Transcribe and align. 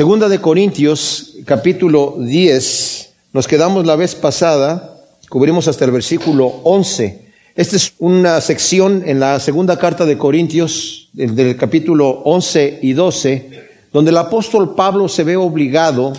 Segunda 0.00 0.30
de 0.30 0.40
Corintios, 0.40 1.34
capítulo 1.44 2.16
10. 2.18 3.12
Nos 3.34 3.46
quedamos 3.46 3.84
la 3.84 3.96
vez 3.96 4.14
pasada, 4.14 4.98
cubrimos 5.28 5.68
hasta 5.68 5.84
el 5.84 5.90
versículo 5.90 6.46
11. 6.64 7.26
Esta 7.54 7.76
es 7.76 7.92
una 7.98 8.40
sección 8.40 9.02
en 9.04 9.20
la 9.20 9.38
segunda 9.40 9.78
carta 9.78 10.06
de 10.06 10.16
Corintios, 10.16 11.10
del 11.12 11.54
capítulo 11.54 12.22
11 12.24 12.78
y 12.80 12.94
12, 12.94 13.50
donde 13.92 14.10
el 14.10 14.16
apóstol 14.16 14.74
Pablo 14.74 15.06
se 15.06 15.22
ve 15.22 15.36
obligado, 15.36 16.14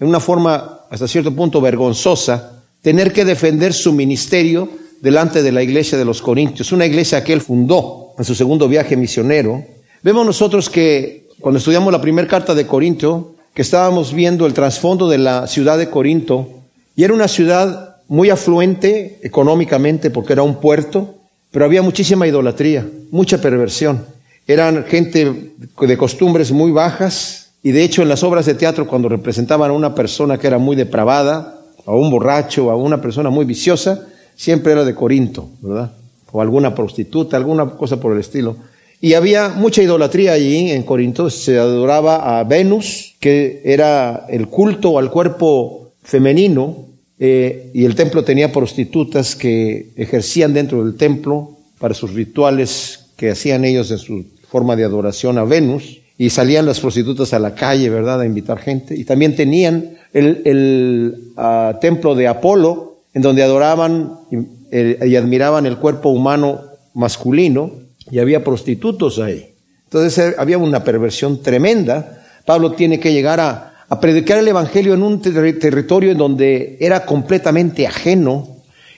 en 0.00 0.08
una 0.08 0.18
forma 0.18 0.86
hasta 0.88 1.06
cierto 1.06 1.30
punto 1.36 1.60
vergonzosa, 1.60 2.62
tener 2.80 3.12
que 3.12 3.26
defender 3.26 3.74
su 3.74 3.92
ministerio 3.92 4.66
delante 5.02 5.42
de 5.42 5.52
la 5.52 5.62
iglesia 5.62 5.98
de 5.98 6.06
los 6.06 6.22
Corintios, 6.22 6.72
una 6.72 6.86
iglesia 6.86 7.22
que 7.22 7.34
él 7.34 7.42
fundó 7.42 8.14
en 8.16 8.24
su 8.24 8.34
segundo 8.34 8.66
viaje 8.66 8.96
misionero. 8.96 9.62
Vemos 10.02 10.24
nosotros 10.24 10.70
que 10.70 11.25
cuando 11.40 11.58
estudiamos 11.58 11.92
la 11.92 12.00
primera 12.00 12.26
carta 12.26 12.54
de 12.54 12.66
Corinto, 12.66 13.34
que 13.54 13.62
estábamos 13.62 14.12
viendo 14.12 14.46
el 14.46 14.54
trasfondo 14.54 15.08
de 15.08 15.18
la 15.18 15.46
ciudad 15.46 15.78
de 15.78 15.90
Corinto, 15.90 16.48
y 16.94 17.04
era 17.04 17.14
una 17.14 17.28
ciudad 17.28 17.96
muy 18.08 18.30
afluente 18.30 19.18
económicamente 19.22 20.10
porque 20.10 20.32
era 20.32 20.42
un 20.42 20.56
puerto, 20.56 21.14
pero 21.50 21.64
había 21.64 21.82
muchísima 21.82 22.26
idolatría, 22.26 22.86
mucha 23.10 23.40
perversión. 23.40 24.04
Eran 24.46 24.84
gente 24.84 25.52
de 25.80 25.96
costumbres 25.96 26.52
muy 26.52 26.70
bajas, 26.70 27.50
y 27.62 27.72
de 27.72 27.82
hecho 27.82 28.02
en 28.02 28.08
las 28.08 28.22
obras 28.22 28.46
de 28.46 28.54
teatro 28.54 28.86
cuando 28.86 29.08
representaban 29.08 29.70
a 29.70 29.74
una 29.74 29.94
persona 29.94 30.38
que 30.38 30.46
era 30.46 30.58
muy 30.58 30.76
depravada, 30.76 31.60
a 31.84 31.92
un 31.92 32.10
borracho, 32.10 32.70
a 32.70 32.76
una 32.76 33.00
persona 33.00 33.30
muy 33.30 33.44
viciosa, 33.44 34.06
siempre 34.36 34.72
era 34.72 34.84
de 34.84 34.94
Corinto, 34.94 35.48
¿verdad? 35.60 35.92
O 36.30 36.40
alguna 36.40 36.74
prostituta, 36.74 37.36
alguna 37.36 37.66
cosa 37.70 37.98
por 37.98 38.12
el 38.12 38.20
estilo. 38.20 38.56
Y 39.00 39.14
había 39.14 39.50
mucha 39.50 39.82
idolatría 39.82 40.32
allí 40.32 40.70
en 40.70 40.82
Corinto, 40.82 41.28
se 41.28 41.58
adoraba 41.58 42.38
a 42.38 42.44
Venus, 42.44 43.14
que 43.20 43.60
era 43.64 44.26
el 44.28 44.48
culto 44.48 44.98
al 44.98 45.10
cuerpo 45.10 45.92
femenino, 46.02 46.86
eh, 47.18 47.70
y 47.74 47.84
el 47.84 47.94
templo 47.94 48.24
tenía 48.24 48.52
prostitutas 48.52 49.36
que 49.36 49.90
ejercían 49.96 50.54
dentro 50.54 50.84
del 50.84 50.96
templo 50.96 51.56
para 51.78 51.94
sus 51.94 52.14
rituales 52.14 53.10
que 53.16 53.30
hacían 53.30 53.64
ellos 53.64 53.90
en 53.90 53.98
su 53.98 54.24
forma 54.48 54.76
de 54.76 54.84
adoración 54.84 55.38
a 55.38 55.44
Venus, 55.44 56.00
y 56.18 56.30
salían 56.30 56.64
las 56.64 56.80
prostitutas 56.80 57.34
a 57.34 57.38
la 57.38 57.54
calle, 57.54 57.90
¿verdad?, 57.90 58.22
a 58.22 58.26
invitar 58.26 58.58
gente, 58.58 58.96
y 58.96 59.04
también 59.04 59.36
tenían 59.36 59.98
el, 60.14 61.32
ah, 61.36 61.76
templo 61.82 62.14
de 62.14 62.28
Apolo, 62.28 62.96
en 63.12 63.20
donde 63.20 63.42
adoraban 63.42 64.12
y 64.30 65.16
admiraban 65.16 65.66
el 65.66 65.76
cuerpo 65.76 66.08
humano 66.10 66.62
masculino, 66.94 67.85
y 68.10 68.18
había 68.18 68.44
prostitutos 68.44 69.18
ahí. 69.18 69.54
Entonces 69.84 70.18
eh, 70.18 70.34
había 70.38 70.58
una 70.58 70.84
perversión 70.84 71.42
tremenda. 71.42 72.22
Pablo 72.44 72.72
tiene 72.72 73.00
que 73.00 73.12
llegar 73.12 73.40
a, 73.40 73.72
predicar 74.00 74.38
el 74.38 74.48
Evangelio 74.48 74.94
en 74.94 75.02
un 75.02 75.20
territorio 75.20 76.10
en 76.10 76.18
donde 76.18 76.76
era 76.80 77.06
completamente 77.06 77.86
ajeno. 77.86 78.48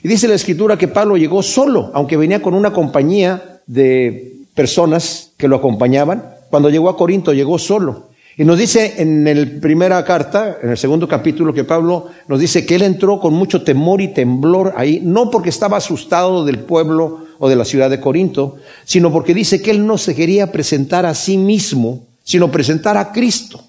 Y 0.01 0.07
dice 0.07 0.27
la 0.27 0.33
escritura 0.35 0.77
que 0.77 0.87
Pablo 0.87 1.15
llegó 1.15 1.43
solo, 1.43 1.91
aunque 1.93 2.17
venía 2.17 2.41
con 2.41 2.53
una 2.53 2.73
compañía 2.73 3.61
de 3.67 4.33
personas 4.55 5.31
que 5.37 5.47
lo 5.47 5.57
acompañaban. 5.57 6.35
Cuando 6.49 6.69
llegó 6.69 6.89
a 6.89 6.97
Corinto 6.97 7.33
llegó 7.33 7.59
solo. 7.59 8.08
Y 8.39 8.45
nos 8.45 8.57
dice 8.57 8.93
en 8.99 9.25
la 9.25 9.59
primera 9.59 10.01
carta, 10.05 10.59
en 10.63 10.69
el 10.69 10.77
segundo 10.77 11.09
capítulo, 11.09 11.53
que 11.53 11.65
Pablo 11.65 12.07
nos 12.29 12.39
dice 12.39 12.65
que 12.65 12.75
él 12.75 12.83
entró 12.83 13.19
con 13.19 13.33
mucho 13.33 13.63
temor 13.63 13.99
y 13.99 14.13
temblor 14.13 14.71
ahí, 14.77 15.01
no 15.03 15.29
porque 15.29 15.49
estaba 15.49 15.75
asustado 15.75 16.45
del 16.45 16.59
pueblo 16.59 17.25
o 17.37 17.49
de 17.49 17.57
la 17.57 17.65
ciudad 17.65 17.89
de 17.89 17.99
Corinto, 17.99 18.55
sino 18.85 19.11
porque 19.11 19.33
dice 19.33 19.61
que 19.61 19.71
él 19.71 19.85
no 19.85 19.97
se 19.97 20.15
quería 20.15 20.53
presentar 20.53 21.05
a 21.05 21.15
sí 21.15 21.37
mismo, 21.37 22.07
sino 22.23 22.49
presentar 22.49 22.95
a 22.95 23.11
Cristo. 23.11 23.61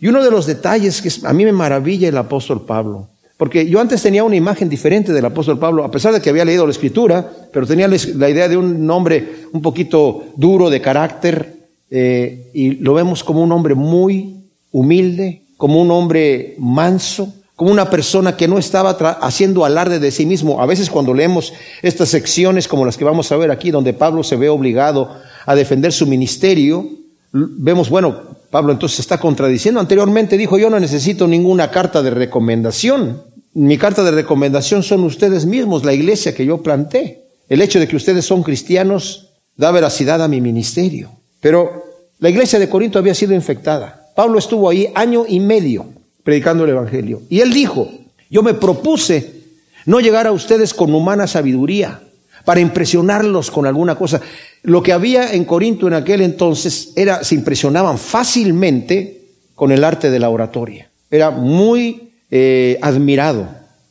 Y 0.00 0.08
uno 0.08 0.24
de 0.24 0.30
los 0.30 0.46
detalles 0.46 1.02
que 1.02 1.10
a 1.26 1.34
mí 1.34 1.44
me 1.44 1.52
maravilla 1.52 2.08
el 2.08 2.16
apóstol 2.16 2.64
Pablo, 2.64 3.08
porque 3.36 3.68
yo 3.68 3.78
antes 3.78 4.00
tenía 4.00 4.24
una 4.24 4.36
imagen 4.36 4.70
diferente 4.70 5.12
del 5.12 5.26
apóstol 5.26 5.58
Pablo, 5.58 5.84
a 5.84 5.90
pesar 5.90 6.14
de 6.14 6.22
que 6.22 6.30
había 6.30 6.46
leído 6.46 6.64
la 6.64 6.72
escritura, 6.72 7.30
pero 7.52 7.66
tenía 7.66 7.88
la 7.88 8.30
idea 8.30 8.48
de 8.48 8.56
un 8.56 8.90
hombre 8.90 9.44
un 9.52 9.60
poquito 9.60 10.24
duro 10.34 10.70
de 10.70 10.80
carácter, 10.80 11.53
eh, 11.96 12.50
y 12.52 12.70
lo 12.72 12.92
vemos 12.92 13.22
como 13.22 13.40
un 13.40 13.52
hombre 13.52 13.76
muy 13.76 14.48
humilde, 14.72 15.42
como 15.56 15.80
un 15.80 15.92
hombre 15.92 16.56
manso, 16.58 17.32
como 17.54 17.70
una 17.70 17.88
persona 17.88 18.36
que 18.36 18.48
no 18.48 18.58
estaba 18.58 18.90
haciendo 19.22 19.64
alarde 19.64 20.00
de 20.00 20.10
sí 20.10 20.26
mismo. 20.26 20.60
A 20.60 20.66
veces 20.66 20.90
cuando 20.90 21.14
leemos 21.14 21.52
estas 21.82 22.08
secciones 22.08 22.66
como 22.66 22.84
las 22.84 22.96
que 22.96 23.04
vamos 23.04 23.30
a 23.30 23.36
ver 23.36 23.52
aquí, 23.52 23.70
donde 23.70 23.92
Pablo 23.92 24.24
se 24.24 24.34
ve 24.34 24.48
obligado 24.48 25.08
a 25.46 25.54
defender 25.54 25.92
su 25.92 26.08
ministerio, 26.08 26.84
vemos, 27.30 27.88
bueno, 27.90 28.22
Pablo 28.50 28.72
entonces 28.72 28.98
está 28.98 29.18
contradiciendo. 29.18 29.78
Anteriormente 29.78 30.36
dijo, 30.36 30.58
yo 30.58 30.70
no 30.70 30.80
necesito 30.80 31.28
ninguna 31.28 31.70
carta 31.70 32.02
de 32.02 32.10
recomendación. 32.10 33.22
Mi 33.52 33.78
carta 33.78 34.02
de 34.02 34.10
recomendación 34.10 34.82
son 34.82 35.04
ustedes 35.04 35.46
mismos, 35.46 35.84
la 35.84 35.92
iglesia 35.92 36.34
que 36.34 36.44
yo 36.44 36.60
planté. 36.60 37.28
El 37.48 37.62
hecho 37.62 37.78
de 37.78 37.86
que 37.86 37.94
ustedes 37.94 38.24
son 38.24 38.42
cristianos 38.42 39.28
da 39.56 39.70
veracidad 39.70 40.20
a 40.24 40.26
mi 40.26 40.40
ministerio. 40.40 41.12
Pero 41.40 41.83
la 42.18 42.30
iglesia 42.30 42.58
de 42.58 42.68
Corinto 42.68 42.98
había 42.98 43.14
sido 43.14 43.34
infectada. 43.34 44.10
Pablo 44.14 44.38
estuvo 44.38 44.68
ahí 44.68 44.88
año 44.94 45.24
y 45.28 45.40
medio 45.40 45.86
predicando 46.22 46.64
el 46.64 46.70
Evangelio. 46.70 47.22
Y 47.28 47.40
él 47.40 47.52
dijo, 47.52 47.90
yo 48.30 48.42
me 48.42 48.54
propuse 48.54 49.44
no 49.86 50.00
llegar 50.00 50.26
a 50.26 50.32
ustedes 50.32 50.72
con 50.72 50.94
humana 50.94 51.26
sabiduría 51.26 52.00
para 52.44 52.60
impresionarlos 52.60 53.50
con 53.50 53.66
alguna 53.66 53.94
cosa. 53.94 54.20
Lo 54.62 54.82
que 54.82 54.92
había 54.92 55.32
en 55.32 55.44
Corinto 55.44 55.86
en 55.86 55.94
aquel 55.94 56.20
entonces 56.20 56.92
era, 56.96 57.22
se 57.24 57.34
impresionaban 57.34 57.98
fácilmente 57.98 59.22
con 59.54 59.72
el 59.72 59.84
arte 59.84 60.10
de 60.10 60.18
la 60.18 60.30
oratoria. 60.30 60.90
Era 61.10 61.30
muy 61.30 62.12
eh, 62.30 62.78
admirado. 62.82 63.48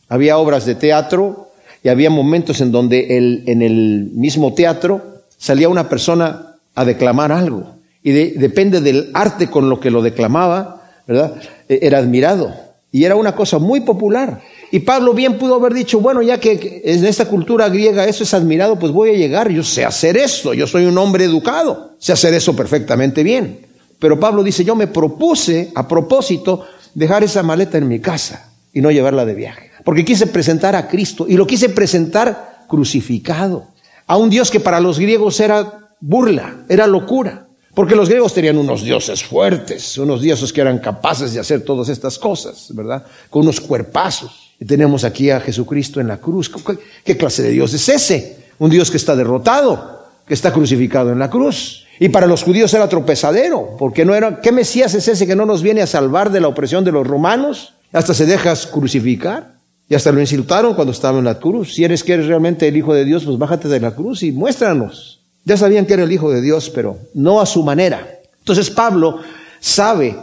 Había 0.09 0.37
obras 0.37 0.65
de 0.65 0.75
teatro 0.75 1.51
y 1.83 1.89
había 1.89 2.09
momentos 2.09 2.61
en 2.61 2.71
donde 2.71 3.17
el, 3.17 3.43
en 3.47 3.61
el 3.61 4.11
mismo 4.13 4.53
teatro 4.53 5.23
salía 5.37 5.69
una 5.69 5.89
persona 5.89 6.55
a 6.75 6.85
declamar 6.85 7.31
algo. 7.31 7.75
Y 8.03 8.11
depende 8.11 8.81
del 8.81 9.11
arte 9.13 9.49
con 9.49 9.69
lo 9.69 9.79
que 9.79 9.89
lo 9.89 10.01
declamaba, 10.01 10.83
¿verdad? 11.07 11.35
E, 11.69 11.79
era 11.81 11.99
admirado. 11.99 12.53
Y 12.91 13.05
era 13.05 13.15
una 13.15 13.33
cosa 13.33 13.57
muy 13.57 13.79
popular. 13.81 14.41
Y 14.71 14.79
Pablo 14.79 15.13
bien 15.13 15.37
pudo 15.37 15.55
haber 15.55 15.73
dicho, 15.73 15.99
bueno, 15.99 16.21
ya 16.21 16.39
que 16.39 16.81
en 16.85 17.05
esta 17.05 17.25
cultura 17.25 17.69
griega 17.69 18.05
eso 18.05 18.23
es 18.23 18.33
admirado, 18.33 18.77
pues 18.77 18.91
voy 18.91 19.11
a 19.11 19.13
llegar, 19.13 19.49
yo 19.49 19.63
sé 19.63 19.85
hacer 19.85 20.17
esto, 20.17 20.53
yo 20.53 20.67
soy 20.67 20.85
un 20.85 20.97
hombre 20.97 21.25
educado, 21.25 21.91
sé 21.97 22.11
hacer 22.13 22.33
eso 22.33 22.55
perfectamente 22.55 23.23
bien. 23.23 23.65
Pero 23.99 24.19
Pablo 24.19 24.43
dice, 24.43 24.63
yo 24.63 24.75
me 24.75 24.87
propuse 24.87 25.71
a 25.73 25.87
propósito 25.87 26.65
dejar 26.93 27.23
esa 27.23 27.41
maleta 27.41 27.77
en 27.77 27.87
mi 27.87 27.99
casa 27.99 28.51
y 28.73 28.81
no 28.81 28.91
llevarla 28.91 29.25
de 29.25 29.33
viaje. 29.33 29.71
Porque 29.83 30.05
quise 30.05 30.27
presentar 30.27 30.75
a 30.75 30.87
Cristo 30.87 31.25
y 31.27 31.35
lo 31.35 31.47
quise 31.47 31.69
presentar 31.69 32.65
crucificado. 32.67 33.67
A 34.05 34.17
un 34.17 34.29
Dios 34.29 34.51
que 34.51 34.59
para 34.59 34.79
los 34.79 34.99
griegos 34.99 35.39
era 35.39 35.95
burla, 35.99 36.65
era 36.67 36.85
locura. 36.87 37.47
Porque 37.73 37.95
los 37.95 38.07
griegos 38.07 38.33
tenían 38.33 38.57
unos 38.57 38.83
dioses 38.83 39.23
fuertes, 39.23 39.97
unos 39.97 40.21
dioses 40.21 40.53
que 40.53 40.61
eran 40.61 40.77
capaces 40.77 41.33
de 41.33 41.39
hacer 41.39 41.61
todas 41.61 41.89
estas 41.89 42.19
cosas, 42.19 42.67
¿verdad? 42.73 43.03
Con 43.29 43.43
unos 43.43 43.59
cuerpazos. 43.59 44.53
Y 44.59 44.65
tenemos 44.65 45.03
aquí 45.03 45.31
a 45.31 45.39
Jesucristo 45.39 45.99
en 45.99 46.07
la 46.07 46.17
cruz. 46.17 46.51
¿Qué 47.03 47.17
clase 47.17 47.41
de 47.41 47.49
Dios 47.49 47.73
es 47.73 47.89
ese? 47.89 48.37
Un 48.59 48.69
Dios 48.69 48.91
que 48.91 48.97
está 48.97 49.15
derrotado, 49.15 50.05
que 50.27 50.35
está 50.35 50.53
crucificado 50.53 51.11
en 51.11 51.17
la 51.17 51.31
cruz. 51.31 51.85
Y 51.99 52.09
para 52.09 52.27
los 52.27 52.43
judíos 52.43 52.71
era 52.73 52.87
tropezadero, 52.87 53.75
porque 53.79 54.05
no 54.05 54.13
era, 54.13 54.39
¿qué 54.39 54.51
Mesías 54.51 54.93
es 54.93 55.07
ese 55.07 55.25
que 55.25 55.35
no 55.35 55.45
nos 55.45 55.63
viene 55.63 55.81
a 55.81 55.87
salvar 55.87 56.31
de 56.31 56.41
la 56.41 56.49
opresión 56.49 56.83
de 56.83 56.91
los 56.91 57.07
romanos? 57.07 57.73
Hasta 57.91 58.13
se 58.13 58.27
deja 58.27 58.53
crucificar. 58.71 59.53
Y 59.89 59.95
hasta 59.95 60.11
lo 60.11 60.21
insultaron 60.21 60.75
cuando 60.75 60.93
estaba 60.93 61.17
en 61.17 61.25
la 61.25 61.39
cruz. 61.39 61.73
Si 61.73 61.83
eres 61.83 62.03
que 62.03 62.13
eres 62.13 62.27
realmente 62.27 62.67
el 62.67 62.77
Hijo 62.77 62.93
de 62.93 63.03
Dios, 63.03 63.25
pues 63.25 63.37
bájate 63.37 63.67
de 63.67 63.79
la 63.79 63.91
cruz 63.91 64.23
y 64.23 64.31
muéstranos. 64.31 65.22
Ya 65.45 65.57
sabían 65.57 65.85
que 65.85 65.93
era 65.93 66.03
el 66.03 66.11
Hijo 66.11 66.31
de 66.31 66.41
Dios, 66.41 66.69
pero 66.69 66.97
no 67.13 67.41
a 67.41 67.45
su 67.45 67.63
manera. 67.63 68.19
Entonces 68.39 68.69
Pablo 68.69 69.19
sabe 69.59 70.15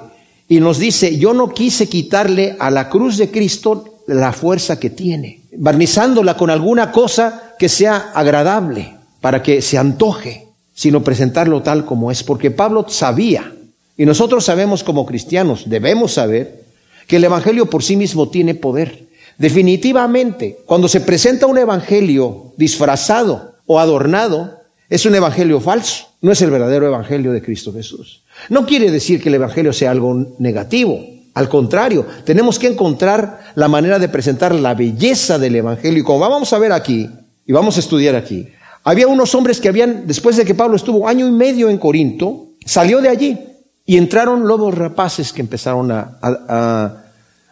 y 0.48 0.60
nos 0.60 0.78
dice, 0.78 1.18
yo 1.18 1.32
no 1.32 1.50
quise 1.50 1.88
quitarle 1.88 2.56
a 2.58 2.70
la 2.70 2.88
cruz 2.88 3.16
de 3.16 3.30
Cristo 3.30 4.00
la 4.06 4.32
fuerza 4.32 4.80
que 4.80 4.90
tiene, 4.90 5.40
barnizándola 5.56 6.36
con 6.36 6.50
alguna 6.50 6.90
cosa 6.90 7.54
que 7.58 7.68
sea 7.68 8.10
agradable, 8.14 8.94
para 9.20 9.42
que 9.42 9.62
se 9.62 9.78
antoje, 9.78 10.48
sino 10.74 11.04
presentarlo 11.04 11.62
tal 11.62 11.84
como 11.84 12.10
es, 12.10 12.22
porque 12.24 12.50
Pablo 12.50 12.86
sabía, 12.88 13.52
y 13.96 14.06
nosotros 14.06 14.44
sabemos 14.44 14.82
como 14.82 15.06
cristianos, 15.06 15.64
debemos 15.66 16.14
saber, 16.14 16.64
que 17.06 17.16
el 17.16 17.24
Evangelio 17.24 17.66
por 17.66 17.82
sí 17.82 17.96
mismo 17.96 18.28
tiene 18.28 18.54
poder. 18.54 19.06
Definitivamente, 19.36 20.58
cuando 20.64 20.88
se 20.88 21.00
presenta 21.00 21.46
un 21.46 21.58
Evangelio 21.58 22.52
disfrazado 22.56 23.56
o 23.66 23.78
adornado, 23.78 24.59
es 24.90 25.06
un 25.06 25.14
evangelio 25.14 25.60
falso, 25.60 26.08
no 26.20 26.32
es 26.32 26.42
el 26.42 26.50
verdadero 26.50 26.86
evangelio 26.86 27.32
de 27.32 27.40
Cristo 27.40 27.72
Jesús. 27.72 28.24
No 28.48 28.66
quiere 28.66 28.90
decir 28.90 29.22
que 29.22 29.28
el 29.28 29.36
evangelio 29.36 29.72
sea 29.72 29.92
algo 29.92 30.34
negativo, 30.38 31.00
al 31.34 31.48
contrario, 31.48 32.06
tenemos 32.24 32.58
que 32.58 32.66
encontrar 32.66 33.52
la 33.54 33.68
manera 33.68 33.98
de 33.98 34.08
presentar 34.08 34.54
la 34.54 34.74
belleza 34.74 35.38
del 35.38 35.56
evangelio. 35.56 36.00
Y 36.00 36.04
como 36.04 36.18
vamos 36.18 36.52
a 36.52 36.58
ver 36.58 36.72
aquí, 36.72 37.08
y 37.46 37.52
vamos 37.52 37.76
a 37.76 37.80
estudiar 37.80 38.16
aquí, 38.16 38.48
había 38.82 39.06
unos 39.06 39.34
hombres 39.34 39.60
que 39.60 39.68
habían, 39.68 40.06
después 40.06 40.36
de 40.36 40.44
que 40.44 40.54
Pablo 40.54 40.76
estuvo 40.76 41.06
año 41.06 41.26
y 41.28 41.30
medio 41.30 41.70
en 41.70 41.78
Corinto, 41.78 42.48
salió 42.64 43.00
de 43.00 43.08
allí 43.08 43.38
Y 43.86 43.96
entraron 43.96 44.46
lobos 44.46 44.74
rapaces 44.74 45.32
que 45.32 45.40
empezaron 45.40 45.90
a, 45.90 46.18
a 46.22 47.04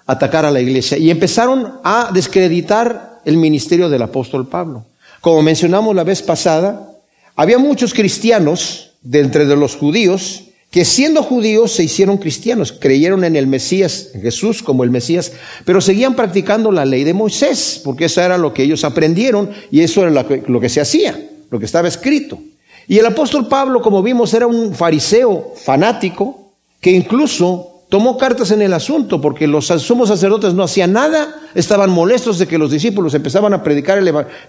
atacar 0.07 0.45
a 0.45 0.51
la 0.51 0.61
iglesia 0.61 0.99
y 0.99 1.11
empezaron 1.11 1.75
a 1.85 2.11
descreditar 2.13 3.21
el 3.25 3.37
ministerio 3.37 3.89
del 3.89 4.03
apóstol 4.03 4.49
Pablo. 4.49 4.87
Como 5.21 5.43
mencionamos 5.43 5.95
la 5.95 6.05
vez 6.05 6.23
pasada, 6.23 6.88
había 7.39 7.59
muchos 7.59 7.95
cristianos 7.95 8.91
de 9.01 9.21
entre 9.21 9.47
de 9.47 9.55
los 9.55 9.77
judíos 9.77 10.47
que 10.73 10.85
siendo 10.85 11.23
judíos 11.23 11.71
se 11.73 11.85
hicieron 11.85 12.19
cristianos, 12.19 12.73
creyeron 12.73 13.23
en 13.23 13.37
el 13.37 13.47
Mesías, 13.47 14.11
en 14.13 14.23
Jesús 14.23 14.61
como 14.61 14.83
el 14.83 14.91
Mesías, 14.91 15.33
pero 15.65 15.81
seguían 15.81 16.17
practicando 16.17 16.73
la 16.73 16.85
ley 16.85 17.05
de 17.05 17.15
Moisés, 17.15 17.81
porque 17.85 18.07
eso 18.07 18.21
era 18.21 18.37
lo 18.37 18.53
que 18.53 18.65
ellos 18.65 18.83
aprendieron 18.85 19.51
y 19.71 19.81
eso 19.81 20.03
era 20.03 20.11
lo 20.11 20.61
que, 20.61 20.69
se 20.69 20.81
hacía, 20.81 21.31
lo 21.49 21.61
que 21.61 21.65
estaba 21.65 21.87
escrito. 21.87 22.41
Y 22.89 22.99
el 22.99 23.07
apóstol 23.07 23.47
Pablo, 23.47 23.81
como 23.81 24.03
vimos, 24.03 24.35
era 24.35 24.49
un 24.49 24.75
fariseo 24.75 25.55
fanático 25.57 26.53
que 26.81 26.91
incluso 26.91 27.78
tomó 27.89 28.19
cartas 28.19 28.51
en 28.51 28.63
el 28.63 28.75
asunto, 28.75 29.21
porque 29.21 29.47
los 29.47 29.67
sumos 29.67 30.09
sacerdotes 30.09 30.55
no 30.55 30.63
hacían 30.63 30.93
nada, 30.93 31.41
estaban 31.55 31.91
molestos 31.91 32.39
de 32.39 32.47
que 32.47 32.59
los 32.59 32.71
discípulos 32.71 33.15
empezaban 33.15 33.55
a 33.55 33.63
predicar 33.63 33.99
el, 33.99 34.09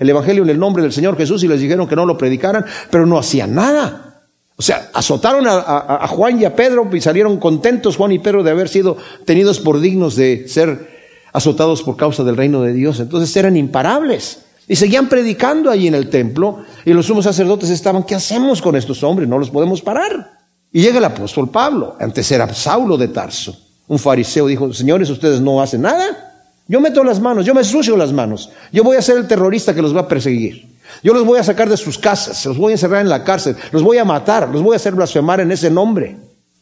Evangelio 0.10 0.44
en 0.44 0.50
el 0.50 0.60
nombre 0.60 0.84
del 0.84 0.92
Señor 0.92 1.16
Jesús 1.18 1.44
y 1.44 1.48
les 1.48 1.62
dijeron 1.62 1.88
que 1.88 1.96
no 1.96 2.06
lo 2.06 2.18
predicaran, 2.18 2.66
pero 2.92 3.06
no 3.06 3.18
hacían 3.18 3.56
nada. 3.56 4.24
O 4.58 4.62
sea, 4.62 4.90
azotaron 4.94 5.46
a, 5.48 6.06
Juan 6.10 6.42
y 6.42 6.46
a 6.46 6.54
Pedro 6.54 6.90
y 6.92 7.00
salieron 7.00 7.38
contentos 7.38 7.96
Juan 7.96 8.12
y 8.12 8.20
Pedro 8.20 8.44
de 8.44 8.52
haber 8.52 8.68
sido 8.68 8.98
tenidos 9.24 9.60
por 9.60 9.80
dignos 9.80 10.18
de 10.18 10.50
ser 10.50 11.00
azotados 11.32 11.82
por 11.82 11.96
causa 11.96 12.26
del 12.26 12.36
reino 12.36 12.62
de 12.62 12.74
Dios. 12.74 13.00
Entonces 13.00 13.34
eran 13.38 13.56
imparables. 13.56 14.44
Y 14.68 14.76
seguían 14.76 15.08
predicando 15.08 15.72
ahí 15.72 15.88
en 15.88 15.96
el 15.96 16.10
templo 16.10 16.60
y 16.86 16.92
los 16.92 17.06
sumos 17.06 17.24
sacerdotes 17.24 17.70
estaban, 17.70 18.04
¿qué 18.04 18.16
hacemos 18.16 18.62
con 18.62 18.76
estos 18.76 19.02
hombres? 19.02 19.30
No 19.30 19.40
los 19.40 19.50
podemos 19.50 19.82
parar. 19.82 20.39
Y 20.72 20.82
llega 20.82 21.00
el 21.00 21.06
apóstol 21.06 21.50
Pablo, 21.50 21.96
antes 22.00 22.32
era 22.32 22.54
Saulo 22.54 22.98
de 22.98 23.08
Tarso, 23.08 23.58
un 23.88 23.98
fariseo, 23.98 24.48
dijo, 24.48 24.72
señores, 24.72 25.10
ustedes 25.10 25.42
no 25.42 25.62
hacen 25.62 25.82
nada. 25.82 26.26
Yo 26.68 26.80
meto 26.80 27.04
las 27.04 27.20
manos, 27.20 27.46
yo 27.46 27.56
me 27.56 27.64
sucio 27.64 27.98
las 27.98 28.14
manos, 28.14 28.52
yo 28.72 28.84
voy 28.84 28.98
a 28.98 29.02
ser 29.02 29.18
el 29.18 29.28
terrorista 29.28 29.74
que 29.74 29.82
los 29.82 29.96
va 29.96 30.02
a 30.02 30.08
perseguir. 30.08 30.70
Yo 31.04 31.14
los 31.14 31.26
voy 31.26 31.40
a 31.40 31.44
sacar 31.44 31.70
de 31.70 31.78
sus 31.78 31.98
casas, 31.98 32.46
los 32.46 32.58
voy 32.58 32.72
a 32.72 32.76
encerrar 32.76 33.02
en 33.02 33.10
la 33.10 33.24
cárcel, 33.24 33.56
los 33.72 33.82
voy 33.82 33.98
a 33.98 34.06
matar, 34.06 34.50
los 34.50 34.62
voy 34.62 34.74
a 34.74 34.76
hacer 34.76 34.94
blasfemar 34.94 35.40
en 35.40 35.52
ese 35.52 35.70
nombre, 35.70 36.18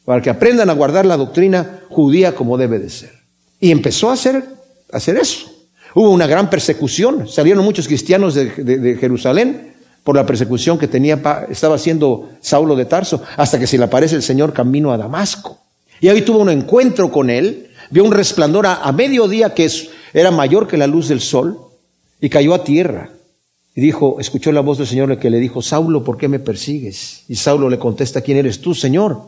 para 0.06 0.22
que 0.22 0.30
aprendan 0.30 0.70
a 0.70 0.74
guardar 0.74 1.06
la 1.06 1.18
doctrina 1.18 1.82
judía 1.90 2.36
como 2.36 2.58
debe 2.58 2.80
de 2.80 2.90
ser. 2.90 3.12
Y 3.60 3.72
empezó 3.72 4.10
a 4.10 4.14
hacer, 4.14 4.44
hacer 4.92 5.18
eso. 5.18 5.48
Hubo 5.96 6.12
una 6.12 6.28
gran 6.28 6.50
persecución, 6.50 7.28
salieron 7.28 7.66
muchos 7.66 7.88
cristianos 7.88 8.36
de, 8.36 8.98
Jerusalén 9.00 9.74
por 10.04 10.16
la 10.16 10.26
persecución 10.26 10.78
que 10.78 10.88
tenía, 10.88 11.22
estaba 11.50 11.76
haciendo 11.76 12.30
Saulo 12.40 12.76
de 12.76 12.86
Tarso, 12.86 13.22
hasta 13.36 13.60
que 13.60 13.68
se 13.68 13.78
le 13.78 13.84
aparece 13.84 14.16
el 14.16 14.24
Señor 14.24 14.54
camino 14.54 14.92
a 14.92 14.98
Damasco. 14.98 15.60
Y 16.00 16.08
ahí 16.08 16.22
tuvo 16.22 16.40
un 16.40 16.50
encuentro 16.50 17.12
con 17.12 17.30
él, 17.30 17.70
vio 17.90 18.04
un 18.04 18.12
resplandor 18.12 18.68
a, 18.68 18.76
a 18.76 18.92
mediodía 18.92 19.54
que 19.54 19.70
era 20.14 20.32
mayor 20.32 20.68
que 20.68 20.78
la 20.78 20.88
luz 20.88 21.08
del 21.10 21.22
sol, 21.22 21.60
y 22.22 22.30
cayó 22.30 22.54
a 22.54 22.64
tierra. 22.64 23.10
Y 23.76 23.82
dijo, 23.82 24.18
escuchó 24.20 24.52
la 24.52 24.62
voz 24.62 24.80
del 24.80 24.88
Señor 24.88 25.20
que 25.20 25.30
le 25.30 25.40
dijo, 25.40 25.62
Saulo, 25.62 26.04
¿por 26.04 26.18
qué 26.18 26.28
me 26.28 26.40
persigues? 26.40 27.24
Y 27.28 27.36
Saulo 27.36 27.70
le 27.70 27.78
contesta, 27.78 28.22
¿quién 28.22 28.38
eres 28.38 28.60
tú, 28.60 28.74
Señor? 28.74 29.22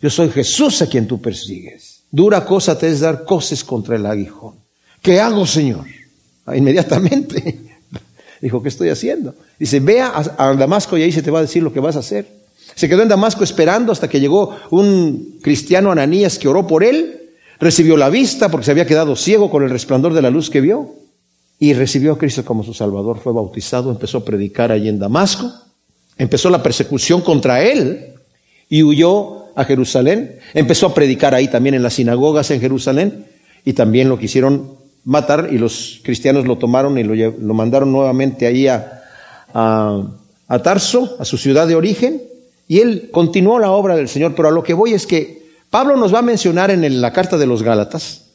Yo 0.00 0.08
soy 0.08 0.30
Jesús 0.30 0.80
a 0.80 0.86
quien 0.86 1.06
tú 1.06 1.20
persigues. 1.20 2.04
Dura 2.10 2.44
cosa 2.44 2.78
te 2.78 2.88
es 2.88 3.00
dar 3.00 3.24
coces 3.24 3.62
contra 3.62 3.96
el 3.96 4.06
aguijón. 4.06 4.54
¿Qué 5.02 5.20
hago, 5.20 5.46
Señor? 5.46 5.86
Ah, 6.46 6.56
inmediatamente. 6.56 7.69
Dijo, 8.40 8.62
¿qué 8.62 8.68
estoy 8.68 8.88
haciendo? 8.88 9.34
Dice, 9.58 9.80
ve 9.80 10.00
a, 10.00 10.54
Damasco 10.58 10.96
y 10.96 11.02
ahí 11.02 11.12
se 11.12 11.22
te 11.22 11.30
va 11.30 11.40
a 11.40 11.42
decir 11.42 11.62
lo 11.62 11.72
que 11.72 11.80
vas 11.80 11.96
a 11.96 12.00
hacer. 12.00 12.26
Se 12.74 12.88
quedó 12.88 13.02
en 13.02 13.08
Damasco 13.08 13.44
esperando 13.44 13.92
hasta 13.92 14.08
que 14.08 14.20
llegó 14.20 14.56
un 14.70 15.38
cristiano 15.42 15.92
Ananías 15.92 16.38
que 16.38 16.48
oró 16.48 16.66
por 16.66 16.82
él, 16.82 17.32
recibió 17.58 17.96
la 17.96 18.08
vista 18.08 18.48
porque 18.48 18.64
se 18.64 18.70
había 18.70 18.86
quedado 18.86 19.16
ciego 19.16 19.50
con 19.50 19.62
el 19.62 19.70
resplandor 19.70 20.14
de 20.14 20.22
la 20.22 20.30
luz 20.30 20.48
que 20.48 20.60
vio 20.60 20.94
y 21.58 21.74
recibió 21.74 22.12
a 22.12 22.18
Cristo 22.18 22.44
como 22.44 22.64
su 22.64 22.72
Salvador, 22.72 23.18
fue 23.18 23.34
bautizado, 23.34 23.90
empezó 23.90 24.18
a 24.18 24.24
predicar 24.24 24.72
allí 24.72 24.88
en 24.88 24.98
Damasco, 24.98 25.52
empezó 26.16 26.48
la 26.48 26.62
persecución 26.62 27.20
contra 27.20 27.62
él 27.62 28.14
y 28.70 28.82
huyó 28.82 29.54
a 29.54 29.64
Jerusalén, 29.64 30.38
empezó 30.54 30.86
a 30.86 30.94
predicar 30.94 31.34
ahí 31.34 31.48
también 31.48 31.74
en 31.74 31.82
las 31.82 31.94
sinagogas 31.94 32.50
en 32.50 32.60
Jerusalén 32.62 33.26
y 33.64 33.74
también 33.74 34.08
lo 34.08 34.18
quisieron 34.18 34.79
matar 35.04 35.48
y 35.50 35.58
los 35.58 36.00
cristianos 36.02 36.46
lo 36.46 36.58
tomaron 36.58 36.98
y 36.98 37.04
lo, 37.04 37.54
mandaron 37.54 37.92
nuevamente 37.92 38.46
ahí 38.46 38.66
a, 38.66 39.02
a 39.52 40.62
Tarso, 40.62 41.16
a 41.18 41.24
su 41.24 41.38
ciudad 41.38 41.66
de 41.66 41.74
origen, 41.74 42.22
y 42.68 42.80
él 42.80 43.08
continuó 43.10 43.58
la 43.58 43.72
obra 43.72 43.96
del 43.96 44.08
Señor, 44.08 44.34
pero 44.34 44.48
a 44.48 44.52
lo 44.52 44.62
que 44.62 44.74
voy 44.74 44.94
es 44.94 45.06
que 45.06 45.40
Pablo 45.70 45.96
nos 45.96 46.12
va 46.12 46.20
a 46.20 46.22
mencionar 46.22 46.70
en 46.70 47.00
la 47.00 47.12
carta 47.12 47.38
de 47.38 47.46
los 47.46 47.62
Gálatas, 47.62 48.26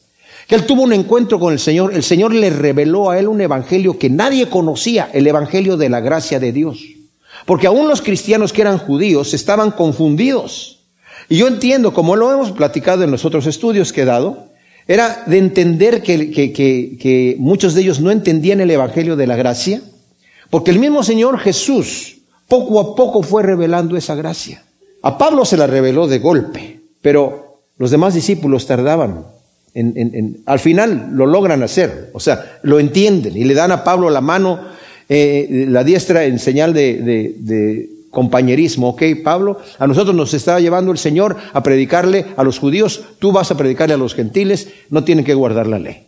que 0.46 0.54
él 0.54 0.64
tuvo 0.64 0.82
un 0.82 0.92
encuentro 0.92 1.40
con 1.40 1.52
el 1.52 1.58
Señor, 1.58 1.92
el 1.92 2.02
Señor 2.02 2.32
le 2.32 2.50
reveló 2.50 3.10
a 3.10 3.18
él 3.18 3.28
un 3.28 3.40
evangelio 3.40 3.98
que 3.98 4.10
nadie 4.10 4.48
conocía, 4.48 5.10
el 5.12 5.26
evangelio 5.26 5.76
de 5.76 5.88
la 5.88 6.00
gracia 6.00 6.38
de 6.38 6.52
Dios. 6.52 6.78
Porque 7.44 7.66
aún 7.66 7.88
los 7.88 8.00
cristianos 8.00 8.52
que 8.52 8.62
eran 8.62 8.78
judíos 8.78 9.34
estaban 9.34 9.70
confundidos. 9.70 10.78
Y 11.28 11.38
yo 11.38 11.48
entiendo, 11.48 11.92
como 11.92 12.16
lo 12.16 12.32
hemos 12.32 12.52
platicado 12.52 13.02
en 13.02 13.10
los 13.10 13.24
otros 13.24 13.46
estudios 13.46 13.92
que 13.92 14.02
he 14.02 14.06
dado, 14.06 14.48
era 14.88 15.24
de 15.26 15.38
entender 15.38 16.02
que, 16.02 16.32
que 16.32 17.36
muchos 17.38 17.74
de 17.74 17.82
ellos 17.82 18.00
no 18.00 18.10
entendían 18.10 18.60
el 18.60 18.70
evangelio 18.70 19.16
de 19.16 19.26
la 19.26 19.36
gracia, 19.36 19.82
porque 20.50 20.70
el 20.70 20.78
mismo 20.78 21.02
Señor 21.02 21.38
Jesús 21.38 22.18
poco 22.48 22.78
a 22.80 22.94
poco 22.94 23.22
fue 23.22 23.42
revelando 23.42 23.96
esa 23.96 24.14
gracia. 24.14 24.62
A 25.02 25.18
Pablo 25.18 25.44
se 25.44 25.56
la 25.56 25.66
reveló 25.66 26.06
de 26.06 26.18
golpe, 26.18 26.80
pero 27.02 27.62
los 27.78 27.90
demás 27.90 28.14
discípulos 28.14 28.66
tardaban 28.66 29.24
al 30.46 30.58
final 30.58 31.10
lo 31.12 31.26
logran 31.26 31.62
hacer, 31.62 32.10
o 32.14 32.20
sea, 32.20 32.58
lo 32.62 32.80
entienden 32.80 33.36
y 33.36 33.44
le 33.44 33.52
dan 33.52 33.72
a 33.72 33.84
Pablo 33.84 34.08
la 34.08 34.22
mano, 34.22 34.60
eh, 35.08 35.66
la 35.68 35.84
diestra 35.84 36.24
en 36.24 36.38
señal 36.38 36.72
de, 36.72 37.90
compañerismo. 38.16 38.88
Ok, 38.88 39.02
Pablo, 39.22 39.58
a 39.78 39.86
nosotros 39.86 40.16
nos 40.16 40.32
está 40.32 40.58
llevando 40.58 40.90
el 40.90 40.96
Señor 40.96 41.36
a 41.52 41.62
predicarle 41.62 42.24
a 42.38 42.44
los 42.44 42.58
judíos, 42.58 43.02
tú 43.18 43.30
vas 43.30 43.50
a 43.50 43.58
predicarle 43.58 43.92
a 43.92 43.98
los 43.98 44.14
gentiles, 44.14 44.68
no 44.88 45.04
tienen 45.04 45.22
que 45.22 45.34
guardar 45.34 45.66
la 45.66 45.78
ley. 45.78 46.06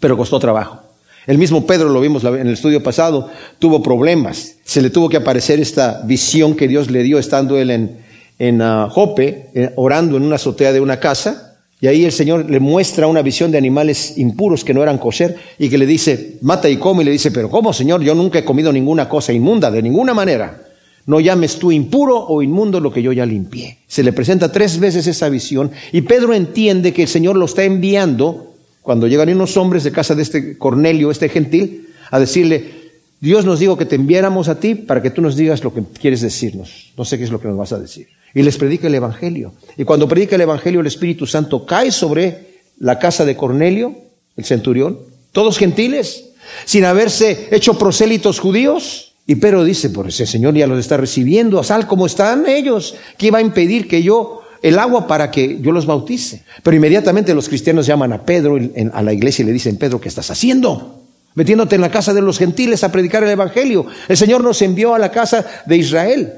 Pero 0.00 0.16
costó 0.16 0.40
trabajo. 0.40 0.80
El 1.28 1.38
mismo 1.38 1.64
Pedro, 1.64 1.90
lo 1.90 2.00
vimos 2.00 2.24
en 2.24 2.48
el 2.48 2.54
estudio 2.54 2.82
pasado, 2.82 3.30
tuvo 3.60 3.84
problemas. 3.84 4.56
Se 4.64 4.82
le 4.82 4.90
tuvo 4.90 5.08
que 5.08 5.18
aparecer 5.18 5.60
esta 5.60 6.02
visión 6.04 6.56
que 6.56 6.66
Dios 6.66 6.90
le 6.90 7.04
dio 7.04 7.20
estando 7.20 7.56
él 7.56 7.70
en, 7.70 7.98
en 8.40 8.60
ah, 8.60 8.88
Jope, 8.90 9.50
eh, 9.54 9.70
orando 9.76 10.16
en 10.16 10.24
una 10.24 10.34
azotea 10.34 10.72
de 10.72 10.80
una 10.80 10.98
casa. 10.98 11.56
Y 11.80 11.86
ahí 11.86 12.04
el 12.04 12.10
Señor 12.10 12.50
le 12.50 12.58
muestra 12.58 13.06
una 13.06 13.22
visión 13.22 13.52
de 13.52 13.58
animales 13.58 14.18
impuros 14.18 14.64
que 14.64 14.74
no 14.74 14.82
eran 14.82 14.98
kosher 14.98 15.36
y 15.56 15.68
que 15.68 15.78
le 15.78 15.86
dice, 15.86 16.38
mata 16.40 16.68
y 16.68 16.78
come. 16.78 17.02
Y 17.02 17.06
le 17.06 17.12
dice, 17.12 17.30
pero 17.30 17.48
¿cómo, 17.48 17.72
Señor? 17.72 18.02
Yo 18.02 18.16
nunca 18.16 18.40
he 18.40 18.44
comido 18.44 18.72
ninguna 18.72 19.08
cosa 19.08 19.32
inmunda, 19.32 19.70
de 19.70 19.82
ninguna 19.82 20.14
manera. 20.14 20.63
No 21.06 21.20
llames 21.20 21.58
tú 21.58 21.70
impuro 21.70 22.18
o 22.18 22.42
inmundo 22.42 22.80
lo 22.80 22.92
que 22.92 23.02
yo 23.02 23.12
ya 23.12 23.26
limpié. 23.26 23.78
Se 23.86 24.02
le 24.02 24.12
presenta 24.12 24.50
tres 24.50 24.78
veces 24.78 25.06
esa 25.06 25.28
visión 25.28 25.70
y 25.92 26.02
Pedro 26.02 26.34
entiende 26.34 26.92
que 26.92 27.02
el 27.02 27.08
Señor 27.08 27.36
lo 27.36 27.44
está 27.44 27.64
enviando 27.64 28.54
cuando 28.82 29.06
llegan 29.06 29.28
unos 29.30 29.56
hombres 29.56 29.84
de 29.84 29.92
casa 29.92 30.14
de 30.14 30.22
este 30.22 30.58
Cornelio, 30.58 31.10
este 31.10 31.28
gentil, 31.28 31.88
a 32.10 32.18
decirle, 32.18 32.72
Dios 33.20 33.44
nos 33.44 33.58
dijo 33.58 33.76
que 33.76 33.86
te 33.86 33.96
enviáramos 33.96 34.48
a 34.48 34.60
ti 34.60 34.74
para 34.74 35.00
que 35.00 35.10
tú 35.10 35.22
nos 35.22 35.36
digas 35.36 35.64
lo 35.64 35.72
que 35.72 35.82
quieres 36.00 36.20
decirnos. 36.20 36.92
No 36.96 37.04
sé 37.04 37.16
qué 37.16 37.24
es 37.24 37.30
lo 37.30 37.40
que 37.40 37.48
nos 37.48 37.56
vas 37.56 37.72
a 37.72 37.78
decir 37.78 38.08
y 38.34 38.42
les 38.42 38.58
predica 38.58 38.88
el 38.88 38.94
Evangelio. 38.94 39.54
Y 39.76 39.84
cuando 39.84 40.08
predica 40.08 40.34
el 40.34 40.42
Evangelio, 40.42 40.80
el 40.80 40.86
Espíritu 40.86 41.26
Santo 41.26 41.64
cae 41.64 41.92
sobre 41.92 42.54
la 42.78 42.98
casa 42.98 43.24
de 43.24 43.36
Cornelio, 43.36 43.94
el 44.36 44.44
centurión, 44.44 44.98
todos 45.32 45.56
gentiles, 45.56 46.30
sin 46.64 46.84
haberse 46.84 47.48
hecho 47.52 47.78
prosélitos 47.78 48.40
judíos. 48.40 49.13
Y 49.26 49.36
Pedro 49.36 49.64
dice, 49.64 49.90
por 49.90 50.08
ese 50.08 50.26
Señor 50.26 50.54
ya 50.54 50.66
los 50.66 50.78
está 50.78 50.96
recibiendo, 50.96 51.62
sal 51.62 51.86
como 51.86 52.06
están 52.06 52.46
ellos, 52.46 52.94
¿qué 53.16 53.30
va 53.30 53.38
a 53.38 53.42
impedir 53.42 53.88
que 53.88 54.02
yo 54.02 54.42
el 54.62 54.78
agua 54.78 55.06
para 55.06 55.30
que 55.30 55.60
yo 55.60 55.72
los 55.72 55.86
bautice? 55.86 56.44
Pero 56.62 56.76
inmediatamente 56.76 57.34
los 57.34 57.48
cristianos 57.48 57.86
llaman 57.86 58.12
a 58.12 58.22
Pedro, 58.22 58.58
a 58.92 59.02
la 59.02 59.12
iglesia 59.12 59.42
y 59.42 59.46
le 59.46 59.52
dicen, 59.52 59.76
Pedro, 59.76 60.00
¿qué 60.00 60.08
estás 60.08 60.30
haciendo? 60.30 61.00
Metiéndote 61.34 61.74
en 61.74 61.80
la 61.80 61.90
casa 61.90 62.12
de 62.12 62.20
los 62.20 62.38
gentiles 62.38 62.84
a 62.84 62.92
predicar 62.92 63.24
el 63.24 63.30
Evangelio. 63.30 63.86
El 64.08 64.16
Señor 64.16 64.44
nos 64.44 64.60
envió 64.60 64.94
a 64.94 64.98
la 64.98 65.10
casa 65.10 65.44
de 65.64 65.76
Israel. 65.78 66.32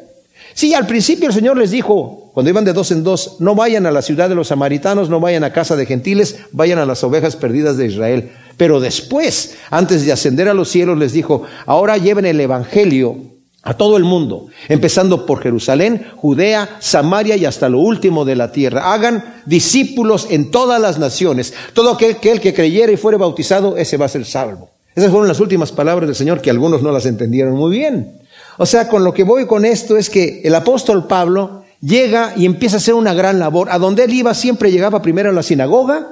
Sí, 0.54 0.72
al 0.72 0.86
principio 0.86 1.28
el 1.28 1.34
Señor 1.34 1.58
les 1.58 1.70
dijo, 1.70 2.30
cuando 2.32 2.50
iban 2.50 2.64
de 2.64 2.72
dos 2.72 2.90
en 2.92 3.02
dos, 3.02 3.36
no 3.40 3.54
vayan 3.54 3.84
a 3.84 3.90
la 3.90 4.00
ciudad 4.00 4.28
de 4.28 4.34
los 4.34 4.48
samaritanos, 4.48 5.10
no 5.10 5.20
vayan 5.20 5.44
a 5.44 5.52
casa 5.52 5.76
de 5.76 5.86
gentiles, 5.86 6.38
vayan 6.52 6.78
a 6.78 6.86
las 6.86 7.02
ovejas 7.04 7.36
perdidas 7.36 7.76
de 7.76 7.86
Israel. 7.86 8.30
Pero 8.56 8.80
después, 8.80 9.56
antes 9.70 10.04
de 10.04 10.12
ascender 10.12 10.48
a 10.48 10.54
los 10.54 10.68
cielos, 10.68 10.98
les 10.98 11.12
dijo, 11.12 11.42
ahora 11.66 11.98
lleven 11.98 12.26
el 12.26 12.40
Evangelio 12.40 13.16
a 13.62 13.74
todo 13.74 13.96
el 13.96 14.04
mundo, 14.04 14.46
empezando 14.68 15.26
por 15.26 15.42
Jerusalén, 15.42 16.06
Judea, 16.16 16.76
Samaria 16.78 17.36
y 17.36 17.44
hasta 17.44 17.68
lo 17.68 17.80
último 17.80 18.24
de 18.24 18.36
la 18.36 18.52
tierra. 18.52 18.92
Hagan 18.92 19.42
discípulos 19.44 20.28
en 20.30 20.52
todas 20.52 20.80
las 20.80 20.98
naciones. 20.98 21.52
Todo 21.74 21.90
aquel 21.90 22.18
que, 22.18 22.38
que 22.38 22.54
creyere 22.54 22.92
y 22.92 22.96
fuere 22.96 23.18
bautizado, 23.18 23.76
ese 23.76 23.96
va 23.96 24.06
a 24.06 24.10
ser 24.10 24.24
salvo. 24.24 24.70
Esas 24.94 25.10
fueron 25.10 25.26
las 25.26 25.40
últimas 25.40 25.72
palabras 25.72 26.06
del 26.06 26.14
Señor 26.14 26.40
que 26.40 26.48
algunos 26.48 26.80
no 26.80 26.92
las 26.92 27.06
entendieron 27.06 27.54
muy 27.54 27.76
bien. 27.76 28.20
O 28.56 28.64
sea, 28.64 28.88
con 28.88 29.02
lo 29.02 29.12
que 29.12 29.24
voy 29.24 29.46
con 29.46 29.64
esto 29.64 29.96
es 29.96 30.08
que 30.08 30.42
el 30.44 30.54
apóstol 30.54 31.06
Pablo 31.08 31.64
llega 31.80 32.34
y 32.36 32.46
empieza 32.46 32.76
a 32.76 32.78
hacer 32.78 32.94
una 32.94 33.14
gran 33.14 33.40
labor. 33.40 33.68
A 33.70 33.78
donde 33.78 34.04
él 34.04 34.14
iba 34.14 34.32
siempre 34.32 34.70
llegaba 34.70 35.02
primero 35.02 35.30
a 35.30 35.32
la 35.32 35.42
sinagoga 35.42 36.08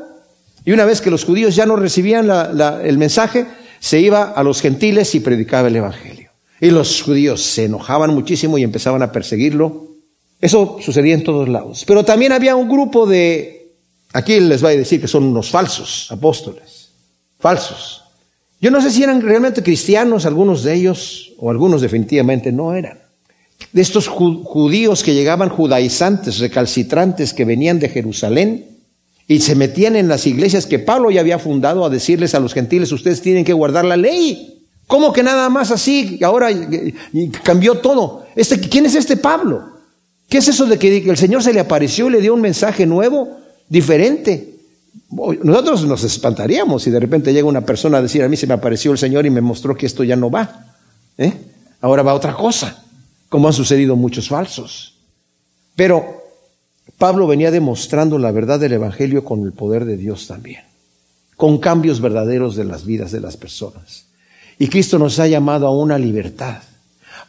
y 0.64 0.72
una 0.72 0.84
vez 0.84 1.00
que 1.00 1.10
los 1.10 1.24
judíos 1.24 1.54
ya 1.54 1.66
no 1.66 1.76
recibían 1.76 2.30
el 2.82 2.98
mensaje, 2.98 3.46
se 3.80 4.00
iba 4.00 4.30
a 4.30 4.42
los 4.42 4.62
gentiles 4.62 5.14
y 5.14 5.20
predicaba 5.20 5.68
el 5.68 5.76
Evangelio. 5.76 6.30
Y 6.60 6.70
los 6.70 7.02
judíos 7.02 7.42
se 7.42 7.64
enojaban 7.64 8.14
muchísimo 8.14 8.56
y 8.56 8.62
empezaban 8.62 9.02
a 9.02 9.12
perseguirlo. 9.12 9.88
Eso 10.40 10.78
sucedía 10.80 11.14
en 11.14 11.24
todos 11.24 11.48
lados. 11.48 11.84
Pero 11.86 12.04
también 12.04 12.32
había 12.32 12.56
un 12.56 12.68
grupo 12.68 13.06
de, 13.06 13.74
aquí 14.14 14.40
les 14.40 14.64
va 14.64 14.70
a 14.70 14.72
decir 14.72 15.00
que 15.00 15.08
son 15.08 15.24
unos 15.24 15.50
falsos 15.50 16.08
apóstoles, 16.10 16.92
falsos. 17.38 18.02
Yo 18.58 18.70
no 18.70 18.80
sé 18.80 18.90
si 18.90 19.02
eran 19.02 19.20
realmente 19.20 19.62
cristianos 19.62 20.24
algunos 20.24 20.62
de 20.62 20.74
ellos 20.74 21.34
o 21.38 21.50
algunos 21.50 21.82
definitivamente 21.82 22.52
no 22.52 22.74
eran. 22.74 23.00
De 23.72 23.82
estos 23.82 24.08
judíos 24.08 25.02
que 25.02 25.12
llegaban 25.12 25.50
judaizantes, 25.50 26.38
recalcitrantes, 26.38 27.34
que 27.34 27.44
venían 27.44 27.78
de 27.78 27.90
Jerusalén 27.90 28.73
y 29.26 29.40
se 29.40 29.54
metían 29.54 29.96
en 29.96 30.08
las 30.08 30.26
iglesias 30.26 30.66
que 30.66 30.78
Pablo 30.78 31.10
ya 31.10 31.20
había 31.20 31.38
fundado 31.38 31.84
a 31.84 31.90
decirles 31.90 32.34
a 32.34 32.40
los 32.40 32.52
gentiles, 32.52 32.92
ustedes 32.92 33.22
tienen 33.22 33.44
que 33.44 33.52
guardar 33.52 33.84
la 33.84 33.96
ley. 33.96 34.66
¿Cómo 34.86 35.12
que 35.12 35.22
nada 35.22 35.48
más 35.48 35.70
así? 35.70 36.20
Ahora 36.22 36.48
cambió 37.42 37.78
todo. 37.78 38.26
Este, 38.36 38.60
¿Quién 38.60 38.84
es 38.84 38.94
este 38.94 39.16
Pablo? 39.16 39.64
¿Qué 40.28 40.38
es 40.38 40.48
eso 40.48 40.66
de 40.66 40.78
que 40.78 40.98
el 41.08 41.16
Señor 41.16 41.42
se 41.42 41.54
le 41.54 41.60
apareció 41.60 42.08
y 42.08 42.12
le 42.12 42.20
dio 42.20 42.34
un 42.34 42.40
mensaje 42.42 42.84
nuevo, 42.84 43.38
diferente? 43.68 44.56
Nosotros 45.10 45.86
nos 45.86 46.04
espantaríamos 46.04 46.82
si 46.82 46.90
de 46.90 47.00
repente 47.00 47.32
llega 47.32 47.46
una 47.46 47.64
persona 47.64 47.98
a 47.98 48.02
decir, 48.02 48.22
a 48.22 48.28
mí 48.28 48.36
se 48.36 48.46
me 48.46 48.54
apareció 48.54 48.92
el 48.92 48.98
Señor 48.98 49.24
y 49.24 49.30
me 49.30 49.40
mostró 49.40 49.74
que 49.74 49.86
esto 49.86 50.04
ya 50.04 50.16
no 50.16 50.30
va. 50.30 50.66
¿eh? 51.16 51.32
Ahora 51.80 52.02
va 52.02 52.14
otra 52.14 52.34
cosa, 52.34 52.84
como 53.28 53.48
han 53.48 53.54
sucedido 53.54 53.96
muchos 53.96 54.28
falsos. 54.28 54.98
Pero 55.76 56.23
Pablo 56.98 57.26
venía 57.26 57.50
demostrando 57.50 58.18
la 58.18 58.30
verdad 58.30 58.60
del 58.60 58.74
Evangelio 58.74 59.24
con 59.24 59.42
el 59.44 59.52
poder 59.52 59.84
de 59.84 59.96
Dios 59.96 60.26
también, 60.26 60.62
con 61.36 61.58
cambios 61.58 62.00
verdaderos 62.00 62.56
de 62.56 62.64
las 62.64 62.84
vidas 62.84 63.12
de 63.12 63.20
las 63.20 63.36
personas. 63.36 64.06
Y 64.58 64.68
Cristo 64.68 64.98
nos 64.98 65.18
ha 65.18 65.26
llamado 65.26 65.66
a 65.66 65.76
una 65.76 65.98
libertad. 65.98 66.62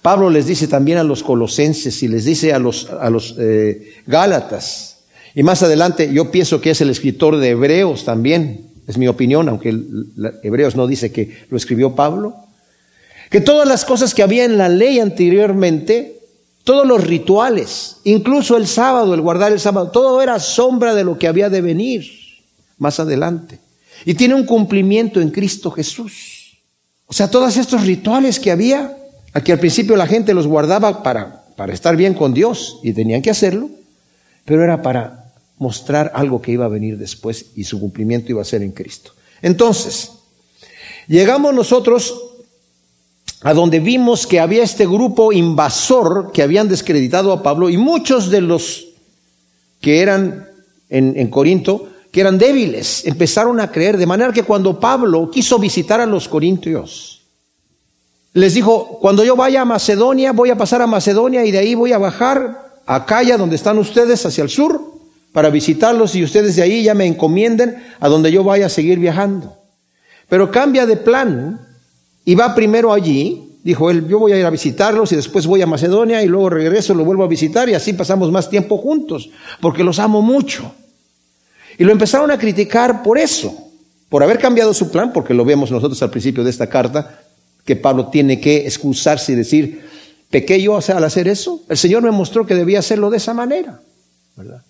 Pablo 0.01 0.29
les 0.29 0.45
dice 0.45 0.67
también 0.67 0.99
a 0.99 1.03
los 1.03 1.23
colosenses 1.23 2.03
y 2.03 2.07
les 2.07 2.25
dice 2.25 2.53
a 2.53 2.59
los, 2.59 2.89
a 2.91 3.09
los 3.09 3.35
eh, 3.39 3.95
gálatas. 4.05 4.97
Y 5.33 5.41
más 5.41 5.63
adelante 5.63 6.11
yo 6.13 6.29
pienso 6.29 6.61
que 6.61 6.69
es 6.69 6.81
el 6.81 6.91
escritor 6.91 7.37
de 7.37 7.49
Hebreos 7.49 8.05
también, 8.05 8.69
es 8.87 8.97
mi 8.97 9.07
opinión, 9.07 9.49
aunque 9.49 9.75
Hebreos 10.43 10.75
no 10.75 10.85
dice 10.85 11.11
que 11.11 11.45
lo 11.49 11.57
escribió 11.57 11.95
Pablo. 11.95 12.35
Que 13.31 13.41
todas 13.41 13.67
las 13.67 13.83
cosas 13.83 14.13
que 14.13 14.21
había 14.21 14.45
en 14.45 14.57
la 14.57 14.69
ley 14.69 14.99
anteriormente, 14.99 16.14
todos 16.65 16.85
los 16.85 17.03
rituales, 17.03 17.97
incluso 18.03 18.57
el 18.57 18.65
sábado, 18.65 19.13
el 19.13 19.21
guardar 19.21 19.51
el 19.51 19.59
sábado, 19.59 19.91
todo 19.91 20.21
era 20.21 20.39
sombra 20.39 20.95
de 20.95 21.03
lo 21.03 21.17
que 21.17 21.27
había 21.27 21.47
de 21.49 21.61
venir 21.61 22.05
más 22.79 22.99
adelante. 22.99 23.59
Y 24.03 24.15
tiene 24.15 24.33
un 24.33 24.45
cumplimiento 24.45 25.21
en 25.21 25.29
Cristo 25.29 25.69
Jesús. 25.69 26.57
O 27.05 27.13
sea, 27.13 27.29
todos 27.29 27.55
estos 27.55 27.85
rituales 27.85 28.39
que 28.39 28.51
había, 28.51 28.97
aquí 29.31 29.51
al 29.51 29.59
principio 29.59 29.95
la 29.95 30.07
gente 30.07 30.33
los 30.33 30.47
guardaba 30.47 31.03
para, 31.03 31.45
para 31.55 31.71
estar 31.71 31.95
bien 31.95 32.15
con 32.15 32.33
Dios 32.33 32.79
y 32.81 32.93
tenían 32.93 33.21
que 33.21 33.29
hacerlo, 33.29 33.69
pero 34.43 34.63
era 34.63 34.81
para 34.81 35.33
mostrar 35.59 36.11
algo 36.15 36.41
que 36.41 36.51
iba 36.51 36.65
a 36.65 36.69
venir 36.69 36.97
después 36.97 37.51
y 37.55 37.63
su 37.65 37.79
cumplimiento 37.79 38.31
iba 38.31 38.41
a 38.41 38.45
ser 38.45 38.63
en 38.63 38.71
Cristo. 38.71 39.11
Entonces, 39.43 40.13
llegamos 41.07 41.53
nosotros 41.53 42.34
a 43.45 43.53
donde 43.53 43.79
vimos 43.79 44.25
que 44.25 44.39
había 44.39 44.63
este 44.63 44.87
grupo 44.87 45.31
invasor 45.31 46.31
que 46.33 46.41
habían 46.41 46.67
descreditado 46.67 47.31
a 47.31 47.43
Pablo 47.43 47.69
y 47.69 47.77
muchos 47.77 48.31
de 48.31 48.41
los 48.41 48.87
que 49.79 50.01
eran 50.01 50.47
en, 50.89 51.27
Corinto 51.29 51.89
que 52.11 52.21
eran 52.21 52.39
débiles, 52.39 53.05
empezaron 53.05 53.59
a 53.59 53.71
creer, 53.71 53.97
de 53.97 54.07
manera 54.07 54.33
que 54.33 54.41
cuando 54.41 54.79
Pablo 54.79 55.29
quiso 55.29 55.59
visitar 55.59 56.01
a 56.01 56.07
los 56.07 56.27
corintios, 56.27 57.21
les 58.33 58.55
dijo, 58.55 58.97
cuando 58.99 59.23
yo 59.23 59.35
vaya 59.35 59.61
a 59.61 59.65
Macedonia, 59.65 60.31
voy 60.31 60.49
a 60.49 60.57
pasar 60.57 60.81
a 60.81 60.87
Macedonia 60.87 61.45
y 61.45 61.51
de 61.51 61.59
ahí 61.59 61.75
voy 61.75 61.91
a 61.91 61.99
bajar 61.99 62.81
a 62.87 62.95
Acaya, 62.95 63.37
donde 63.37 63.57
están 63.57 63.77
ustedes, 63.77 64.25
hacia 64.25 64.43
el 64.43 64.49
sur, 64.49 64.81
para 65.33 65.51
visitarlos 65.51 66.15
y 66.15 66.23
ustedes 66.23 66.55
de 66.55 66.63
ahí 66.63 66.81
ya 66.81 66.95
me 66.95 67.05
encomienden 67.05 67.75
a 67.99 68.09
donde 68.09 68.31
yo 68.31 68.43
vaya 68.43 68.65
a 68.65 68.69
seguir 68.69 68.97
viajando. 68.97 69.55
Pero 70.29 70.49
cambia 70.49 70.87
de 70.87 70.97
plan 70.97 71.64
y 72.25 72.33
va 72.33 72.55
primero 72.55 72.91
allí, 72.91 73.59
dijo 73.63 73.89
él, 73.89 74.07
yo 74.07 74.19
voy 74.19 74.31
a 74.31 74.39
ir 74.39 74.45
a 74.45 74.49
visitarlos 74.49 75.11
y 75.11 75.15
después 75.15 75.45
voy 75.45 75.61
a 75.61 75.67
Macedonia 75.67 76.23
y 76.23 76.27
luego 76.27 76.49
regreso, 76.49 76.93
lo 76.95 77.05
vuelvo 77.05 77.23
a 77.23 77.27
visitar 77.27 77.69
y 77.69 77.75
así 77.75 77.93
pasamos 77.93 78.31
más 78.31 78.49
tiempo 78.49 78.77
juntos, 78.77 79.29
porque 79.61 79.83
los 79.83 79.99
amo 79.99 80.21
mucho. 80.21 80.73
Y 81.77 81.83
lo 81.83 81.91
empezaron 81.91 82.31
a 82.31 82.37
criticar 82.37 83.03
por 83.03 83.17
eso, 83.17 83.55
por 84.09 84.23
haber 84.23 84.39
cambiado 84.39 84.73
su 84.73 84.91
plan, 84.91 85.13
porque 85.13 85.33
lo 85.33 85.45
vemos 85.45 85.71
nosotros 85.71 86.01
al 86.01 86.09
principio 86.09 86.43
de 86.43 86.49
esta 86.49 86.67
carta, 86.67 87.21
que 87.63 87.75
Pablo 87.75 88.07
tiene 88.07 88.39
que 88.39 88.65
excusarse 88.65 89.33
y 89.33 89.35
decir, 89.35 89.85
pequé 90.29 90.61
yo 90.61 90.77
al 90.77 91.03
hacer 91.03 91.27
eso. 91.27 91.63
El 91.67 91.77
Señor 91.77 92.03
me 92.03 92.11
mostró 92.11 92.45
que 92.45 92.55
debía 92.55 92.79
hacerlo 92.79 93.09
de 93.09 93.17
esa 93.17 93.33
manera, 93.33 93.79
¿verdad? 94.35 94.61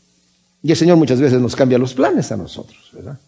Y 0.64 0.72
el 0.72 0.78
Señor 0.78 0.98
muchas 0.98 1.20
veces 1.20 1.40
nos 1.40 1.56
cambia 1.56 1.78
los 1.78 1.94
planes 1.94 2.32
a 2.32 2.38
nosotros, 2.38 2.90
¿verdad? 2.94 3.20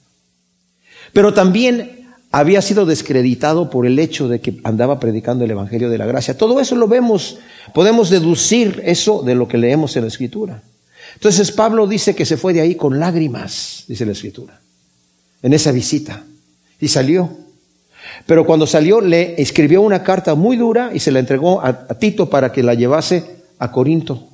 Pero 1.14 1.34
también 1.34 2.07
había 2.32 2.62
sido 2.62 2.86
descreditado 2.86 3.70
por 3.70 3.86
el 3.86 4.00
hecho 4.00 4.28
de 4.28 4.42
que 4.42 4.60
andaba 4.64 5.00
predicando 5.00 5.46
el 5.46 5.52
Evangelio 5.52 5.90
de 5.90 5.98
la 5.98 6.06
Gracia. 6.06 6.38
Todo 6.38 6.60
eso 6.60 6.76
lo 6.76 6.88
vemos, 6.88 7.40
podemos 7.74 8.10
deducir 8.10 8.82
eso 8.86 9.24
de 9.24 9.36
lo 9.36 9.48
que 9.48 9.58
leemos 9.58 9.96
en 9.96 10.04
la 10.04 10.10
Escritura. 10.10 10.62
Entonces 11.18 11.52
Pablo 11.52 11.88
dice 11.88 12.16
que 12.16 12.26
se 12.26 12.38
fue 12.38 12.54
de 12.54 12.62
ahí 12.62 12.76
con 12.76 13.00
lágrimas, 13.00 13.86
dice 13.88 14.06
la 14.06 14.12
escritura, 14.12 14.60
en 15.42 15.52
esa 15.52 15.72
visita. 15.72 16.24
Y 16.80 16.90
salió. 16.90 17.30
Pero 18.28 18.46
cuando 18.46 18.68
salió 18.68 19.02
le 19.02 19.42
escribió 19.42 19.82
una 19.82 20.04
carta 20.04 20.36
muy 20.36 20.58
dura 20.58 20.92
y 20.94 21.00
se 21.00 21.12
la 21.12 21.18
entregó 21.18 21.60
a, 21.60 21.88
Tito 21.98 22.30
para 22.30 22.52
que 22.52 22.62
la 22.62 22.76
llevase 22.76 23.24
a 23.58 23.72
Corinto. 23.72 24.28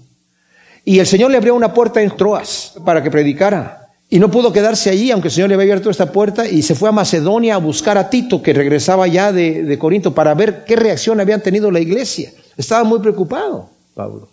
Y 0.83 0.99
el 0.99 1.07
Señor 1.07 1.31
le 1.31 1.37
abrió 1.37 1.55
una 1.55 1.73
puerta 1.73 2.01
en 2.01 2.15
Troas 2.17 2.73
para 2.83 3.01
que 3.01 3.09
predicara. 3.09 3.82
Y 4.13 4.19
no 4.19 4.29
pudo 4.29 4.53
quedarse 4.53 4.91
allí, 4.91 5.09
aunque 5.09 5.29
el 5.29 5.33
Señor 5.33 5.49
le 5.49 5.55
había 5.55 5.63
abierto 5.63 5.89
esta 5.89 6.11
puerta, 6.11 6.47
y 6.47 6.61
se 6.61 6.75
fue 6.75 6.87
a 6.87 6.91
Macedonia 6.91 7.55
a 7.55 7.57
buscar 7.57 7.97
a 7.97 8.11
Tito, 8.11 8.43
que 8.43 8.53
regresaba 8.53 9.07
ya 9.07 9.31
de, 9.31 9.63
de 9.63 9.79
Corinto, 9.79 10.13
para 10.13 10.35
ver 10.35 10.65
qué 10.65 10.75
reacción 10.75 11.19
habían 11.19 11.41
tenido 11.41 11.71
la 11.71 11.79
iglesia. 11.79 12.31
Estaba 12.55 12.83
muy 12.83 12.99
preocupado, 12.99 13.71
Pablo. 13.95 14.29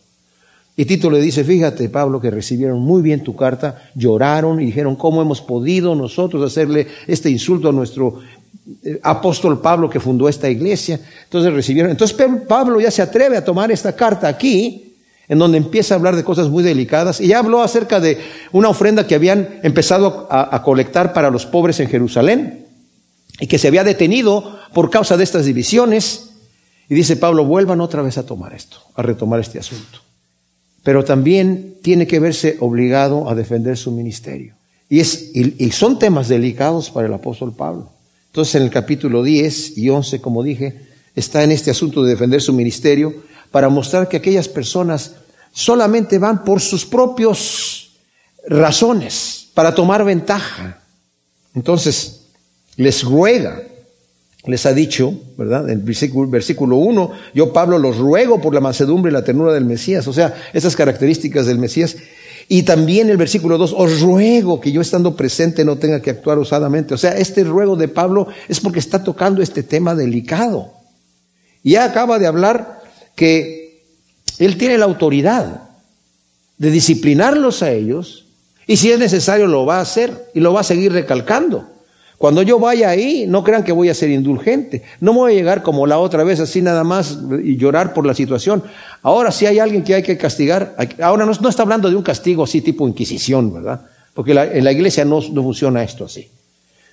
Y 0.76 0.84
Tito 0.84 1.10
le 1.10 1.18
dice, 1.18 1.44
fíjate 1.44 1.88
Pablo, 1.88 2.20
que 2.20 2.30
recibieron 2.30 2.78
muy 2.78 3.00
bien 3.00 3.22
tu 3.22 3.34
carta, 3.34 3.90
lloraron 3.94 4.60
y 4.60 4.66
dijeron, 4.66 4.96
¿cómo 4.96 5.22
hemos 5.22 5.40
podido 5.40 5.94
nosotros 5.94 6.44
hacerle 6.44 6.86
este 7.06 7.30
insulto 7.30 7.70
a 7.70 7.72
nuestro 7.72 8.20
eh, 8.84 9.00
apóstol 9.02 9.62
Pablo 9.62 9.88
que 9.88 9.98
fundó 9.98 10.28
esta 10.28 10.50
iglesia? 10.50 11.00
Entonces 11.24 11.54
recibieron, 11.54 11.90
entonces 11.90 12.14
Pablo 12.46 12.82
ya 12.82 12.90
se 12.90 13.00
atreve 13.00 13.38
a 13.38 13.44
tomar 13.46 13.72
esta 13.72 13.96
carta 13.96 14.28
aquí, 14.28 14.89
en 15.30 15.38
donde 15.38 15.56
empieza 15.56 15.94
a 15.94 15.96
hablar 15.96 16.14
de 16.14 16.24
cosas 16.24 16.50
muy 16.50 16.62
delicadas, 16.62 17.22
y 17.22 17.28
ya 17.28 17.38
habló 17.38 17.62
acerca 17.62 18.00
de 18.00 18.18
una 18.52 18.68
ofrenda 18.68 19.06
que 19.06 19.14
habían 19.14 19.60
empezado 19.62 20.28
a, 20.30 20.62
colectar 20.62 21.14
para 21.14 21.30
los 21.30 21.46
pobres 21.46 21.80
en 21.80 21.88
Jerusalén, 21.88 22.66
y 23.40 23.46
que 23.46 23.56
se 23.56 23.68
había 23.68 23.84
detenido 23.84 24.58
por 24.74 24.90
causa 24.90 25.16
de 25.16 25.24
estas 25.24 25.46
divisiones. 25.46 26.32
Y 26.90 26.94
dice 26.94 27.16
Pablo, 27.16 27.46
vuelvan 27.46 27.80
otra 27.80 28.02
vez 28.02 28.18
a 28.18 28.26
tomar 28.26 28.52
esto, 28.52 28.76
a 28.94 29.00
retomar 29.00 29.40
este 29.40 29.58
asunto 29.58 30.00
pero 30.82 31.04
también 31.04 31.76
tiene 31.82 32.06
que 32.06 32.20
verse 32.20 32.56
obligado 32.60 33.28
a 33.28 33.34
defender 33.34 33.76
su 33.76 33.92
ministerio. 33.92 34.54
Y, 34.88 35.00
es, 35.00 35.30
y, 35.34 35.70
son 35.70 35.98
temas 35.98 36.28
delicados 36.28 36.90
para 36.90 37.06
el 37.06 37.14
apóstol 37.14 37.54
Pablo. 37.54 37.92
Entonces 38.26 38.56
en 38.56 38.62
el 38.62 38.70
capítulo 38.70 39.22
10 39.22 39.78
y 39.78 39.88
11, 39.88 40.20
como 40.20 40.42
dije, 40.42 40.80
está 41.14 41.44
en 41.44 41.52
este 41.52 41.70
asunto 41.70 42.02
de 42.02 42.10
defender 42.10 42.40
su 42.40 42.52
ministerio 42.52 43.14
para 43.50 43.68
mostrar 43.68 44.08
que 44.08 44.16
aquellas 44.16 44.48
personas 44.48 45.16
solamente 45.52 46.18
van 46.18 46.44
por 46.44 46.60
sus 46.60 46.84
propios 46.84 47.92
razones, 48.46 49.48
para 49.54 49.74
tomar 49.74 50.04
ventaja. 50.04 50.82
Entonces, 51.54 52.26
les 52.76 53.02
ruega 53.02 53.62
les 54.46 54.64
ha 54.64 54.72
dicho, 54.72 55.12
¿verdad? 55.36 55.68
En 55.68 55.84
versículo, 55.84 56.30
versículo 56.30 56.76
1, 56.76 57.12
yo 57.34 57.52
Pablo 57.52 57.78
los 57.78 57.98
ruego 57.98 58.40
por 58.40 58.54
la 58.54 58.60
mansedumbre 58.60 59.10
y 59.10 59.12
la 59.12 59.24
ternura 59.24 59.52
del 59.52 59.64
Mesías, 59.64 60.06
o 60.08 60.12
sea, 60.12 60.34
esas 60.52 60.76
características 60.76 61.46
del 61.46 61.58
Mesías. 61.58 61.96
Y 62.48 62.64
también 62.64 63.10
el 63.10 63.16
versículo 63.16 63.58
2, 63.58 63.74
os 63.76 64.00
ruego 64.00 64.60
que 64.60 64.72
yo 64.72 64.80
estando 64.80 65.14
presente 65.14 65.64
no 65.64 65.76
tenga 65.76 66.00
que 66.00 66.10
actuar 66.10 66.38
osadamente. 66.38 66.94
O 66.94 66.98
sea, 66.98 67.12
este 67.12 67.44
ruego 67.44 67.76
de 67.76 67.86
Pablo 67.86 68.26
es 68.48 68.58
porque 68.58 68.80
está 68.80 69.04
tocando 69.04 69.40
este 69.40 69.62
tema 69.62 69.94
delicado. 69.94 70.72
Ya 71.62 71.84
acaba 71.84 72.18
de 72.18 72.26
hablar 72.26 72.82
que 73.14 73.59
él 74.46 74.56
tiene 74.56 74.78
la 74.78 74.86
autoridad 74.86 75.62
de 76.56 76.70
disciplinarlos 76.70 77.62
a 77.62 77.70
ellos 77.70 78.24
y 78.66 78.76
si 78.76 78.90
es 78.90 78.98
necesario 78.98 79.46
lo 79.46 79.66
va 79.66 79.78
a 79.78 79.82
hacer 79.82 80.30
y 80.34 80.40
lo 80.40 80.52
va 80.52 80.60
a 80.60 80.64
seguir 80.64 80.92
recalcando. 80.92 81.66
Cuando 82.16 82.42
yo 82.42 82.58
vaya 82.58 82.90
ahí, 82.90 83.24
no 83.26 83.42
crean 83.42 83.64
que 83.64 83.72
voy 83.72 83.88
a 83.88 83.94
ser 83.94 84.10
indulgente. 84.10 84.82
No 85.00 85.12
me 85.12 85.20
voy 85.20 85.32
a 85.32 85.34
llegar 85.34 85.62
como 85.62 85.86
la 85.86 85.98
otra 85.98 86.22
vez, 86.22 86.38
así 86.38 86.60
nada 86.60 86.84
más 86.84 87.18
y 87.42 87.56
llorar 87.56 87.94
por 87.94 88.04
la 88.06 88.14
situación. 88.14 88.62
Ahora 89.02 89.32
si 89.32 89.46
hay 89.46 89.58
alguien 89.58 89.82
que 89.82 89.94
hay 89.94 90.02
que 90.02 90.18
castigar. 90.18 90.76
Ahora 91.02 91.24
no, 91.24 91.32
está 91.32 91.62
hablando 91.62 91.88
de 91.88 91.96
un 91.96 92.02
castigo 92.02 92.44
así 92.44 92.60
tipo 92.60 92.86
inquisición, 92.86 93.52
¿verdad? 93.52 93.82
Porque 94.14 94.32
en 94.32 94.64
la 94.64 94.72
iglesia 94.72 95.04
no, 95.04 95.20
no 95.32 95.42
funciona 95.42 95.82
esto 95.82 96.04
así. 96.04 96.28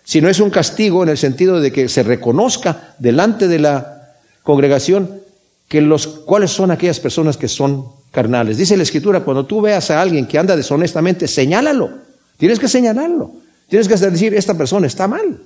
Sino 0.04 0.30
es 0.30 0.39
un 0.39 0.50
castigo 0.50 1.04
en 1.04 1.10
el 1.10 1.18
sentido 1.18 1.60
de 1.60 1.72
que 1.72 1.89
se 1.89 2.04
reconozca 2.04 2.96
delante 2.98 3.50
de 3.50 3.60
la 3.60 4.13
congregación 4.44 5.26
que 5.68 5.82
los 5.82 6.08
cuáles 6.08 6.52
son 6.52 6.72
aquellas 6.72 7.00
personas 7.00 7.38
que 7.38 7.48
son 7.48 7.86
carnales. 8.12 8.58
Dice 8.58 8.78
la 8.78 8.84
escritura, 8.84 9.22
cuando 9.22 9.46
tú 9.46 9.62
veas 9.62 9.92
a 9.92 10.02
alguien 10.02 10.26
que 10.26 10.38
anda 10.38 10.56
deshonestamente, 10.56 11.28
señálalo. 11.28 11.90
Tienes 12.38 12.60
que 12.60 12.68
señalarlo. 12.68 13.32
Tienes 13.68 13.88
que 13.88 13.96
decir, 13.96 14.34
esta 14.34 14.58
persona 14.58 14.88
está 14.88 15.08
mal. 15.08 15.40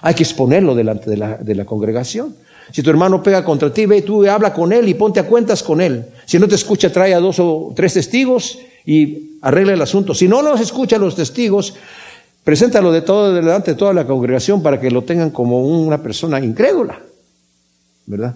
Hay 0.00 0.14
que 0.14 0.22
exponerlo 0.22 0.74
delante 0.74 1.10
de 1.10 1.16
la, 1.16 1.36
de 1.36 1.54
la 1.54 1.64
congregación. 1.64 2.34
Si 2.72 2.82
tu 2.82 2.90
hermano 2.90 3.22
pega 3.22 3.44
contra 3.44 3.72
ti, 3.72 3.86
ve 3.86 3.98
y 3.98 4.02
tú 4.02 4.26
habla 4.26 4.54
con 4.54 4.72
él 4.72 4.88
y 4.88 4.94
ponte 4.94 5.20
a 5.20 5.26
cuentas 5.26 5.62
con 5.62 5.80
él. 5.80 6.06
Si 6.24 6.38
no 6.38 6.48
te 6.48 6.54
escucha, 6.54 6.90
trae 6.90 7.12
a 7.12 7.20
dos 7.20 7.38
o 7.38 7.72
tres 7.76 7.94
testigos 7.94 8.58
y 8.86 9.38
arregla 9.42 9.74
el 9.74 9.82
asunto. 9.82 10.14
Si 10.14 10.26
no 10.26 10.40
los 10.40 10.60
escucha 10.60 10.96
los 10.96 11.14
testigos, 11.14 11.74
preséntalo 12.42 12.90
de 12.90 13.02
todo 13.02 13.34
delante 13.34 13.72
de 13.72 13.76
toda 13.76 13.92
la 13.92 14.06
congregación 14.06 14.62
para 14.62 14.80
que 14.80 14.90
lo 14.90 15.02
tengan 15.02 15.30
como 15.30 15.60
una 15.60 16.02
persona 16.02 16.40
incrédula. 16.40 17.00
¿Verdad? 18.06 18.34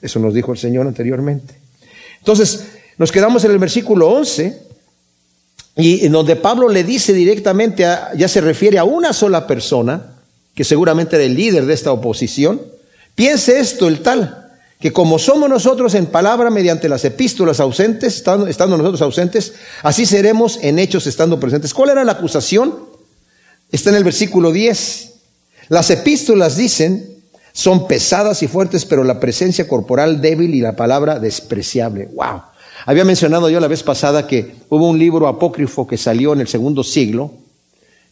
Eso 0.00 0.18
nos 0.18 0.34
dijo 0.34 0.52
el 0.52 0.58
Señor 0.58 0.86
anteriormente. 0.86 1.54
Entonces, 2.18 2.64
nos 2.96 3.12
quedamos 3.12 3.44
en 3.44 3.52
el 3.52 3.58
versículo 3.58 4.08
11 4.10 4.68
y 5.76 6.04
en 6.04 6.12
donde 6.12 6.36
Pablo 6.36 6.68
le 6.68 6.82
dice 6.82 7.12
directamente, 7.12 7.84
ya 8.16 8.28
se 8.28 8.40
refiere 8.40 8.78
a 8.78 8.84
una 8.84 9.12
sola 9.12 9.46
persona, 9.46 10.14
que 10.54 10.64
seguramente 10.64 11.14
era 11.14 11.24
el 11.24 11.36
líder 11.36 11.66
de 11.66 11.74
esta 11.74 11.92
oposición, 11.92 12.60
piense 13.14 13.60
esto 13.60 13.86
el 13.86 14.00
tal, 14.00 14.48
que 14.80 14.92
como 14.92 15.20
somos 15.20 15.48
nosotros 15.48 15.94
en 15.94 16.06
palabra 16.06 16.50
mediante 16.50 16.88
las 16.88 17.04
epístolas 17.04 17.60
ausentes, 17.60 18.16
estando, 18.16 18.76
nosotros 18.76 19.02
ausentes, 19.02 19.54
así 19.82 20.04
seremos 20.04 20.58
en 20.62 20.80
hechos 20.80 21.06
estando 21.06 21.38
presentes. 21.38 21.74
¿Cuál 21.74 21.90
era 21.90 22.04
la 22.04 22.12
acusación? 22.12 22.74
Está 23.70 23.90
en 23.90 23.96
el 23.96 24.04
versículo 24.04 24.50
10. 24.50 25.14
Las 25.68 25.90
epístolas 25.90 26.56
dicen, 26.56 27.17
son 27.52 27.88
pesadas 27.88 28.42
y 28.42 28.48
fuertes, 28.48 28.84
pero 28.84 29.04
la 29.04 29.20
presencia 29.20 29.66
corporal 29.66 30.20
débil 30.20 30.54
y 30.54 30.60
la 30.60 30.76
palabra 30.76 31.18
despreciable. 31.18 32.08
¡Wow! 32.14 32.42
Había 32.86 33.04
mencionado 33.04 33.50
yo 33.50 33.60
la 33.60 33.68
vez 33.68 33.82
pasada 33.82 34.26
que 34.26 34.54
hubo 34.68 34.88
un 34.88 34.98
libro 34.98 35.26
apócrifo 35.26 35.86
que 35.86 35.96
salió 35.96 36.32
en 36.32 36.40
el 36.40 36.48
segundo 36.48 36.84
siglo, 36.84 37.32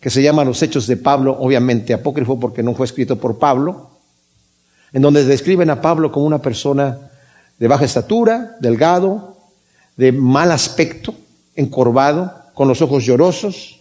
que 0.01 0.11
se 0.11 0.23
llama 0.23 0.45
Los 0.45 0.63
Hechos 0.63 0.87
de 0.87 0.97
Pablo, 0.97 1.37
obviamente 1.39 1.95
apócrifo 1.95 2.39
porque 2.39 2.63
no 2.63 2.75
fue 2.75 2.87
escrito 2.87 3.17
por 3.19 3.39
Pablo, 3.39 3.91
en 4.93 5.03
donde 5.03 5.25
describen 5.25 5.71
a 5.71 5.81
Pablo 5.81 6.13
como 6.13 6.27
una 6.27 6.43
persona 6.43 6.99
de 7.59 7.69
baja 7.69 7.85
estatura, 7.85 8.57
delgado, 8.61 9.37
de 9.97 10.13
mal 10.13 10.53
aspecto, 10.53 11.15
encorvado, 11.55 12.33
con 12.55 12.69
los 12.69 12.83
ojos 12.83 13.05
llorosos, 13.05 13.81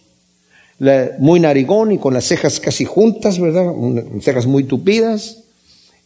muy 1.18 1.40
narigón 1.40 1.92
y 1.92 1.98
con 1.98 2.14
las 2.14 2.24
cejas 2.24 2.60
casi 2.60 2.84
juntas, 2.84 3.38
¿verdad? 3.38 3.72
Cejas 4.20 4.46
muy 4.46 4.64
tupidas 4.64 5.44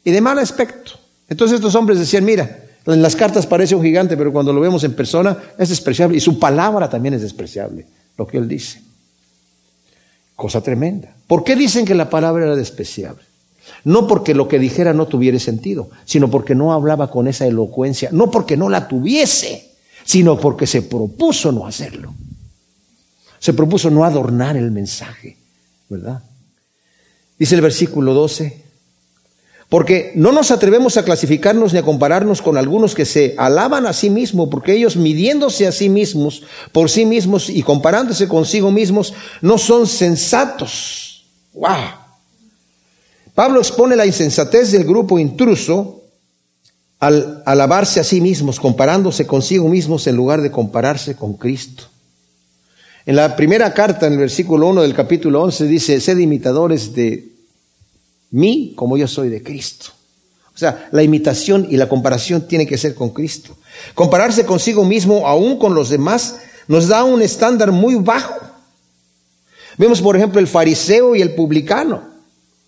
y 0.04 0.11
de 0.11 0.21
mal 0.21 0.38
aspecto. 0.38 0.92
Entonces 1.28 1.57
estos 1.57 1.75
hombres 1.75 1.99
decían, 1.99 2.25
mira, 2.25 2.64
en 2.87 3.02
las 3.02 3.14
cartas 3.14 3.47
parece 3.47 3.75
un 3.75 3.83
gigante, 3.83 4.16
pero 4.16 4.33
cuando 4.33 4.52
lo 4.52 4.61
vemos 4.61 4.83
en 4.85 4.95
persona 4.95 5.37
es 5.59 5.69
despreciable. 5.69 6.16
Y 6.16 6.21
su 6.21 6.38
palabra 6.38 6.88
también 6.88 7.14
es 7.14 7.23
despreciable, 7.23 7.87
lo 8.16 8.26
que 8.26 8.38
él 8.38 8.49
dice. 8.49 8.83
Cosa 10.35 10.62
tremenda. 10.62 11.14
¿Por 11.26 11.45
qué 11.45 11.54
dicen 11.54 11.85
que 11.85 11.95
la 11.95 12.09
palabra 12.09 12.47
era 12.47 12.57
despreciable? 12.57 13.23
No 13.85 14.07
porque 14.07 14.35
lo 14.35 14.49
que 14.49 14.59
dijera 14.59 14.92
no 14.92 15.07
tuviera 15.07 15.38
sentido, 15.38 15.90
sino 16.04 16.30
porque 16.30 16.54
no 16.54 16.73
hablaba 16.73 17.11
con 17.11 17.28
esa 17.28 17.47
elocuencia. 17.47 18.09
No 18.12 18.30
porque 18.30 18.57
no 18.57 18.69
la 18.69 18.88
tuviese, 18.88 19.71
sino 20.04 20.38
porque 20.38 20.66
se 20.66 20.83
propuso 20.83 21.52
no 21.52 21.66
hacerlo. 21.66 22.14
Se 23.38 23.52
propuso 23.52 23.90
no 23.90 24.04
adornar 24.04 24.57
el 24.57 24.71
mensaje, 24.71 25.37
¿verdad? 25.88 26.23
Dice 27.38 27.54
el 27.54 27.61
versículo 27.62 28.12
12, 28.12 28.62
porque 29.70 30.10
no 30.16 30.32
nos 30.32 30.50
atrevemos 30.50 30.97
a 30.97 31.04
clasificarnos 31.04 31.73
ni 31.73 31.78
a 31.78 31.84
compararnos 31.84 32.42
con 32.42 32.58
algunos 32.58 32.97
que 32.97 33.06
se 33.06 33.36
alaban 33.38 33.86
a 33.86 33.92
sí 33.92 34.10
mismos, 34.10 34.49
porque 34.50 34.75
ellos 34.75 34.97
midiéndose 34.97 35.68
a 35.68 35.73
sí 35.73 35.88
mismos, 35.88 36.42
por 36.73 36.90
sí 36.90 37.06
mismos 37.06 37.49
y 37.49 37.62
comparándose 37.62 38.26
consigo 38.26 38.73
mismos, 38.73 39.14
no 39.40 39.58
son 39.58 39.86
sensatos. 39.86 41.25
¡Wow! 41.54 41.71
Pablo 43.32 43.60
expone 43.60 43.95
la 43.95 44.06
insensatez 44.06 44.73
del 44.73 44.84
grupo 44.84 45.21
intruso 45.21 46.02
al 46.99 47.40
alabarse 47.47 48.00
a 48.00 48.04
sí 48.04 48.21
mismos, 48.21 48.58
comparándose 48.58 49.25
consigo 49.25 49.68
mismos 49.68 50.04
en 50.08 50.16
lugar 50.16 50.42
de 50.42 50.50
compararse 50.50 51.14
con 51.14 51.34
Cristo. 51.34 51.84
En 53.06 53.14
la 53.14 53.36
primera 53.36 53.73
carta, 53.73 54.08
en 54.08 54.14
el 54.14 54.18
versículo 54.18 54.66
1 54.66 54.82
del 54.82 54.95
capítulo 54.95 55.42
11, 55.45 55.66
dice, 55.66 56.00
sed 56.00 56.18
imitadores 56.18 56.92
de 56.92 57.29
mí 58.30 58.73
como 58.76 58.97
yo 58.97 59.08
soy 59.08 59.28
de 59.28 59.43
Cristo. 59.43 59.90
O 60.54 60.58
sea, 60.60 60.88
la 60.93 61.02
imitación 61.02 61.66
y 61.71 61.76
la 61.76 61.88
comparación 61.88 62.47
tiene 62.47 62.66
que 62.66 62.76
ser 62.76 62.95
con 62.95 63.10
Cristo. 63.10 63.56
Compararse 63.95 64.45
consigo 64.45 64.84
mismo, 64.84 65.26
aún 65.26 65.58
con 65.58 65.75
los 65.75 65.88
demás, 65.88 66.36
nos 66.69 66.88
da 66.88 67.04
un 67.04 67.23
estándar 67.23 67.73
muy 67.73 67.95
bajo. 67.95 68.34
Vemos, 69.78 70.02
por 70.02 70.16
ejemplo, 70.16 70.38
el 70.38 70.47
fariseo 70.47 71.16
y 71.16 71.23
el 71.23 71.34
publicano, 71.34 72.02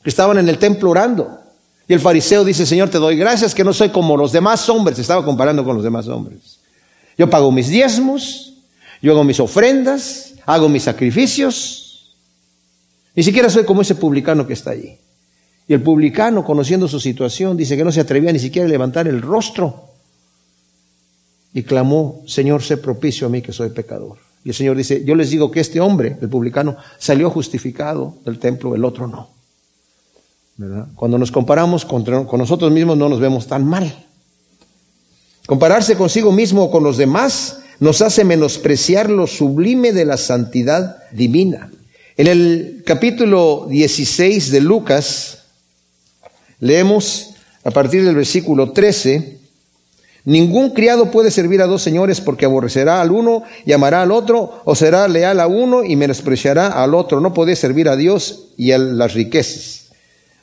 que 0.03 0.09
estaban 0.09 0.39
en 0.39 0.49
el 0.49 0.59
templo 0.59 0.91
orando. 0.91 1.39
Y 1.87 1.93
el 1.93 2.01
fariseo 2.01 2.45
dice, 2.45 2.65
Señor, 2.65 2.89
te 2.89 2.99
doy 2.99 3.17
gracias 3.17 3.55
que 3.55 3.65
no 3.65 3.75
soy 3.75 3.91
como 3.91 4.17
los 4.17 4.33
demás 4.33 4.67
hombres. 4.71 4.99
Estaba 4.99 5.25
comparando 5.25 5.63
con 5.65 5.75
los 5.75 5.85
demás 5.85 6.09
hombres. 6.09 6.59
Yo 7.19 7.29
pago 7.29 7.53
mis 7.53 7.69
diezmos, 7.69 8.55
yo 9.03 9.13
hago 9.13 9.25
mis 9.25 9.41
ofrendas, 9.41 10.33
hago 10.47 10.69
mis 10.69 10.85
sacrificios. 10.85 12.15
Ni 13.15 13.23
siquiera 13.23 13.51
soy 13.51 13.65
como 13.65 13.83
ese 13.83 13.97
publicano 13.97 14.47
que 14.47 14.55
está 14.55 14.71
allí. 14.71 14.97
El 15.73 15.81
publicano, 15.81 16.45
conociendo 16.45 16.87
su 16.87 17.01
situación, 17.01 17.57
dice 17.57 17.79
que 17.79 17.85
no 17.85 17.91
se 17.91 18.01
atrevía 18.01 18.31
ni 18.31 18.39
siquiera 18.39 18.69
a 18.69 18.71
levantar 18.71 19.09
el 19.09 19.23
rostro. 19.23 19.89
Y 21.55 21.63
clamó, 21.63 22.23
Señor, 22.27 22.63
sé 22.63 22.77
propicio 22.77 23.27
a 23.27 23.31
mí 23.31 23.41
que 23.41 23.55
soy 23.55 23.71
pecador. 23.71 24.19
Y 24.45 24.51
el 24.51 24.55
Señor 24.55 24.77
dice, 24.77 25.03
yo 25.03 25.15
les 25.15 25.31
digo 25.31 25.51
que 25.51 25.61
este 25.61 25.81
hombre, 25.81 26.19
el 26.21 26.29
publicano, 26.29 26.77
salió 26.99 27.31
justificado 27.31 28.17
del 28.27 28.39
templo, 28.39 28.75
el 28.75 28.85
otro 28.85 29.07
no. 29.07 29.31
Cuando 30.95 31.17
nos 31.17 31.33
comparamos 31.33 31.87
con, 31.87 32.05
con 32.05 32.39
nosotros 32.39 32.71
mismos 32.71 32.99
no 32.99 33.09
nos 33.09 33.19
vemos 33.19 33.47
tan 33.47 33.65
mal. 33.65 34.07
Compararse 35.47 35.97
consigo 35.97 36.33
mismo 36.33 36.65
o 36.65 36.71
con 36.71 36.85
los 36.85 36.99
demás 36.99 37.61
nos 37.81 38.03
hace 38.03 38.25
menospreciar 38.25 39.09
lo 39.09 39.27
sublime 39.27 39.93
de 39.93 40.05
la 40.05 40.19
santidad 40.19 40.99
divina. 41.13 41.71
En 42.19 42.27
el 42.27 42.83
capítulo 42.85 43.67
16 43.71 44.51
de 44.51 44.61
Lucas, 44.61 45.42
Leemos 46.63 47.31
a 47.65 47.73
partir 47.73 48.05
del 48.05 48.15
versículo 48.15 48.71
13, 48.71 49.37
ningún 50.25 50.71
criado 50.71 51.11
puede 51.11 51.33
servir 51.33 51.61
a 51.61 51.67
dos 51.67 51.83
señores 51.83 52.21
porque 52.21 52.45
aborrecerá 52.45 53.01
al 53.01 53.11
uno 53.11 53.43
y 53.67 53.73
amará 53.73 54.03
al 54.03 54.13
otro, 54.13 54.63
o 54.65 54.77
será 54.77 55.09
leal 55.09 55.41
a 55.41 55.49
uno 55.49 55.83
y 55.83 55.97
menospreciará 55.97 56.69
al 56.69 56.95
otro. 56.95 57.21
No 57.21 57.35
puede 57.35 57.57
servir 57.57 57.89
a 57.89 57.97
Dios 57.97 58.51
y 58.57 58.71
a 58.71 58.79
las 58.79 59.15
riquezas, 59.15 59.87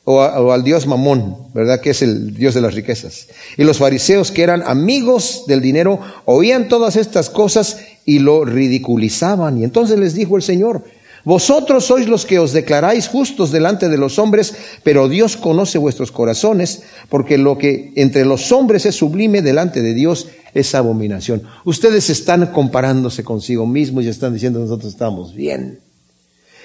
o, 0.04 0.16
o 0.16 0.52
al 0.52 0.62
Dios 0.62 0.86
Mamón, 0.86 1.38
¿verdad? 1.54 1.80
Que 1.80 1.90
es 1.90 2.02
el 2.02 2.34
Dios 2.34 2.52
de 2.52 2.60
las 2.60 2.74
riquezas. 2.74 3.28
Y 3.56 3.64
los 3.64 3.78
fariseos 3.78 4.30
que 4.30 4.42
eran 4.42 4.62
amigos 4.66 5.44
del 5.46 5.62
dinero 5.62 6.00
oían 6.26 6.68
todas 6.68 6.96
estas 6.96 7.30
cosas 7.30 7.78
y 8.04 8.18
lo 8.18 8.44
ridiculizaban. 8.44 9.58
Y 9.58 9.64
entonces 9.64 9.98
les 9.98 10.12
dijo 10.12 10.36
el 10.36 10.42
Señor, 10.42 10.84
vosotros 11.24 11.84
sois 11.84 12.08
los 12.08 12.24
que 12.24 12.38
os 12.38 12.52
declaráis 12.52 13.08
justos 13.08 13.50
delante 13.50 13.88
de 13.88 13.98
los 13.98 14.18
hombres, 14.18 14.54
pero 14.82 15.08
Dios 15.08 15.36
conoce 15.36 15.78
vuestros 15.78 16.12
corazones, 16.12 16.82
porque 17.08 17.36
lo 17.36 17.58
que 17.58 17.92
entre 17.96 18.24
los 18.24 18.52
hombres 18.52 18.86
es 18.86 18.94
sublime 18.94 19.42
delante 19.42 19.82
de 19.82 19.94
Dios 19.94 20.28
es 20.54 20.74
abominación. 20.74 21.42
Ustedes 21.64 22.10
están 22.10 22.46
comparándose 22.46 23.22
consigo 23.22 23.66
mismos 23.66 24.04
y 24.04 24.08
están 24.08 24.32
diciendo 24.32 24.60
nosotros 24.60 24.92
estamos 24.92 25.34
bien. 25.34 25.80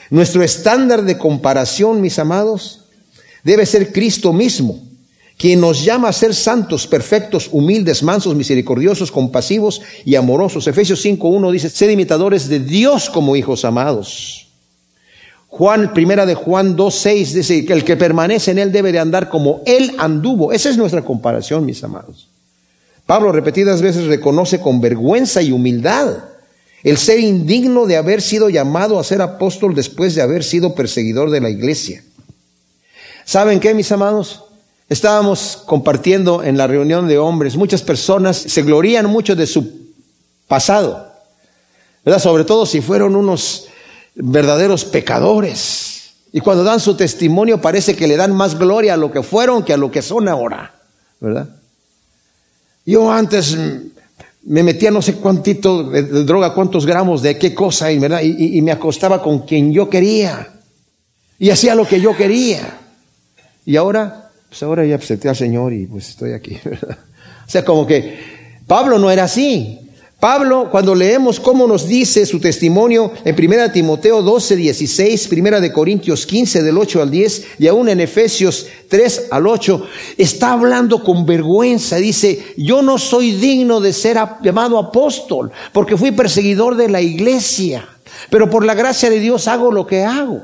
Nuestro 0.10 0.44
estándar 0.44 1.04
de 1.04 1.18
comparación, 1.18 2.00
mis 2.00 2.20
amados, 2.20 2.86
debe 3.44 3.65
ser 3.65 3.91
Cristo 3.91 4.34
mismo, 4.34 4.80
quien 5.38 5.60
nos 5.60 5.84
llama 5.84 6.10
a 6.10 6.13
ser 6.13 6.34
santos, 6.34 6.88
perfectos, 6.88 7.50
humildes, 7.52 8.04
mansos, 8.04 8.36
misericordiosos, 8.36 9.12
compasivos 9.12 9.82
y 10.06 10.15
amorosos. 10.15 10.68
Efesios 10.68 11.04
5.1 11.04 11.52
dice, 11.52 11.70
sed 11.70 11.89
imitadores 11.89 12.48
de 12.48 12.60
Dios 12.60 13.10
como 13.10 13.36
hijos 13.36 13.65
amados. 13.65 14.45
Juan, 15.58 15.94
primera 15.94 16.26
de 16.26 16.36
Juan 16.36 16.76
2.6 16.76 17.32
dice 17.32 17.63
que 17.63 17.72
el 17.72 17.86
que 17.86 17.96
permanece 17.96 18.52
en 18.52 18.60
él 18.60 18.74
debe 18.74 18.91
de 18.91 19.00
andar 19.00 19.30
como 19.30 19.62
él 19.65 19.96
anduvo. 19.98 20.52
Esa 20.52 20.70
es 20.70 20.76
nuestra 20.76 21.02
comparación, 21.02 21.65
mis 21.65 21.82
amados. 21.82 22.28
Pablo 23.06 23.32
repetidas 23.32 23.82
veces 23.82 24.08
reconoce 24.08 24.60
con 24.60 24.82
vergüenza 24.82 25.41
y 25.41 25.54
humildad 25.54 26.18
el 26.84 26.98
ser 26.98 27.22
indigno 27.22 27.86
de 27.86 27.96
haber 27.96 28.22
sido 28.22 28.50
llamado 28.50 29.00
a 29.00 29.04
ser 29.06 29.22
apóstol 29.22 29.74
después 29.74 30.13
de 30.13 30.22
haber 30.22 30.44
sido 30.44 30.76
perseguidor 30.76 31.32
de 31.32 31.39
la 31.39 31.50
iglesia. 31.50 32.04
¿Saben 33.24 33.62
qué, 33.62 33.74
mis 33.74 33.94
amados? 33.94 34.44
Estábamos 34.89 35.63
compartiendo 35.65 36.44
en 36.44 36.58
la 36.58 36.68
reunión 36.68 37.08
de 37.08 37.18
hombres. 37.18 37.56
Muchas 37.56 37.82
personas 37.82 38.36
se 38.36 38.62
glorían 38.62 39.06
mucho 39.06 39.38
de 39.38 39.48
su 39.48 39.94
pasado, 40.50 41.13
¿verdad? 42.04 42.20
Sobre 42.20 42.44
todo 42.44 42.65
si 42.65 42.82
fueron 42.82 43.15
unos 43.15 43.70
verdaderos 44.15 44.86
pecadores. 44.86 46.13
Y 46.32 46.39
cuando 46.41 46.63
dan 46.63 46.80
su 46.80 46.95
testimonio 46.95 47.62
parece 47.62 47.95
que 47.95 48.08
le 48.08 48.17
dan 48.17 48.34
más 48.34 48.58
gloria 48.58 48.95
a 48.95 48.97
lo 48.97 49.12
que 49.12 49.23
fueron 49.23 49.63
que 49.63 49.73
a 49.73 49.78
lo 49.78 49.91
que 49.91 50.01
son 50.01 50.28
ahora, 50.28 50.73
¿verdad? 51.19 51.49
Yo 52.86 53.12
antes 53.12 53.58
me 54.45 54.62
metía 54.62 54.91
no 54.91 55.01
sé 55.01 55.15
cuántito 55.15 55.89
de, 55.89 56.04
droga, 56.23 56.54
cuántos 56.54 56.86
gramos 56.86 57.21
de 57.21 57.38
qué 57.38 57.54
cosa, 57.54 57.91
y, 57.91 57.99
me 58.62 58.71
acostaba 58.71 59.21
con 59.21 59.39
quien 59.39 59.73
yo 59.73 59.89
quería. 59.89 60.49
Y 61.39 61.49
hacía 61.49 61.75
lo 61.75 61.86
que 61.86 61.99
yo 61.99 62.15
quería. 62.15 62.80
Y 63.65 63.75
ahora, 63.75 64.30
pues 64.47 64.62
ahora 64.63 64.86
ya 64.86 64.95
acepté 64.95 65.28
al 65.28 65.36
Señor 65.36 65.73
y 65.73 65.88
pues 65.88 66.10
estoy 66.10 66.34
aquí. 66.34 66.58
¿verdad? 66.63 66.97
O 67.47 67.49
sea, 67.49 67.65
como 67.65 67.86
que 67.88 68.17
Pablo 68.67 68.99
no 68.99 69.10
era 69.10 69.23
así. 69.23 69.85
Pablo, 70.26 70.70
cuando 70.72 70.96
leemos 70.96 71.40
cómo 71.40 71.68
nos 71.68 71.88
dice 71.88 72.26
su 72.26 72.40
testimonio 72.40 73.12
en 73.24 73.36
1 73.38 73.72
Timoteo 73.72 74.24
12, 74.24 74.56
16, 74.56 75.30
1 75.32 75.62
de 75.62 75.72
Corintios 75.72 76.26
15, 76.26 76.64
del 76.64 76.80
8 76.80 77.04
al 77.04 77.12
10, 77.12 77.46
y 77.60 77.68
aún 77.68 77.90
en 77.90 78.00
Efesios 78.00 78.66
3 78.90 79.28
al 79.30 79.46
8, 79.46 79.86
está 80.18 80.54
hablando 80.54 81.04
con 81.04 81.28
vergüenza. 81.28 81.98
Dice, 81.98 82.44
yo 82.58 82.82
no 82.82 82.98
soy 82.98 83.34
digno 83.34 83.80
de 83.80 83.94
ser 83.94 84.18
llamado 84.42 84.80
apóstol, 84.80 85.52
porque 85.72 85.96
fui 85.96 86.10
perseguidor 86.10 86.76
de 86.76 86.90
la 86.90 87.02
iglesia, 87.02 87.88
pero 88.32 88.50
por 88.50 88.66
la 88.66 88.74
gracia 88.74 89.12
de 89.12 89.20
Dios 89.20 89.48
hago 89.48 89.72
lo 89.72 89.86
que 89.86 90.06
hago. 90.06 90.42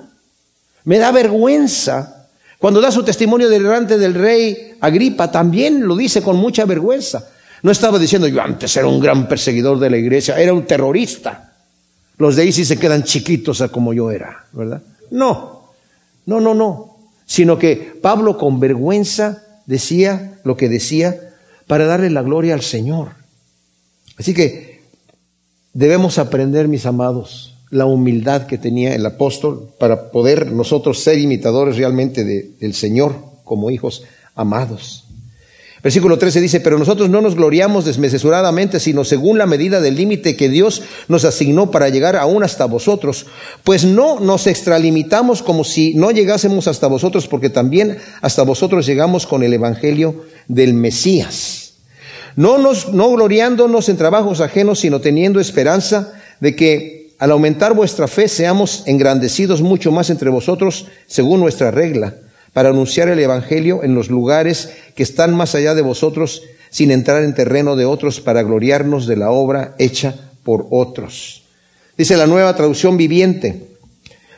Me 0.84 1.00
da 1.00 1.12
vergüenza. 1.12 2.28
Cuando 2.60 2.82
da 2.82 2.92
su 2.92 3.02
testimonio 3.02 3.50
delante 3.50 3.98
del 3.98 4.14
rey 4.14 4.76
Agripa, 4.80 5.32
también 5.32 5.88
lo 5.88 5.96
dice 5.96 6.22
con 6.22 6.36
mucha 6.36 6.66
vergüenza. 6.66 7.31
No 7.64 7.72
estaba 7.72 8.00
diciendo 8.00 8.28
yo 8.28 8.42
antes 8.42 8.76
era 8.76 8.88
un 8.88 9.00
gran 9.00 9.28
perseguidor 9.28 9.80
de 9.80 9.90
la 9.90 9.98
iglesia, 9.98 10.40
era 10.40 10.54
un 10.54 10.66
terrorista. 10.66 11.54
Los 12.18 12.36
de 12.36 12.52
sí 12.52 12.66
se 12.66 12.78
quedan 12.78 13.04
chiquitos 13.04 13.62
a 13.62 13.70
como 13.70 13.94
yo 13.94 14.12
era, 14.12 14.46
¿verdad? 14.52 14.82
No, 15.12 15.72
no, 16.26 16.40
no, 16.40 16.54
no. 16.54 16.98
Sino 17.26 17.58
que 17.58 17.98
Pablo 18.02 18.38
con 18.38 18.60
vergüenza 18.60 19.44
decía 19.66 20.40
lo 20.44 20.58
que 20.58 20.70
decía 20.70 21.34
para 21.68 21.86
darle 21.86 22.10
la 22.10 22.22
gloria 22.22 22.54
al 22.54 22.62
Señor. 22.62 23.10
Así 24.18 24.34
que 24.34 24.82
debemos 25.74 26.18
aprender, 26.18 26.68
mis 26.68 26.86
amados, 26.86 27.56
la 27.70 27.86
humildad 27.86 28.48
que 28.48 28.58
tenía 28.58 28.94
el 28.94 29.06
apóstol 29.06 29.70
para 29.80 30.12
poder 30.12 30.52
nosotros 30.52 31.00
ser 31.00 31.18
imitadores 31.18 31.78
realmente 31.78 32.24
de, 32.26 32.52
del 32.60 32.74
Señor 32.74 33.16
como 33.46 33.72
hijos 33.72 34.04
amados. 34.36 35.06
Versículo 35.84 36.20
13 36.20 36.42
dice, 36.42 36.60
pero 36.60 36.78
nosotros 36.78 37.10
no 37.10 37.22
nos 37.22 37.36
gloriamos 37.36 37.86
desmesuradamente, 37.86 38.80
sino 38.80 39.04
según 39.04 39.40
la 39.40 39.48
medida 39.48 39.82
del 39.82 39.96
límite 39.96 40.36
que 40.36 40.48
Dios 40.48 40.84
nos 41.08 41.26
asignó 41.26 41.72
para 41.72 41.90
llegar 41.90 42.16
aún 42.16 42.44
hasta 42.44 42.66
vosotros. 42.66 43.26
Pues 43.64 43.84
no 43.84 44.20
nos 44.20 44.46
extralimitamos 44.46 45.42
como 45.42 45.64
si 45.64 45.96
no 45.96 46.12
llegásemos 46.12 46.68
hasta 46.68 46.86
vosotros, 46.86 47.28
porque 47.28 47.50
también 47.50 47.98
hasta 48.22 48.44
vosotros 48.44 48.86
llegamos 48.86 49.26
con 49.26 49.42
el 49.42 49.54
Evangelio 49.54 50.24
del 50.48 50.76
Mesías. 50.76 51.74
No, 52.36 52.60
nos, 52.60 52.94
no 52.94 53.10
gloriándonos 53.10 53.90
en 53.90 53.98
trabajos 53.98 54.40
ajenos, 54.40 54.80
sino 54.80 55.02
teniendo 55.02 55.40
esperanza 55.40 56.14
de 56.40 56.56
que 56.56 57.14
al 57.18 57.32
aumentar 57.32 57.74
vuestra 57.74 58.08
fe 58.08 58.28
seamos 58.28 58.84
engrandecidos 58.86 59.62
mucho 59.64 59.92
más 59.92 60.12
entre 60.12 60.30
vosotros 60.30 60.86
según 61.08 61.40
nuestra 61.40 61.72
regla 61.72 62.16
para 62.54 62.70
anunciar 62.70 63.10
el 63.10 63.20
Evangelio 63.20 63.84
en 63.84 63.96
los 63.96 64.10
lugares 64.10 64.70
que 64.96 65.04
están 65.04 65.34
más 65.36 65.56
allá 65.56 65.74
de 65.74 65.82
vosotros, 65.82 66.44
sin 66.70 66.92
entrar 66.92 67.24
en 67.24 67.34
terreno 67.34 67.76
de 67.76 67.86
otros, 67.86 68.20
para 68.20 68.44
gloriarnos 68.44 69.08
de 69.08 69.18
la 69.18 69.32
obra 69.32 69.76
hecha 69.80 70.16
por 70.44 70.68
otros. 70.70 71.44
Dice 71.98 72.18
la 72.18 72.28
nueva 72.28 72.56
traducción 72.56 72.98
viviente. 72.98 73.68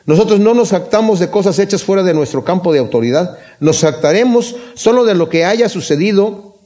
Nosotros 0.05 0.39
no 0.39 0.53
nos 0.53 0.71
jactamos 0.71 1.19
de 1.19 1.29
cosas 1.29 1.59
hechas 1.59 1.83
fuera 1.83 2.03
de 2.03 2.13
nuestro 2.13 2.43
campo 2.43 2.73
de 2.73 2.79
autoridad, 2.79 3.37
nos 3.59 3.79
jactaremos 3.79 4.57
solo 4.73 5.05
de 5.05 5.15
lo 5.15 5.29
que 5.29 5.45
haya 5.45 5.69
sucedido 5.69 6.57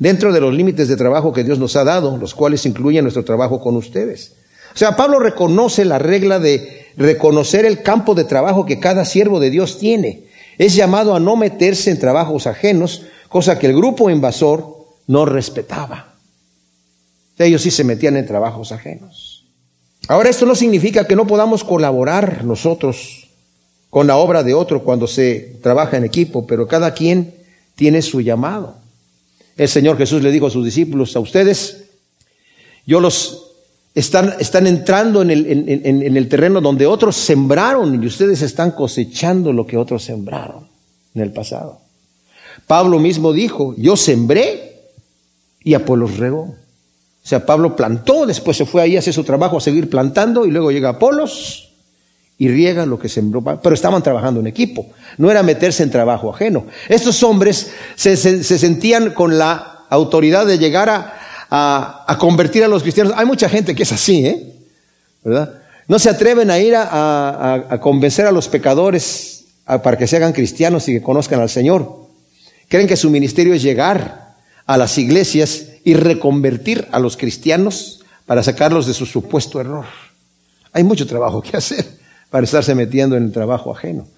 dentro 0.00 0.32
de 0.32 0.40
los 0.40 0.52
límites 0.52 0.88
de 0.88 0.96
trabajo 0.96 1.32
que 1.32 1.44
Dios 1.44 1.60
nos 1.60 1.76
ha 1.76 1.84
dado, 1.84 2.16
los 2.16 2.34
cuales 2.34 2.66
incluyen 2.66 3.04
nuestro 3.04 3.24
trabajo 3.24 3.60
con 3.60 3.76
ustedes. 3.76 4.32
O 4.74 4.76
sea, 4.76 4.96
Pablo 4.96 5.20
reconoce 5.20 5.84
la 5.84 6.00
regla 6.00 6.40
de 6.40 6.88
reconocer 6.96 7.64
el 7.64 7.82
campo 7.82 8.16
de 8.16 8.24
trabajo 8.24 8.66
que 8.66 8.80
cada 8.80 9.04
siervo 9.04 9.38
de 9.38 9.50
Dios 9.50 9.78
tiene 9.78 10.23
es 10.58 10.74
llamado 10.74 11.14
a 11.14 11.20
no 11.20 11.36
meterse 11.36 11.90
en 11.90 11.98
trabajos 11.98 12.46
ajenos, 12.46 13.02
cosa 13.28 13.58
que 13.58 13.66
el 13.66 13.76
grupo 13.76 14.10
invasor 14.10 14.86
no 15.06 15.24
respetaba. 15.24 16.14
Ellos 17.38 17.62
sí 17.62 17.70
se 17.70 17.84
metían 17.84 18.16
en 18.16 18.26
trabajos 18.26 18.72
ajenos. 18.72 19.44
Ahora 20.08 20.30
esto 20.30 20.46
no 20.46 20.54
significa 20.54 21.06
que 21.06 21.16
no 21.16 21.26
podamos 21.26 21.64
colaborar 21.64 22.44
nosotros 22.44 23.28
con 23.90 24.06
la 24.06 24.16
obra 24.16 24.42
de 24.42 24.54
otro 24.54 24.82
cuando 24.82 25.06
se 25.06 25.58
trabaja 25.62 25.96
en 25.96 26.04
equipo, 26.04 26.46
pero 26.46 26.68
cada 26.68 26.92
quien 26.94 27.34
tiene 27.74 28.02
su 28.02 28.20
llamado. 28.20 28.76
El 29.56 29.68
Señor 29.68 29.96
Jesús 29.96 30.22
le 30.22 30.32
dijo 30.32 30.46
a 30.46 30.50
sus 30.50 30.64
discípulos, 30.64 31.16
a 31.16 31.20
ustedes, 31.20 31.84
yo 32.86 33.00
los 33.00 33.43
están, 33.94 34.34
están 34.40 34.66
entrando 34.66 35.22
en 35.22 35.30
el, 35.30 35.46
en, 35.84 36.16
el 36.16 36.28
terreno 36.28 36.60
donde 36.60 36.86
otros 36.86 37.14
sembraron 37.16 38.02
y 38.02 38.06
ustedes 38.06 38.42
están 38.42 38.72
cosechando 38.72 39.52
lo 39.52 39.66
que 39.66 39.76
otros 39.76 40.02
sembraron 40.02 40.66
en 41.14 41.22
el 41.22 41.32
pasado. 41.32 41.80
Pablo 42.66 42.98
mismo 42.98 43.32
dijo, 43.32 43.74
yo 43.76 43.96
sembré 43.96 44.90
y 45.62 45.74
Apolos 45.74 46.16
regó. 46.16 46.40
O 46.40 47.26
sea, 47.26 47.46
Pablo 47.46 47.76
plantó, 47.76 48.26
después 48.26 48.56
se 48.56 48.66
fue 48.66 48.82
ahí 48.82 48.96
a 48.96 48.98
hacer 48.98 49.14
su 49.14 49.24
trabajo, 49.24 49.56
a 49.56 49.60
seguir 49.60 49.88
plantando, 49.88 50.44
y 50.44 50.50
luego 50.50 50.72
llega 50.72 50.90
Apolos 50.90 51.72
y 52.36 52.48
riega 52.48 52.84
lo 52.86 52.98
que 52.98 53.08
sembró. 53.08 53.42
Pero 53.42 53.74
estaban 53.74 54.02
trabajando 54.02 54.40
en 54.40 54.48
equipo, 54.48 54.86
no 55.18 55.30
era 55.30 55.42
meterse 55.42 55.84
en 55.84 55.90
trabajo 55.90 56.34
ajeno. 56.34 56.66
Estos 56.88 57.22
hombres 57.22 57.72
se 57.94 58.16
sentían 58.16 59.14
con 59.14 59.38
la 59.38 59.86
autoridad 59.88 60.46
de 60.46 60.58
llegar 60.58 60.90
a, 60.90 61.23
a, 61.56 62.16
convertir 62.18 62.64
a 62.64 62.68
los 62.68 62.82
cristianos. 62.82 63.12
Hay 63.16 63.26
mucha 63.26 63.48
gente 63.48 63.74
que 63.74 63.84
es 63.84 63.92
así, 63.92 64.26
¿eh? 64.26 64.54
¿Verdad? 65.22 65.62
No 65.86 65.98
se 65.98 66.10
atreven 66.10 66.50
a 66.50 66.58
ir 66.58 66.74
a, 66.76 67.78
convencer 67.80 68.26
a 68.26 68.32
los 68.32 68.48
pecadores 68.48 69.44
para 69.64 69.96
que 69.96 70.06
se 70.06 70.16
hagan 70.16 70.32
cristianos 70.32 70.88
y 70.88 70.94
que 70.94 71.02
conozcan 71.02 71.40
al 71.40 71.48
Señor. 71.48 72.08
Creen 72.68 72.88
que 72.88 72.96
su 72.96 73.08
ministerio 73.08 73.54
es 73.54 73.62
llegar 73.62 74.34
a 74.66 74.76
las 74.76 74.98
iglesias 74.98 75.66
y 75.84 75.94
reconvertir 75.94 76.88
a 76.90 76.98
los 76.98 77.16
cristianos 77.16 78.02
para 78.26 78.42
sacarlos 78.42 78.86
de 78.86 78.94
su 78.94 79.06
supuesto 79.06 79.60
error. 79.60 79.84
Hay 80.72 80.82
mucho 80.82 81.06
trabajo 81.06 81.40
que 81.40 81.56
hacer 81.56 81.86
para 82.30 82.44
estarse 82.44 82.74
metiendo 82.74 83.16
en 83.16 83.24
el 83.24 83.32
trabajo 83.32 83.70
ajeno. 83.70 84.08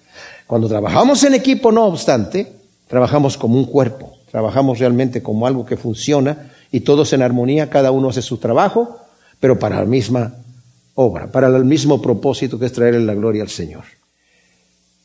Cuando 0.47 0.67
trabajamos 0.67 1.23
en 1.23 1.35
equipo, 1.35 1.71
no 1.71 1.85
obstante, 1.85 2.51
trabajamos 2.87 3.37
como 3.37 3.59
un 3.59 3.65
cuerpo, 3.65 4.17
trabajamos 4.31 4.79
realmente 4.79 5.21
como 5.21 5.45
algo 5.45 5.65
que 5.65 5.77
funciona 5.77 6.51
y 6.71 6.81
todos 6.81 7.13
en 7.13 7.21
armonía, 7.21 7.69
cada 7.69 7.91
uno 7.91 8.09
hace 8.09 8.21
su 8.21 8.37
trabajo, 8.37 8.99
pero 9.39 9.59
para 9.59 9.77
la 9.77 9.85
misma 9.85 10.35
obra, 10.95 11.31
para 11.31 11.47
el 11.47 11.65
mismo 11.65 12.01
propósito 12.01 12.57
que 12.59 12.65
es 12.65 12.73
traerle 12.73 13.05
la 13.05 13.13
gloria 13.13 13.43
al 13.43 13.49
Señor. 13.49 13.83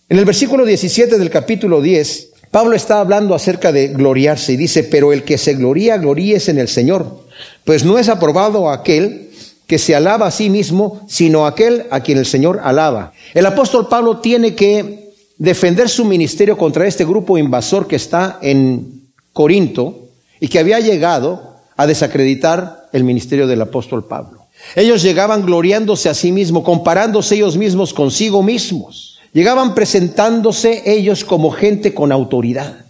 En 0.09 0.19
el 0.19 0.25
versículo 0.25 0.65
17 0.65 1.19
del 1.19 1.31
capítulo 1.31 1.81
10, 1.81 2.31
Pablo 2.51 2.75
está 2.75 3.01
hablando 3.01 3.35
acerca 3.35 3.73
de 3.73 3.89
gloriarse 3.89 4.53
y 4.53 4.57
dice, 4.57 4.85
pero 4.85 5.13
el 5.13 5.23
que 5.23 5.39
se 5.39 5.55
gloría, 5.55 5.97
gloríese 5.97 6.51
en 6.51 6.59
el 6.59 6.69
Señor, 6.69 7.25
pues 7.65 7.85
no 7.85 7.99
es 7.99 8.09
aprobado 8.11 8.71
aquel 8.71 9.31
que 9.67 9.79
se 9.79 9.95
alaba 9.95 10.27
a 10.27 10.31
sí 10.31 10.51
mismo, 10.51 11.01
sino 11.09 11.47
aquel 11.47 11.87
a 11.91 12.01
quien 12.01 12.19
el 12.19 12.27
Señor 12.27 12.61
alaba. 12.63 13.15
El 13.33 13.47
apóstol 13.47 13.89
Pablo 13.89 14.19
tiene 14.19 14.55
que 14.55 15.13
defender 15.39 15.89
su 15.89 16.05
ministerio 16.05 16.59
contra 16.59 16.87
este 16.87 17.07
grupo 17.07 17.39
invasor 17.39 17.87
que 17.87 17.97
está 17.97 18.39
en 18.43 19.09
Corinto 19.33 20.09
y 20.41 20.49
que 20.49 20.59
había 20.59 20.79
llegado 20.81 21.52
a 21.77 21.87
desacreditar 21.87 22.89
el 22.93 23.05
ministerio 23.05 23.47
del 23.47 23.63
apóstol 23.63 24.05
Pablo. 24.07 24.47
Ellos 24.77 25.03
llegaban 25.03 25.45
gloriándose 25.45 26.09
a 26.09 26.15
sí 26.15 26.33
mismos, 26.33 26.65
comparándose 26.65 27.35
ellos 27.35 27.57
mismos 27.57 27.93
consigo 27.93 28.43
mismos. 28.43 29.19
Llegaban 29.33 29.75
presentándose 29.75 30.83
ellos 30.87 31.25
como 31.25 31.51
gente 31.51 31.95
con 31.95 32.13
autoridad. 32.13 32.85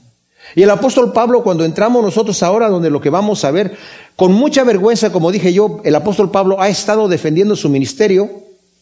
Y 0.54 0.62
el 0.62 0.70
apóstol 0.70 1.12
Pablo, 1.12 1.42
cuando 1.42 1.64
entramos 1.64 2.02
nosotros 2.02 2.42
ahora, 2.42 2.68
donde 2.68 2.90
lo 2.90 3.00
que 3.00 3.10
vamos 3.10 3.44
a 3.44 3.50
ver, 3.50 3.76
con 4.16 4.32
mucha 4.32 4.64
vergüenza, 4.64 5.10
como 5.10 5.32
dije 5.32 5.52
yo, 5.52 5.80
el 5.84 5.94
apóstol 5.94 6.30
Pablo 6.30 6.60
ha 6.60 6.68
estado 6.68 7.08
defendiendo 7.08 7.56
su 7.56 7.68
ministerio 7.68 8.30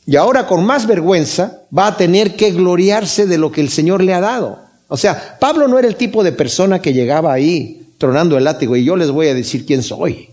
y 0.06 0.16
ahora 0.16 0.46
con 0.46 0.64
más 0.64 0.86
vergüenza 0.86 1.62
va 1.76 1.86
a 1.86 1.96
tener 1.96 2.34
que 2.34 2.50
gloriarse 2.50 3.26
de 3.26 3.38
lo 3.38 3.52
que 3.52 3.60
el 3.60 3.68
Señor 3.68 4.02
le 4.02 4.14
ha 4.14 4.20
dado. 4.20 4.58
O 4.88 4.96
sea, 4.96 5.36
Pablo 5.38 5.68
no 5.68 5.78
era 5.78 5.86
el 5.86 5.94
tipo 5.94 6.24
de 6.24 6.32
persona 6.32 6.80
que 6.80 6.92
llegaba 6.92 7.32
ahí 7.32 7.79
tronando 8.00 8.38
el 8.38 8.44
látigo 8.44 8.76
y 8.76 8.84
yo 8.84 8.96
les 8.96 9.10
voy 9.10 9.28
a 9.28 9.34
decir 9.34 9.66
quién 9.66 9.82
soy, 9.82 10.30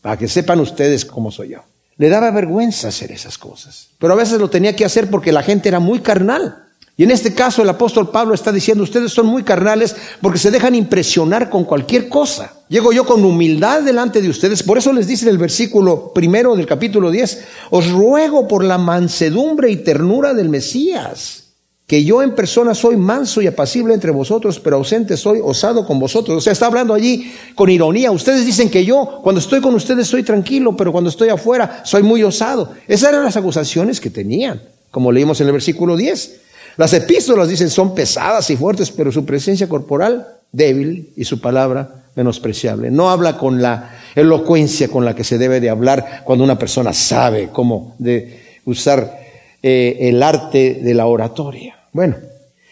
para 0.00 0.16
que 0.16 0.28
sepan 0.28 0.60
ustedes 0.60 1.04
cómo 1.04 1.32
soy 1.32 1.48
yo. 1.48 1.64
Le 1.96 2.08
daba 2.08 2.30
vergüenza 2.30 2.88
hacer 2.88 3.10
esas 3.10 3.36
cosas, 3.36 3.88
pero 3.98 4.12
a 4.12 4.16
veces 4.16 4.38
lo 4.38 4.48
tenía 4.48 4.76
que 4.76 4.84
hacer 4.84 5.10
porque 5.10 5.32
la 5.32 5.42
gente 5.42 5.68
era 5.68 5.80
muy 5.80 5.98
carnal. 5.98 6.66
Y 6.96 7.02
en 7.02 7.10
este 7.10 7.34
caso 7.34 7.62
el 7.62 7.68
apóstol 7.70 8.10
Pablo 8.10 8.34
está 8.34 8.52
diciendo, 8.52 8.84
ustedes 8.84 9.12
son 9.12 9.26
muy 9.26 9.42
carnales 9.42 9.96
porque 10.20 10.38
se 10.38 10.52
dejan 10.52 10.76
impresionar 10.76 11.50
con 11.50 11.64
cualquier 11.64 12.08
cosa. 12.08 12.52
Llego 12.68 12.92
yo 12.92 13.04
con 13.04 13.24
humildad 13.24 13.82
delante 13.82 14.22
de 14.22 14.28
ustedes, 14.28 14.62
por 14.62 14.78
eso 14.78 14.92
les 14.92 15.08
dice 15.08 15.24
en 15.24 15.30
el 15.30 15.38
versículo 15.38 16.12
primero 16.14 16.54
del 16.54 16.66
capítulo 16.66 17.10
10, 17.10 17.44
os 17.70 17.90
ruego 17.90 18.46
por 18.46 18.62
la 18.62 18.78
mansedumbre 18.78 19.72
y 19.72 19.78
ternura 19.78 20.34
del 20.34 20.50
Mesías, 20.50 21.47
que 21.88 22.04
yo 22.04 22.22
en 22.22 22.34
persona 22.34 22.74
soy 22.74 22.98
manso 22.98 23.40
y 23.40 23.46
apacible 23.46 23.94
entre 23.94 24.10
vosotros, 24.10 24.60
pero 24.60 24.76
ausente 24.76 25.16
soy 25.16 25.40
osado 25.42 25.86
con 25.86 25.98
vosotros. 25.98 26.36
O 26.36 26.40
sea, 26.42 26.52
está 26.52 26.66
hablando 26.66 26.92
allí 26.92 27.32
con 27.54 27.70
ironía. 27.70 28.10
Ustedes 28.10 28.44
dicen 28.44 28.68
que 28.68 28.84
yo, 28.84 29.20
cuando 29.22 29.40
estoy 29.40 29.62
con 29.62 29.74
ustedes, 29.74 30.06
soy 30.06 30.22
tranquilo, 30.22 30.76
pero 30.76 30.92
cuando 30.92 31.08
estoy 31.08 31.30
afuera, 31.30 31.80
soy 31.84 32.02
muy 32.02 32.22
osado. 32.22 32.74
Esas 32.86 33.08
eran 33.08 33.24
las 33.24 33.38
acusaciones 33.38 34.02
que 34.02 34.10
tenían, 34.10 34.60
como 34.90 35.10
leímos 35.10 35.40
en 35.40 35.46
el 35.46 35.54
versículo 35.54 35.96
10. 35.96 36.40
Las 36.76 36.92
epístolas 36.92 37.48
dicen 37.48 37.70
son 37.70 37.94
pesadas 37.94 38.50
y 38.50 38.56
fuertes, 38.58 38.90
pero 38.90 39.10
su 39.10 39.24
presencia 39.24 39.66
corporal 39.66 40.26
débil 40.52 41.14
y 41.16 41.24
su 41.24 41.40
palabra 41.40 42.04
menospreciable. 42.14 42.90
No 42.90 43.08
habla 43.08 43.38
con 43.38 43.62
la 43.62 43.98
elocuencia 44.14 44.88
con 44.88 45.06
la 45.06 45.14
que 45.14 45.24
se 45.24 45.38
debe 45.38 45.58
de 45.58 45.70
hablar 45.70 46.20
cuando 46.24 46.44
una 46.44 46.58
persona 46.58 46.92
sabe 46.92 47.48
cómo 47.50 47.94
de 47.98 48.58
usar 48.66 49.20
eh, 49.62 49.96
el 50.02 50.22
arte 50.22 50.80
de 50.82 50.92
la 50.92 51.06
oratoria. 51.06 51.77
Bueno, 51.98 52.14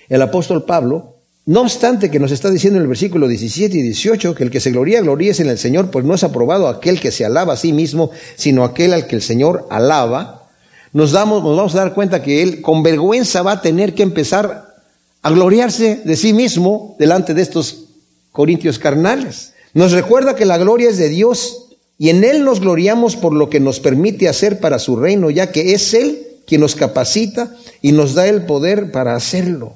el 0.08 0.22
apóstol 0.22 0.62
Pablo, 0.66 1.16
no 1.46 1.62
obstante 1.62 2.12
que 2.12 2.20
nos 2.20 2.30
está 2.30 2.48
diciendo 2.48 2.76
en 2.76 2.82
el 2.82 2.88
versículo 2.88 3.26
17 3.26 3.76
y 3.76 3.82
18 3.82 4.36
que 4.36 4.44
el 4.44 4.52
que 4.52 4.60
se 4.60 4.70
gloría, 4.70 5.00
gloríes 5.00 5.40
en 5.40 5.48
el 5.48 5.58
Señor, 5.58 5.90
pues 5.90 6.04
no 6.04 6.14
es 6.14 6.22
aprobado 6.22 6.68
aquel 6.68 7.00
que 7.00 7.10
se 7.10 7.24
alaba 7.24 7.54
a 7.54 7.56
sí 7.56 7.72
mismo, 7.72 8.12
sino 8.36 8.62
aquel 8.62 8.92
al 8.92 9.08
que 9.08 9.16
el 9.16 9.22
Señor 9.22 9.66
alaba, 9.68 10.48
nos, 10.92 11.10
damos, 11.10 11.42
nos 11.42 11.56
vamos 11.56 11.74
a 11.74 11.78
dar 11.78 11.92
cuenta 11.92 12.22
que 12.22 12.40
él 12.40 12.62
con 12.62 12.84
vergüenza 12.84 13.42
va 13.42 13.50
a 13.50 13.62
tener 13.62 13.96
que 13.96 14.04
empezar 14.04 14.76
a 15.22 15.30
gloriarse 15.32 16.02
de 16.04 16.14
sí 16.14 16.32
mismo 16.32 16.94
delante 17.00 17.34
de 17.34 17.42
estos 17.42 17.86
corintios 18.30 18.78
carnales. 18.78 19.54
Nos 19.74 19.90
recuerda 19.90 20.36
que 20.36 20.44
la 20.44 20.56
gloria 20.56 20.88
es 20.88 20.98
de 20.98 21.08
Dios 21.08 21.66
y 21.98 22.10
en 22.10 22.22
Él 22.22 22.44
nos 22.44 22.60
gloriamos 22.60 23.16
por 23.16 23.32
lo 23.32 23.50
que 23.50 23.58
nos 23.58 23.80
permite 23.80 24.28
hacer 24.28 24.60
para 24.60 24.78
su 24.78 24.94
reino, 24.94 25.30
ya 25.30 25.50
que 25.50 25.74
es 25.74 25.94
Él 25.94 26.25
quien 26.46 26.60
nos 26.60 26.74
capacita 26.74 27.54
y 27.82 27.92
nos 27.92 28.14
da 28.14 28.26
el 28.26 28.46
poder 28.46 28.92
para 28.92 29.14
hacerlo. 29.14 29.74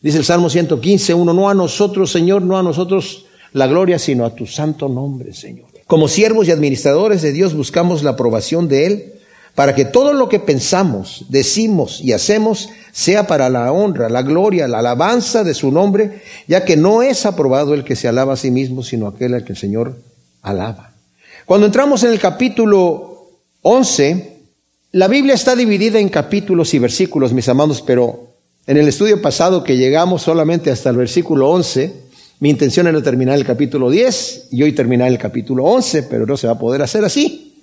Dice 0.00 0.18
el 0.18 0.24
Salmo 0.24 0.50
115, 0.50 1.14
uno, 1.14 1.32
no 1.32 1.48
a 1.48 1.54
nosotros, 1.54 2.10
Señor, 2.10 2.42
no 2.42 2.58
a 2.58 2.62
nosotros 2.62 3.26
la 3.52 3.66
gloria, 3.66 3.98
sino 3.98 4.24
a 4.24 4.34
tu 4.34 4.46
santo 4.46 4.88
nombre, 4.88 5.32
Señor. 5.32 5.66
Como 5.86 6.08
siervos 6.08 6.48
y 6.48 6.50
administradores 6.50 7.22
de 7.22 7.32
Dios 7.32 7.54
buscamos 7.54 8.02
la 8.02 8.12
aprobación 8.12 8.66
de 8.68 8.86
Él 8.86 9.12
para 9.54 9.74
que 9.74 9.84
todo 9.84 10.14
lo 10.14 10.28
que 10.28 10.40
pensamos, 10.40 11.26
decimos 11.28 12.00
y 12.00 12.12
hacemos 12.12 12.70
sea 12.92 13.26
para 13.26 13.50
la 13.50 13.70
honra, 13.70 14.08
la 14.08 14.22
gloria, 14.22 14.66
la 14.66 14.78
alabanza 14.78 15.44
de 15.44 15.54
su 15.54 15.70
nombre, 15.70 16.22
ya 16.48 16.64
que 16.64 16.76
no 16.76 17.02
es 17.02 17.26
aprobado 17.26 17.74
el 17.74 17.84
que 17.84 17.96
se 17.96 18.08
alaba 18.08 18.34
a 18.34 18.38
sí 18.38 18.50
mismo, 18.50 18.82
sino 18.82 19.06
aquel 19.06 19.34
al 19.34 19.44
que 19.44 19.52
el 19.52 19.58
Señor 19.58 19.98
alaba. 20.40 20.92
Cuando 21.44 21.66
entramos 21.66 22.02
en 22.04 22.12
el 22.12 22.18
capítulo 22.18 23.28
11, 23.62 24.41
la 24.92 25.08
Biblia 25.08 25.34
está 25.34 25.56
dividida 25.56 25.98
en 25.98 26.10
capítulos 26.10 26.74
y 26.74 26.78
versículos, 26.78 27.32
mis 27.32 27.48
amados, 27.48 27.80
pero 27.80 28.34
en 28.66 28.76
el 28.76 28.86
estudio 28.86 29.22
pasado 29.22 29.64
que 29.64 29.78
llegamos 29.78 30.20
solamente 30.20 30.70
hasta 30.70 30.90
el 30.90 30.96
versículo 30.96 31.48
11, 31.48 31.92
mi 32.40 32.50
intención 32.50 32.86
era 32.86 33.02
terminar 33.02 33.38
el 33.38 33.44
capítulo 33.46 33.88
10 33.88 34.48
y 34.50 34.62
hoy 34.62 34.72
terminar 34.72 35.08
el 35.08 35.16
capítulo 35.16 35.64
11, 35.64 36.02
pero 36.04 36.26
no 36.26 36.36
se 36.36 36.46
va 36.46 36.52
a 36.52 36.58
poder 36.58 36.82
hacer 36.82 37.04
así. 37.06 37.54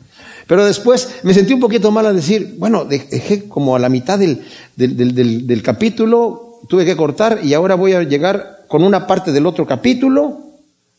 Pero 0.48 0.66
después 0.66 1.18
me 1.22 1.36
sentí 1.36 1.54
un 1.54 1.60
poquito 1.60 1.92
mal 1.92 2.08
a 2.08 2.14
decir, 2.14 2.56
bueno, 2.58 2.84
dejé 2.84 3.48
como 3.48 3.76
a 3.76 3.80
la 3.80 3.90
mitad 3.90 4.18
del, 4.18 4.42
del, 4.76 5.62
capítulo, 5.62 6.62
tuve 6.68 6.84
que 6.84 6.98
cortar 6.98 7.42
y 7.44 7.54
ahora 7.54 7.76
voy 7.76 7.94
a 7.94 8.02
llegar 8.02 8.66
con 8.68 8.84
una 8.84 9.06
parte 9.06 9.32
del 9.32 9.46
otro 9.46 9.68
capítulo. 9.68 10.40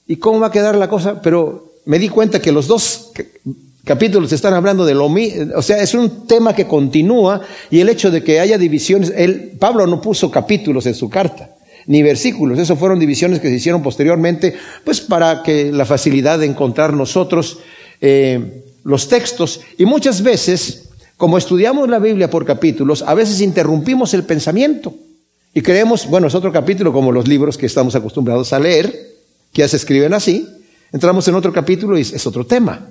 ¿Y 0.07 0.17
cómo 0.17 0.39
va 0.39 0.47
a 0.47 0.53
quedar 0.53 0.77
la 0.77 0.89
cosa? 0.89 1.21
Pero 1.21 1.73
me 1.87 1.99
di 1.99 2.09
cuenta 2.09 2.41
que 2.41 2.53
los 2.53 2.69
dos 2.69 3.11
capítulos 3.85 4.33
están 4.33 4.55
hablando 4.55 4.85
de 4.85 4.95
lo 4.95 5.09
mismo, 5.09 5.53
o 5.57 5.63
sea, 5.63 5.83
es 5.83 5.95
un 5.95 6.27
tema 6.27 6.55
que 6.55 6.67
continúa 6.67 7.41
y 7.71 7.81
el 7.81 7.89
hecho 7.89 8.11
de 8.11 8.23
que 8.23 8.41
haya 8.41 8.59
divisiones, 8.59 9.13
él, 9.17 9.53
Pablo 9.59 9.87
no 9.87 10.01
puso 10.01 10.31
capítulos 10.31 10.87
en 10.87 10.95
su 10.95 11.09
carta, 11.09 11.51
ni 11.87 12.03
versículos, 12.03 12.59
eso 12.59 12.77
fueron 12.77 12.99
divisiones 12.99 13.41
que 13.41 13.49
se 13.49 13.55
hicieron 13.55 13.83
posteriormente, 13.83 14.55
pues 14.85 15.01
para 15.01 15.43
que 15.43 15.73
la 15.73 15.85
facilidad 15.85 16.39
de 16.39 16.47
encontrar 16.47 16.93
nosotros 16.93 17.59
eh, 18.01 18.65
los 18.85 19.09
textos. 19.09 19.61
Y 19.79 19.85
muchas 19.85 20.23
veces, 20.23 20.91
como 21.17 21.39
estudiamos 21.39 21.89
la 21.89 21.99
Biblia 21.99 22.31
por 22.31 22.45
capítulos, 22.45 23.03
a 23.03 23.15
veces 23.15 23.41
interrumpimos 23.41 24.15
el 24.15 24.25
pensamiento 24.25 24.95
y 25.53 25.63
creemos, 25.63 26.07
bueno, 26.07 26.29
es 26.29 26.35
otro 26.35 26.53
capítulo 26.53 26.93
como 26.93 27.13
los 27.13 27.27
libros 27.27 27.59
que 27.59 27.67
estamos 27.67 27.95
acostumbrados 27.95 28.53
a 28.53 28.61
leer, 28.61 28.93
que 29.53 29.63
ya 29.63 29.69
se 29.69 29.77
escriben 29.77 30.15
así, 30.15 30.47
entramos 30.93 31.27
en 31.29 31.35
otro 31.35 31.53
capítulo 31.53 31.99
y 31.99 32.03
es 32.03 32.27
otro 32.27 32.47
tema, 32.47 32.91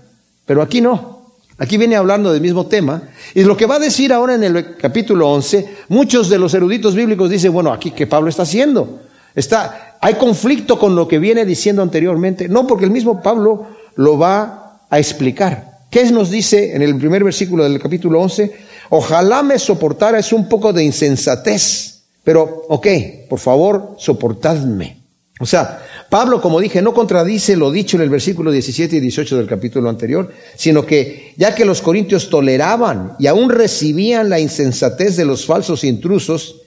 pero 0.49 0.63
aquí 0.63 0.81
no. 0.81 1.35
Aquí 1.59 1.77
viene 1.77 1.95
hablando 1.95 2.33
del 2.33 2.41
mismo 2.41 2.65
tema. 2.65 3.03
Y 3.35 3.43
lo 3.43 3.55
que 3.55 3.67
va 3.67 3.75
a 3.75 3.79
decir 3.79 4.12
ahora 4.12 4.33
en 4.33 4.43
el 4.43 4.77
capítulo 4.77 5.29
11, 5.29 5.75
muchos 5.89 6.27
de 6.27 6.39
los 6.39 6.55
eruditos 6.55 6.95
bíblicos 6.95 7.29
dicen, 7.29 7.53
bueno, 7.53 7.71
aquí 7.71 7.91
que 7.91 8.07
Pablo 8.07 8.31
está 8.31 8.41
haciendo. 8.41 9.01
Está, 9.35 9.97
hay 10.01 10.15
conflicto 10.15 10.79
con 10.79 10.95
lo 10.95 11.07
que 11.07 11.19
viene 11.19 11.45
diciendo 11.45 11.83
anteriormente. 11.83 12.49
No, 12.49 12.65
porque 12.65 12.85
el 12.85 12.89
mismo 12.89 13.21
Pablo 13.21 13.67
lo 13.95 14.17
va 14.17 14.88
a 14.89 14.97
explicar. 14.97 15.81
¿Qué 15.91 16.03
nos 16.05 16.31
dice 16.31 16.75
en 16.75 16.81
el 16.81 16.97
primer 16.97 17.23
versículo 17.23 17.63
del 17.63 17.79
capítulo 17.79 18.19
11? 18.19 18.51
Ojalá 18.89 19.43
me 19.43 19.59
soportara, 19.59 20.17
es 20.17 20.33
un 20.33 20.49
poco 20.49 20.73
de 20.73 20.83
insensatez, 20.83 22.05
pero 22.23 22.65
ok, 22.69 22.88
por 23.29 23.38
favor, 23.38 23.97
soportadme. 23.99 24.97
O 25.39 25.45
sea, 25.45 25.83
Pablo, 26.10 26.41
como 26.41 26.60
dije, 26.60 26.82
no 26.82 26.93
contradice 26.93 27.56
lo 27.56 27.72
dicho 27.72 27.98
en 27.98 28.04
el 28.04 28.10
versículo 28.10 28.52
17 28.52 28.95
y 28.95 29.00
18 29.00 29.38
del 29.38 29.48
capítulo 29.48 29.89
anterior, 29.89 30.32
sino 30.56 30.86
que 30.86 31.34
ya 31.38 31.54
que 31.54 31.65
los 31.65 31.82
corintios 31.82 32.30
toleraban 32.30 33.13
y 33.19 33.28
aún 33.28 33.50
recibían 33.50 34.30
la 34.30 34.39
insensatez 34.39 35.15
de 35.15 35.26
los 35.26 35.45
falsos 35.45 35.84
intrusos, 35.84 36.62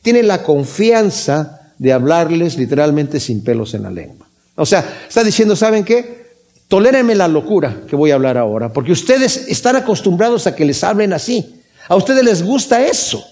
tienen 0.00 0.28
la 0.28 0.42
confianza 0.42 1.72
de 1.78 1.92
hablarles 1.92 2.56
literalmente 2.56 3.20
sin 3.20 3.44
pelos 3.44 3.74
en 3.74 3.82
la 3.82 3.90
lengua. 3.90 4.26
O 4.54 4.64
sea, 4.64 5.02
está 5.06 5.22
diciendo, 5.22 5.54
¿saben 5.54 5.84
qué? 5.84 6.26
Tolérenme 6.68 7.14
la 7.14 7.28
locura 7.28 7.82
que 7.88 7.96
voy 7.96 8.10
a 8.10 8.14
hablar 8.14 8.38
ahora, 8.38 8.72
porque 8.72 8.92
ustedes 8.92 9.46
están 9.48 9.76
acostumbrados 9.76 10.46
a 10.46 10.54
que 10.56 10.64
les 10.64 10.82
hablen 10.82 11.12
así. 11.12 11.60
A 11.88 11.96
ustedes 11.96 12.24
les 12.24 12.42
gusta 12.42 12.84
eso. 12.86 13.24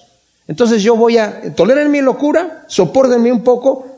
Entonces 0.46 0.83
yo 0.83 0.94
voy 0.94 1.16
a, 1.16 1.55
toleren 1.55 1.90
mi 1.90 2.03
locura, 2.03 2.64
soportenme 2.68 3.33
un 3.33 3.42
poco, 3.42 3.93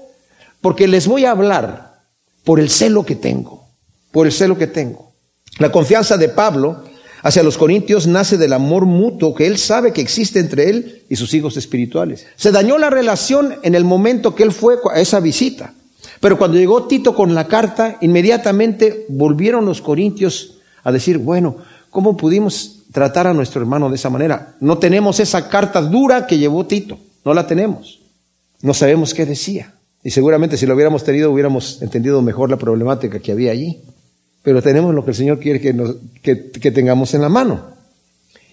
porque 0.60 0.88
les 0.88 1.06
voy 1.06 1.24
a 1.24 1.30
hablar 1.30 2.02
por 2.44 2.60
el 2.60 2.70
celo 2.70 3.04
que 3.04 3.16
tengo, 3.16 3.68
por 4.12 4.26
el 4.26 4.32
celo 4.32 4.56
que 4.56 4.66
tengo. 4.66 5.12
La 5.58 5.72
confianza 5.72 6.16
de 6.16 6.28
Pablo 6.28 6.84
hacia 7.22 7.42
los 7.42 7.58
corintios 7.58 8.06
nace 8.06 8.36
del 8.36 8.52
amor 8.52 8.86
mutuo 8.86 9.34
que 9.34 9.46
él 9.46 9.58
sabe 9.58 9.92
que 9.92 10.00
existe 10.00 10.38
entre 10.38 10.70
él 10.70 11.02
y 11.08 11.16
sus 11.16 11.34
hijos 11.34 11.56
espirituales. 11.56 12.26
Se 12.36 12.52
dañó 12.52 12.78
la 12.78 12.90
relación 12.90 13.56
en 13.62 13.74
el 13.74 13.84
momento 13.84 14.34
que 14.34 14.44
él 14.44 14.52
fue 14.52 14.76
a 14.92 15.00
esa 15.00 15.18
visita. 15.20 15.74
Pero 16.20 16.38
cuando 16.38 16.56
llegó 16.56 16.84
Tito 16.84 17.14
con 17.14 17.34
la 17.34 17.46
carta, 17.48 17.98
inmediatamente 18.00 19.06
volvieron 19.08 19.66
los 19.66 19.82
corintios 19.82 20.58
a 20.84 20.92
decir, 20.92 21.18
bueno, 21.18 21.56
¿cómo 21.90 22.16
pudimos 22.16 22.84
tratar 22.92 23.26
a 23.26 23.34
nuestro 23.34 23.60
hermano 23.60 23.88
de 23.90 23.96
esa 23.96 24.08
manera? 24.08 24.54
No 24.60 24.78
tenemos 24.78 25.20
esa 25.20 25.48
carta 25.48 25.80
dura 25.82 26.26
que 26.26 26.38
llevó 26.38 26.66
Tito, 26.66 26.98
no 27.24 27.34
la 27.34 27.46
tenemos. 27.46 28.00
No 28.62 28.72
sabemos 28.72 29.12
qué 29.12 29.26
decía. 29.26 29.74
Y 30.06 30.12
seguramente 30.12 30.56
si 30.56 30.66
lo 30.66 30.74
hubiéramos 30.76 31.02
tenido 31.02 31.32
hubiéramos 31.32 31.82
entendido 31.82 32.22
mejor 32.22 32.48
la 32.48 32.56
problemática 32.56 33.18
que 33.18 33.32
había 33.32 33.50
allí. 33.50 33.80
Pero 34.40 34.62
tenemos 34.62 34.94
lo 34.94 35.04
que 35.04 35.10
el 35.10 35.16
Señor 35.16 35.40
quiere 35.40 35.60
que, 35.60 36.50
que 36.52 36.70
tengamos 36.70 37.12
en 37.14 37.22
la 37.22 37.28
mano. 37.28 37.72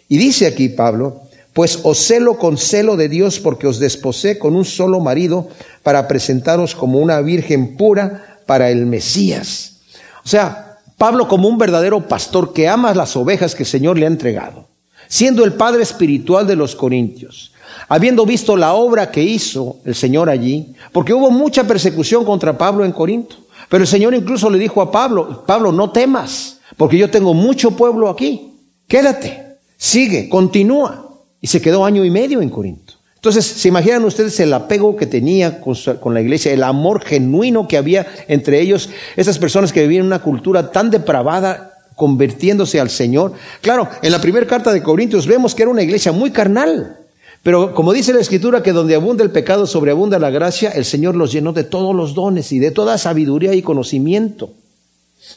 Y 0.10 0.18
dice 0.18 0.48
aquí 0.48 0.70
Pablo, 0.70 1.22
pues 1.54 1.82
os 1.84 2.08
celo 2.08 2.40
con 2.40 2.58
celo 2.58 2.98
de 2.98 3.08
Dios 3.08 3.40
porque 3.40 3.68
os 3.68 3.78
desposé 3.78 4.40
con 4.40 4.56
un 4.56 4.66
solo 4.66 5.00
marido 5.00 5.48
para 5.84 6.08
presentaros 6.08 6.74
como 6.74 6.98
una 6.98 7.22
virgen 7.22 7.78
pura 7.78 8.40
para 8.48 8.72
el 8.72 8.88
Mesías. 8.88 9.82
O 10.26 10.28
sea, 10.28 10.80
Pablo 10.98 11.28
como 11.28 11.48
un 11.48 11.60
verdadero 11.60 12.08
pastor 12.08 12.52
que 12.52 12.68
ama 12.68 12.96
las 12.96 13.16
ovejas 13.16 13.54
que 13.54 13.62
el 13.62 13.70
Señor 13.70 14.00
le 14.00 14.08
ha 14.08 14.10
entregado, 14.10 14.70
siendo 15.08 15.46
el 15.46 15.54
padre 15.54 15.84
espiritual 15.84 16.48
de 16.48 16.56
los 16.56 16.76
corintios, 16.76 17.53
habiendo 17.88 18.26
visto 18.26 18.56
la 18.56 18.74
obra 18.74 19.12
que 19.12 19.24
hizo 19.24 19.78
el 19.86 19.96
Señor 19.96 20.30
allí, 20.30 20.74
porque 20.92 21.14
hubo 21.14 21.32
mucha 21.32 21.66
persecución 21.66 22.26
contra 22.26 22.58
Pablo 22.58 22.86
en 22.86 22.92
Corinto. 22.92 23.38
Pero 23.70 23.84
el 23.84 23.88
Señor 23.88 24.14
incluso 24.14 24.50
le 24.50 24.60
dijo 24.60 24.82
a 24.82 24.92
Pablo, 24.92 25.44
Pablo, 25.46 25.72
no 25.72 25.92
temas, 25.92 26.60
porque 26.78 26.98
yo 26.98 27.10
tengo 27.10 27.34
mucho 27.34 27.72
pueblo 27.72 28.10
aquí. 28.10 28.54
Quédate, 28.88 29.58
sigue, 29.78 30.30
continúa 30.30 31.10
y 31.42 31.48
se 31.48 31.62
quedó 31.62 31.86
año 31.86 32.06
y 32.06 32.12
medio 32.12 32.42
en 32.42 32.50
Corinto. 32.50 32.94
Entonces, 33.24 33.46
¿se 33.46 33.70
imaginan 33.70 34.04
ustedes 34.04 34.38
el 34.42 34.54
apego 34.54 34.98
que 34.98 35.06
tenía 35.06 35.62
con, 35.62 36.14
la 36.14 36.20
iglesia, 36.20 36.52
el 36.52 36.62
amor 36.62 37.06
genuino 37.06 37.70
que 37.70 37.78
había 37.78 38.06
entre 38.28 38.60
ellos, 38.60 38.90
esas 39.16 39.40
personas 39.40 39.72
que 39.72 39.82
vivían 39.82 40.02
en 40.02 40.08
una 40.08 40.22
cultura 40.22 40.72
tan 40.72 40.90
depravada, 40.90 41.74
convirtiéndose 41.96 42.82
al 42.82 42.90
Señor? 42.90 43.32
Claro, 43.62 43.88
en 44.02 44.12
la 44.12 44.20
primera 44.20 44.46
carta 44.46 44.74
de 44.74 44.84
Corintios 44.84 45.26
vemos 45.26 45.56
que 45.56 45.62
era 45.62 45.72
una 45.72 45.84
iglesia 45.84 46.12
muy 46.12 46.32
carnal, 46.32 46.98
Pero 47.44 47.76
como 47.76 47.92
dice 47.92 48.14
la 48.14 48.22
escritura 48.22 48.64
que 48.64 48.72
donde 48.72 48.96
abunda 48.96 49.22
el 49.22 49.30
pecado, 49.30 49.68
sobreabunda 49.68 50.18
la 50.18 50.30
gracia, 50.30 50.70
el 50.70 50.86
Señor 50.86 51.16
los 51.16 51.34
llenó 51.34 51.52
de 51.52 51.66
todos 51.66 51.94
los 51.94 52.14
dones 52.14 52.54
y 52.54 52.60
de 52.60 52.72
toda 52.72 52.98
sabiduría 52.98 53.54
y 53.54 53.62
conocimiento. 53.62 54.54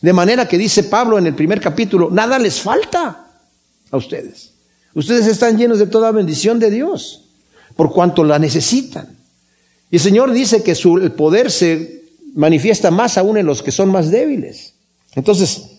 De 0.00 0.12
manera 0.12 0.46
que 0.46 0.56
dice 0.56 0.84
Pablo 0.84 1.18
en 1.18 1.26
el 1.26 1.34
primer 1.34 1.60
capítulo, 1.60 2.08
nada 2.10 2.38
les 2.38 2.60
falta 2.60 3.26
a 3.90 3.96
ustedes. 3.96 4.52
Ustedes 4.94 5.26
están 5.26 5.58
llenos 5.58 5.80
de 5.80 5.88
toda 5.88 6.12
bendición 6.12 6.60
de 6.60 6.70
Dios, 6.70 7.24
por 7.74 7.92
cuanto 7.92 8.22
la 8.22 8.38
necesitan. 8.38 9.16
Y 9.90 9.96
el 9.96 10.02
Señor 10.02 10.30
dice 10.30 10.62
que 10.62 10.76
su, 10.76 10.98
el 10.98 11.10
poder 11.10 11.50
se 11.50 12.04
manifiesta 12.34 12.92
más 12.92 13.18
aún 13.18 13.36
en 13.36 13.46
los 13.46 13.64
que 13.64 13.72
son 13.72 13.90
más 13.90 14.12
débiles. 14.12 14.74
Entonces, 15.16 15.72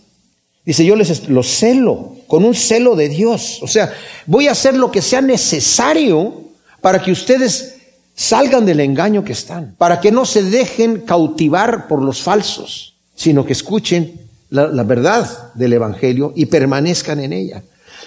dice, 0.66 0.84
yo 0.84 0.98
les 0.98 1.30
los 1.30 1.48
celo 1.48 2.17
con 2.28 2.44
un 2.44 2.54
celo 2.54 2.96
de 2.96 3.10
Dios. 3.10 3.60
O 3.62 3.68
sea, 3.68 3.94
voy 4.26 4.48
a 4.48 4.52
hacer 4.52 4.76
lo 4.76 4.92
que 4.92 5.02
sea 5.02 5.22
necesario 5.22 6.44
para 6.82 7.02
que 7.02 7.12
ustedes 7.12 7.76
salgan 8.16 8.66
del 8.66 8.80
engaño 8.80 9.24
que 9.24 9.34
están, 9.34 9.76
para 9.78 10.00
que 10.00 10.12
no 10.12 10.26
se 10.26 10.44
dejen 10.44 11.02
cautivar 11.02 11.88
por 11.88 12.02
los 12.02 12.22
falsos, 12.22 12.96
sino 13.16 13.46
que 13.46 13.54
escuchen 13.54 14.20
la, 14.50 14.84
verdad 14.84 15.54
del 15.54 15.74
Evangelio 15.74 16.34
y 16.36 16.48
permanezcan 16.48 17.20
en 17.20 17.34
ella. 17.34 17.64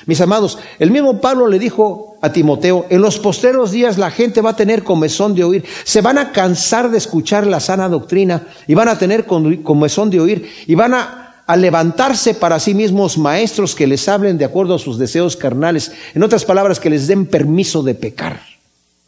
Mis 0.06 0.20
amados, 0.20 0.58
el 0.78 0.90
mismo 0.90 1.20
Pablo 1.20 1.46
le 1.46 1.58
dijo 1.58 2.16
a 2.22 2.32
Timoteo, 2.32 2.86
en 2.88 3.02
los 3.02 3.18
posteros 3.18 3.70
días 3.70 3.98
la 3.98 4.10
gente 4.10 4.40
va 4.40 4.50
a 4.50 4.56
tener 4.56 4.82
comezón 4.82 5.34
de 5.34 5.44
oír, 5.44 5.64
se 5.84 6.00
van 6.00 6.18
a 6.18 6.32
cansar 6.32 6.90
de 6.90 6.98
escuchar 6.98 7.46
la 7.46 7.60
sana 7.60 7.88
doctrina 7.88 8.46
y 8.66 8.74
van 8.74 8.88
a 8.88 8.98
tener 8.98 9.26
comezón 9.26 10.10
de 10.10 10.20
oír 10.20 10.50
y 10.66 10.74
van 10.74 10.94
a, 10.94 11.29
levantarse 11.56 12.34
para 12.34 12.60
sí 12.60 12.74
mismos 12.74 13.18
maestros 13.18 13.74
que 13.74 13.86
les 13.86 14.08
hablen 14.08 14.38
de 14.38 14.44
acuerdo 14.44 14.74
a 14.74 14.78
sus 14.78 14.98
deseos 14.98 15.36
carnales, 15.36 15.92
en 16.14 16.22
otras 16.22 16.44
palabras, 16.44 16.80
que 16.80 16.90
les 16.90 17.06
den 17.06 17.26
permiso 17.26 17.82
de 17.82 17.94
pecar 17.94 18.40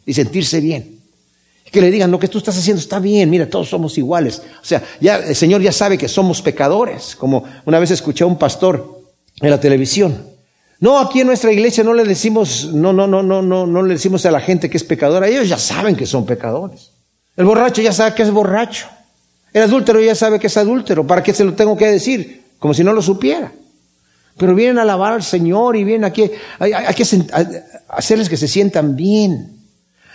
y 0.05 0.13
sentirse 0.13 0.59
bien. 0.59 0.99
Que 1.71 1.81
le 1.81 1.89
digan, 1.89 2.11
lo 2.11 2.19
que 2.19 2.27
tú 2.27 2.37
estás 2.37 2.57
haciendo 2.57 2.79
está 2.79 2.99
bien, 2.99 3.29
mira, 3.29 3.49
todos 3.49 3.69
somos 3.69 3.97
iguales. 3.97 4.43
O 4.61 4.65
sea, 4.65 4.83
ya 5.01 5.17
el 5.17 5.35
Señor 5.35 5.61
ya 5.61 5.71
sabe 5.71 5.97
que 5.97 6.07
somos 6.07 6.41
pecadores, 6.41 7.15
como 7.15 7.43
una 7.65 7.79
vez 7.79 7.89
escuché 7.89 8.23
a 8.23 8.27
un 8.27 8.37
pastor 8.37 9.01
en 9.41 9.49
la 9.49 9.59
televisión 9.59 10.33
no, 10.83 10.99
aquí 10.99 11.21
en 11.21 11.27
nuestra 11.27 11.49
iglesia 11.49 11.81
no 11.81 11.93
le 11.93 12.03
decimos, 12.03 12.65
no, 12.73 12.91
no, 12.91 13.07
no, 13.07 13.23
no, 13.23 13.41
no, 13.41 13.65
no 13.65 13.83
le 13.83 13.93
decimos 13.93 14.25
a 14.25 14.31
la 14.31 14.41
gente 14.41 14.69
que 14.69 14.75
es 14.75 14.83
pecadora. 14.83 15.29
Ellos 15.29 15.47
ya 15.47 15.57
saben 15.57 15.95
que 15.95 16.05
son 16.05 16.25
pecadores. 16.25 16.91
El 17.37 17.45
borracho 17.45 17.81
ya 17.81 17.93
sabe 17.93 18.13
que 18.13 18.23
es 18.23 18.31
borracho. 18.31 18.87
El 19.53 19.61
adúltero 19.61 20.01
ya 20.01 20.15
sabe 20.15 20.39
que 20.39 20.47
es 20.47 20.57
adúltero. 20.57 21.05
¿Para 21.05 21.21
qué 21.21 21.33
se 21.33 21.43
lo 21.43 21.53
tengo 21.53 21.77
que 21.77 21.87
decir? 21.87 22.43
Como 22.59 22.73
si 22.73 22.83
no 22.83 22.91
lo 22.91 23.01
supiera. 23.01 23.51
Pero 24.37 24.55
vienen 24.55 24.79
a 24.79 24.81
alabar 24.81 25.13
al 25.13 25.23
Señor 25.23 25.75
y 25.75 25.83
vienen 25.83 26.05
aquí, 26.05 26.29
hay, 26.57 26.73
hay 26.73 26.95
que 26.95 27.05
hacerles 27.89 28.29
que 28.29 28.37
se 28.37 28.47
sientan 28.47 28.95
bien. 28.95 29.59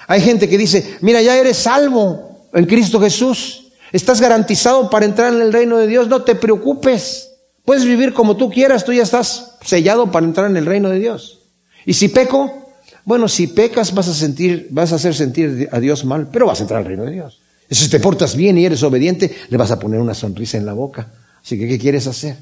Hay 0.08 0.20
gente 0.20 0.48
que 0.48 0.58
dice, 0.58 0.96
mira, 1.02 1.22
ya 1.22 1.36
eres 1.36 1.56
salvo 1.58 2.48
en 2.52 2.66
Cristo 2.66 3.00
Jesús. 3.00 3.72
Estás 3.92 4.20
garantizado 4.20 4.90
para 4.90 5.04
entrar 5.04 5.32
en 5.32 5.40
el 5.40 5.52
reino 5.52 5.78
de 5.78 5.86
Dios. 5.86 6.08
No 6.08 6.22
te 6.22 6.34
preocupes. 6.34 7.30
Puedes 7.64 7.84
vivir 7.84 8.12
como 8.14 8.36
tú 8.36 8.50
quieras, 8.50 8.84
tú 8.84 8.92
ya 8.92 9.02
estás 9.02 9.58
sellado 9.62 10.10
para 10.10 10.26
entrar 10.26 10.50
en 10.50 10.56
el 10.56 10.66
reino 10.66 10.88
de 10.88 10.98
Dios. 10.98 11.40
Y 11.84 11.92
si 11.92 12.08
peco, 12.08 12.72
bueno, 13.04 13.28
si 13.28 13.46
pecas 13.46 13.94
vas 13.94 14.08
a 14.08 14.14
sentir, 14.14 14.68
vas 14.70 14.92
a 14.92 14.96
hacer 14.96 15.14
sentir 15.14 15.68
a 15.70 15.78
Dios 15.78 16.04
mal, 16.04 16.28
pero 16.32 16.46
vas 16.46 16.60
a 16.60 16.62
entrar 16.62 16.80
al 16.80 16.86
reino 16.86 17.04
de 17.04 17.12
Dios. 17.12 17.40
Si 17.70 17.88
te 17.88 18.00
portas 18.00 18.34
bien 18.34 18.56
y 18.58 18.64
eres 18.64 18.82
obediente, 18.82 19.30
le 19.48 19.56
vas 19.56 19.70
a 19.70 19.78
poner 19.78 20.00
una 20.00 20.14
sonrisa 20.14 20.56
en 20.56 20.66
la 20.66 20.72
boca. 20.72 21.12
Así 21.42 21.58
que, 21.58 21.68
¿qué 21.68 21.78
quieres 21.78 22.06
hacer? 22.06 22.36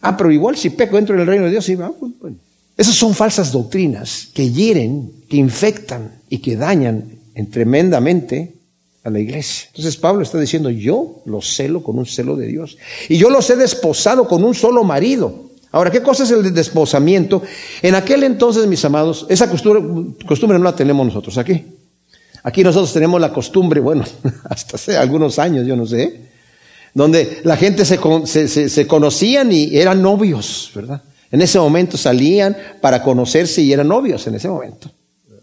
Ah, 0.00 0.16
pero 0.16 0.30
igual 0.30 0.56
si 0.56 0.70
peco 0.70 0.96
dentro 0.96 1.16
del 1.16 1.26
reino 1.26 1.44
de 1.44 1.50
Dios, 1.50 1.64
sí, 1.64 1.76
bueno. 1.76 2.36
Esas 2.76 2.94
son 2.94 3.14
falsas 3.14 3.52
doctrinas 3.52 4.28
que 4.34 4.50
hieren, 4.50 5.12
que 5.28 5.36
infectan 5.36 6.10
y 6.28 6.38
que 6.38 6.56
dañan 6.56 7.04
tremendamente 7.50 8.54
a 9.04 9.10
la 9.10 9.20
iglesia. 9.20 9.68
Entonces 9.68 9.96
Pablo 9.96 10.22
está 10.22 10.40
diciendo, 10.40 10.70
yo 10.70 11.22
los 11.26 11.54
celo 11.54 11.82
con 11.82 11.98
un 11.98 12.06
celo 12.06 12.36
de 12.36 12.48
Dios. 12.48 12.76
Y 13.08 13.16
yo 13.16 13.30
los 13.30 13.48
he 13.50 13.56
desposado 13.56 14.26
con 14.26 14.42
un 14.42 14.54
solo 14.54 14.82
marido. 14.82 15.50
Ahora, 15.70 15.90
¿qué 15.90 16.02
cosa 16.02 16.24
es 16.24 16.30
el 16.30 16.52
desposamiento? 16.54 17.42
En 17.82 17.94
aquel 17.94 18.22
entonces, 18.24 18.66
mis 18.66 18.84
amados, 18.84 19.26
esa 19.28 19.48
costumbre, 19.50 20.14
costumbre 20.26 20.58
no 20.58 20.64
la 20.64 20.74
tenemos 20.74 21.06
nosotros 21.06 21.36
aquí. 21.38 21.64
Aquí 22.44 22.62
nosotros 22.62 22.92
tenemos 22.92 23.20
la 23.20 23.32
costumbre, 23.32 23.80
bueno, 23.80 24.04
hasta 24.48 24.76
hace 24.76 24.96
algunos 24.96 25.38
años, 25.38 25.66
yo 25.66 25.74
no 25.74 25.86
sé, 25.86 26.20
donde 26.92 27.40
la 27.42 27.56
gente 27.56 27.84
se, 27.84 27.98
se, 28.26 28.68
se 28.68 28.86
conocían 28.86 29.50
y 29.50 29.76
eran 29.76 30.00
novios, 30.00 30.70
¿verdad? 30.74 31.02
En 31.32 31.42
ese 31.42 31.58
momento 31.58 31.96
salían 31.96 32.56
para 32.80 33.02
conocerse 33.02 33.60
y 33.62 33.72
eran 33.72 33.88
novios 33.88 34.26
en 34.28 34.36
ese 34.36 34.48
momento. 34.48 34.88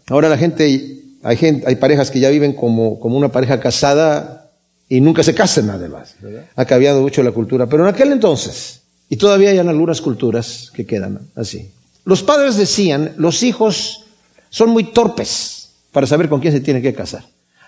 Ahora 0.08 0.28
la 0.28 0.38
gente 0.38 1.02
hay, 1.22 1.36
gente, 1.36 1.66
hay 1.66 1.76
parejas 1.76 2.10
que 2.10 2.20
ya 2.20 2.30
viven 2.30 2.54
como, 2.54 2.98
como 2.98 3.16
una 3.16 3.30
pareja 3.30 3.60
casada 3.60 4.50
y 4.88 5.00
nunca 5.00 5.22
se 5.22 5.34
casan 5.34 5.70
además. 5.70 6.16
Ha 6.56 6.64
cambiado 6.64 7.02
mucho 7.02 7.22
la 7.22 7.32
cultura. 7.32 7.66
Pero 7.66 7.86
en 7.86 7.94
aquel 7.94 8.12
entonces, 8.12 8.82
y 9.08 9.16
todavía 9.16 9.50
hay 9.50 9.58
algunas 9.58 10.00
culturas 10.00 10.70
que 10.74 10.86
quedan 10.86 11.28
así. 11.34 11.70
Los 12.04 12.22
padres 12.22 12.56
decían, 12.56 13.12
los 13.16 13.42
hijos 13.42 14.04
son 14.50 14.70
muy 14.70 14.92
torpes 14.92 15.61
para 15.92 16.06
saber 16.06 16.28
con 16.28 16.40
quién 16.40 16.52
se 16.52 16.60
tiene 16.60 16.82
que 16.82 16.94
casar. 16.94 17.24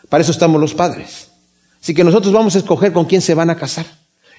Para 0.08 0.22
eso 0.22 0.32
estamos 0.32 0.60
los 0.60 0.74
padres. 0.74 1.28
Así 1.80 1.94
que 1.94 2.02
nosotros 2.02 2.32
vamos 2.32 2.54
a 2.56 2.58
escoger 2.58 2.92
con 2.92 3.04
quién 3.04 3.20
se 3.20 3.34
van 3.34 3.50
a 3.50 3.56
casar. 3.56 3.86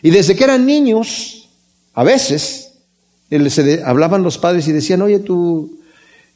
Y 0.02 0.10
desde 0.10 0.36
que 0.36 0.43
eran 0.43 0.65
niños, 0.65 1.48
a 1.93 2.04
veces, 2.04 2.74
se 3.30 3.84
hablaban 3.84 4.24
los 4.24 4.38
padres 4.38 4.67
y 4.67 4.71
decían, 4.71 5.02
oye, 5.02 5.19
tú, 5.19 5.80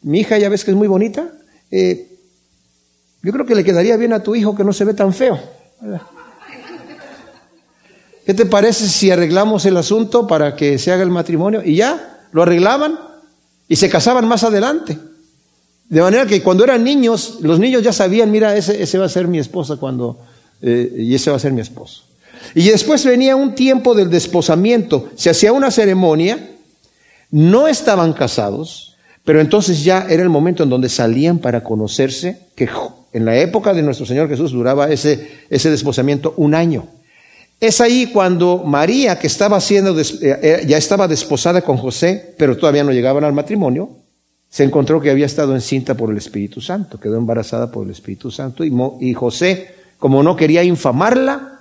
mi 0.03 0.19
hija 0.19 0.37
ya 0.37 0.49
ves 0.49 0.63
que 0.63 0.71
es 0.71 0.77
muy 0.77 0.87
bonita, 0.87 1.31
eh, 1.71 2.07
yo 3.21 3.33
creo 3.33 3.45
que 3.45 3.55
le 3.55 3.63
quedaría 3.63 3.97
bien 3.97 4.13
a 4.13 4.23
tu 4.23 4.35
hijo 4.35 4.55
que 4.55 4.63
no 4.63 4.71
se 4.71 4.85
ve 4.85 4.93
tan 4.93 5.13
feo. 5.13 5.39
¿Qué 8.25 8.33
te 8.33 8.45
parece 8.45 8.87
si 8.87 9.09
arreglamos 9.09 9.65
el 9.65 9.77
asunto 9.77 10.27
para 10.27 10.55
que 10.55 10.77
se 10.77 10.91
haga 10.91 11.03
el 11.03 11.09
matrimonio? 11.09 11.61
Y 11.65 11.75
ya, 11.75 12.27
lo 12.31 12.43
arreglaban 12.43 12.99
y 13.67 13.75
se 13.75 13.89
casaban 13.89 14.27
más 14.27 14.43
adelante. 14.43 14.97
De 15.89 16.01
manera 16.01 16.27
que 16.27 16.43
cuando 16.43 16.63
eran 16.63 16.83
niños, 16.83 17.39
los 17.41 17.59
niños 17.59 17.81
ya 17.81 17.91
sabían, 17.91 18.29
mira, 18.29 18.55
ese, 18.55 18.81
ese 18.81 18.99
va 18.99 19.05
a 19.05 19.09
ser 19.09 19.27
mi 19.27 19.39
esposa 19.39 19.77
cuando, 19.77 20.19
eh, 20.61 20.93
y 20.99 21.15
ese 21.15 21.31
va 21.31 21.37
a 21.37 21.39
ser 21.39 21.51
mi 21.51 21.61
esposo. 21.61 22.03
Y 22.53 22.69
después 22.69 23.03
venía 23.03 23.35
un 23.35 23.55
tiempo 23.55 23.95
del 23.95 24.09
desposamiento, 24.09 25.09
se 25.15 25.31
hacía 25.31 25.51
una 25.51 25.71
ceremonia, 25.71 26.51
no 27.31 27.67
estaban 27.67 28.13
casados, 28.13 28.97
pero 29.25 29.41
entonces 29.41 29.83
ya 29.83 30.05
era 30.09 30.21
el 30.21 30.29
momento 30.29 30.61
en 30.61 30.69
donde 30.69 30.89
salían 30.89 31.39
para 31.39 31.63
conocerse, 31.63 32.39
que 32.55 32.69
en 33.11 33.25
la 33.25 33.37
época 33.37 33.73
de 33.73 33.81
nuestro 33.81 34.05
Señor 34.05 34.29
Jesús 34.29 34.51
duraba 34.51 34.89
ese, 34.89 35.39
ese 35.49 35.71
desposamiento 35.71 36.35
un 36.37 36.53
año. 36.53 36.87
Es 37.59 37.81
ahí 37.81 38.07
cuando 38.13 38.63
María, 38.63 39.19
que 39.19 39.27
estaba 39.27 39.59
siendo, 39.59 39.99
eh, 39.99 40.05
eh, 40.21 40.63
ya 40.67 40.77
estaba 40.77 41.07
desposada 41.07 41.61
con 41.61 41.77
José, 41.77 42.35
pero 42.37 42.55
todavía 42.55 42.83
no 42.83 42.91
llegaban 42.91 43.23
al 43.23 43.33
matrimonio, 43.33 43.98
se 44.49 44.63
encontró 44.63 44.99
que 44.99 45.11
había 45.11 45.27
estado 45.27 45.53
encinta 45.53 45.95
por 45.95 46.09
el 46.09 46.17
Espíritu 46.17 46.59
Santo, 46.59 46.99
quedó 46.99 47.17
embarazada 47.17 47.71
por 47.71 47.85
el 47.85 47.91
Espíritu 47.91 48.31
Santo 48.31 48.63
y, 48.63 49.13
José, 49.13 49.75
como 49.99 50.23
no 50.23 50.35
quería 50.35 50.63
infamarla, 50.63 51.59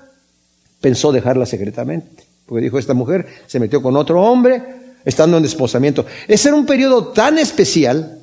pensó 0.80 1.12
dejarla 1.12 1.44
secretamente, 1.44 2.24
porque 2.46 2.64
dijo, 2.64 2.78
esta 2.78 2.94
mujer 2.94 3.26
se 3.46 3.60
metió 3.60 3.82
con 3.82 3.96
otro 3.96 4.22
hombre, 4.22 4.62
estando 5.04 5.36
en 5.36 5.42
desposamiento. 5.42 6.06
Ese 6.26 6.48
era 6.48 6.56
un 6.56 6.64
periodo 6.64 7.08
tan 7.08 7.38
especial, 7.38 8.20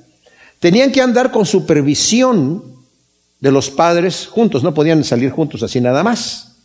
tenían 0.60 0.92
que 0.92 1.02
andar 1.02 1.32
con 1.32 1.46
supervisión 1.46 2.64
de 3.40 3.52
los 3.52 3.70
padres 3.70 4.26
juntos, 4.26 4.64
no 4.64 4.74
podían 4.74 5.04
salir 5.04 5.30
juntos 5.30 5.62
así 5.62 5.80
nada 5.80 6.04
más, 6.04 6.56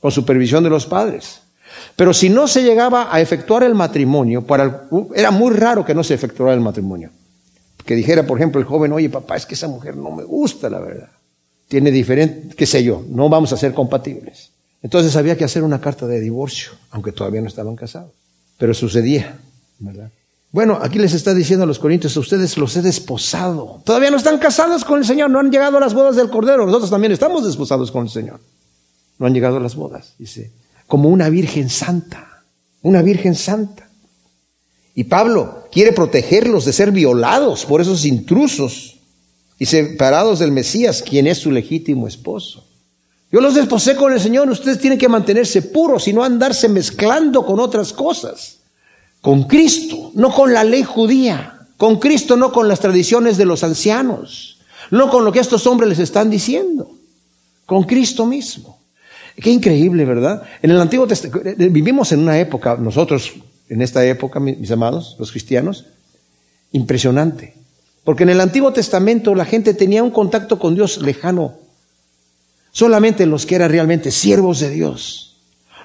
con 0.00 0.10
supervisión 0.10 0.62
de 0.62 0.70
los 0.70 0.84
padres. 0.84 1.40
Pero 1.94 2.12
si 2.12 2.28
no 2.28 2.46
se 2.48 2.62
llegaba 2.62 3.08
a 3.10 3.20
efectuar 3.22 3.62
el 3.62 3.74
matrimonio, 3.74 4.44
era 5.14 5.30
muy 5.30 5.54
raro 5.54 5.86
que 5.86 5.94
no 5.94 6.04
se 6.04 6.12
efectuara 6.12 6.52
el 6.52 6.60
matrimonio. 6.60 7.10
Que 7.86 7.94
dijera, 7.94 8.26
por 8.26 8.38
ejemplo, 8.38 8.60
el 8.60 8.66
joven, 8.66 8.92
oye 8.92 9.08
papá, 9.08 9.36
es 9.36 9.46
que 9.46 9.54
esa 9.54 9.68
mujer 9.68 9.96
no 9.96 10.10
me 10.10 10.24
gusta, 10.24 10.68
la 10.68 10.80
verdad. 10.80 11.10
Tiene 11.68 11.90
diferente, 11.90 12.54
qué 12.54 12.66
sé 12.66 12.82
yo, 12.84 13.04
no 13.08 13.28
vamos 13.28 13.52
a 13.52 13.56
ser 13.56 13.72
compatibles. 13.72 14.50
Entonces 14.82 15.16
había 15.16 15.36
que 15.36 15.44
hacer 15.44 15.62
una 15.62 15.80
carta 15.80 16.06
de 16.06 16.20
divorcio, 16.20 16.72
aunque 16.90 17.12
todavía 17.12 17.40
no 17.40 17.48
estaban 17.48 17.76
casados. 17.76 18.12
Pero 18.58 18.74
sucedía. 18.74 19.38
Bueno, 20.52 20.78
aquí 20.80 20.98
les 20.98 21.12
está 21.12 21.34
diciendo 21.34 21.64
a 21.64 21.66
los 21.66 21.78
corintios, 21.78 22.16
a 22.16 22.20
ustedes 22.20 22.56
los 22.56 22.76
he 22.76 22.82
desposado. 22.82 23.82
Todavía 23.84 24.10
no 24.10 24.16
están 24.16 24.38
casados 24.38 24.84
con 24.84 24.98
el 24.98 25.04
Señor, 25.04 25.30
no 25.30 25.38
han 25.38 25.50
llegado 25.50 25.76
a 25.76 25.80
las 25.80 25.94
bodas 25.94 26.16
del 26.16 26.30
Cordero. 26.30 26.66
Nosotros 26.66 26.90
también 26.90 27.12
estamos 27.12 27.44
desposados 27.44 27.90
con 27.90 28.04
el 28.04 28.10
Señor. 28.10 28.40
No 29.18 29.26
han 29.26 29.34
llegado 29.34 29.56
a 29.56 29.60
las 29.60 29.76
bodas, 29.76 30.14
dice, 30.18 30.52
como 30.86 31.08
una 31.08 31.28
virgen 31.28 31.68
santa, 31.68 32.42
una 32.82 33.02
virgen 33.02 33.34
santa. 33.34 33.85
Y 34.96 35.04
Pablo 35.04 35.68
quiere 35.70 35.92
protegerlos 35.92 36.64
de 36.64 36.72
ser 36.72 36.90
violados 36.90 37.64
por 37.64 37.80
esos 37.80 38.04
intrusos 38.04 38.96
y 39.58 39.66
separados 39.66 40.40
del 40.40 40.50
Mesías, 40.50 41.02
quien 41.02 41.28
es 41.28 41.38
su 41.38 41.52
legítimo 41.52 42.08
esposo. 42.08 42.64
Yo 43.30 43.40
los 43.40 43.54
desposé 43.54 43.94
con 43.94 44.12
el 44.12 44.20
Señor, 44.20 44.50
ustedes 44.50 44.80
tienen 44.80 44.98
que 44.98 45.08
mantenerse 45.08 45.62
puros 45.62 46.08
y 46.08 46.12
no 46.12 46.24
andarse 46.24 46.68
mezclando 46.68 47.46
con 47.46 47.60
otras 47.60 47.92
cosas 47.92 48.56
con 49.26 49.42
Cristo, 49.42 50.12
no 50.14 50.32
con 50.32 50.52
la 50.52 50.62
ley 50.62 50.84
judía, 50.84 51.66
con 51.76 51.98
Cristo, 51.98 52.36
no 52.36 52.52
con 52.52 52.68
las 52.68 52.78
tradiciones 52.78 53.36
de 53.36 53.44
los 53.44 53.64
ancianos. 53.64 54.58
no 54.92 55.10
con 55.10 55.24
lo 55.24 55.32
que 55.32 55.40
estos 55.40 55.66
hombres 55.66 55.88
les 55.88 55.98
están 55.98 56.30
diciendo, 56.30 56.88
con 57.64 57.82
Cristo 57.82 58.24
mismo. 58.24 58.78
Qué 59.34 59.50
increíble, 59.50 60.04
¿verdad? 60.04 60.44
En 60.62 60.70
el 60.70 60.80
Antiguo 60.80 61.08
Testamento, 61.08 61.50
vivimos 61.56 62.12
en 62.12 62.20
una 62.20 62.38
época, 62.38 62.76
nosotros 62.76 63.32
en 63.68 63.82
esta 63.82 64.04
época, 64.04 64.40
mis 64.40 64.70
amados, 64.70 65.16
los 65.18 65.30
cristianos, 65.30 65.86
impresionante. 66.72 67.54
Porque 68.04 68.22
en 68.22 68.30
el 68.30 68.40
Antiguo 68.40 68.72
Testamento 68.72 69.34
la 69.34 69.44
gente 69.44 69.74
tenía 69.74 70.02
un 70.02 70.10
contacto 70.10 70.58
con 70.58 70.74
Dios 70.74 71.02
lejano. 71.02 71.54
Solamente 72.70 73.26
los 73.26 73.46
que 73.46 73.56
eran 73.56 73.70
realmente 73.70 74.10
siervos 74.10 74.60
de 74.60 74.70
Dios, 74.70 75.36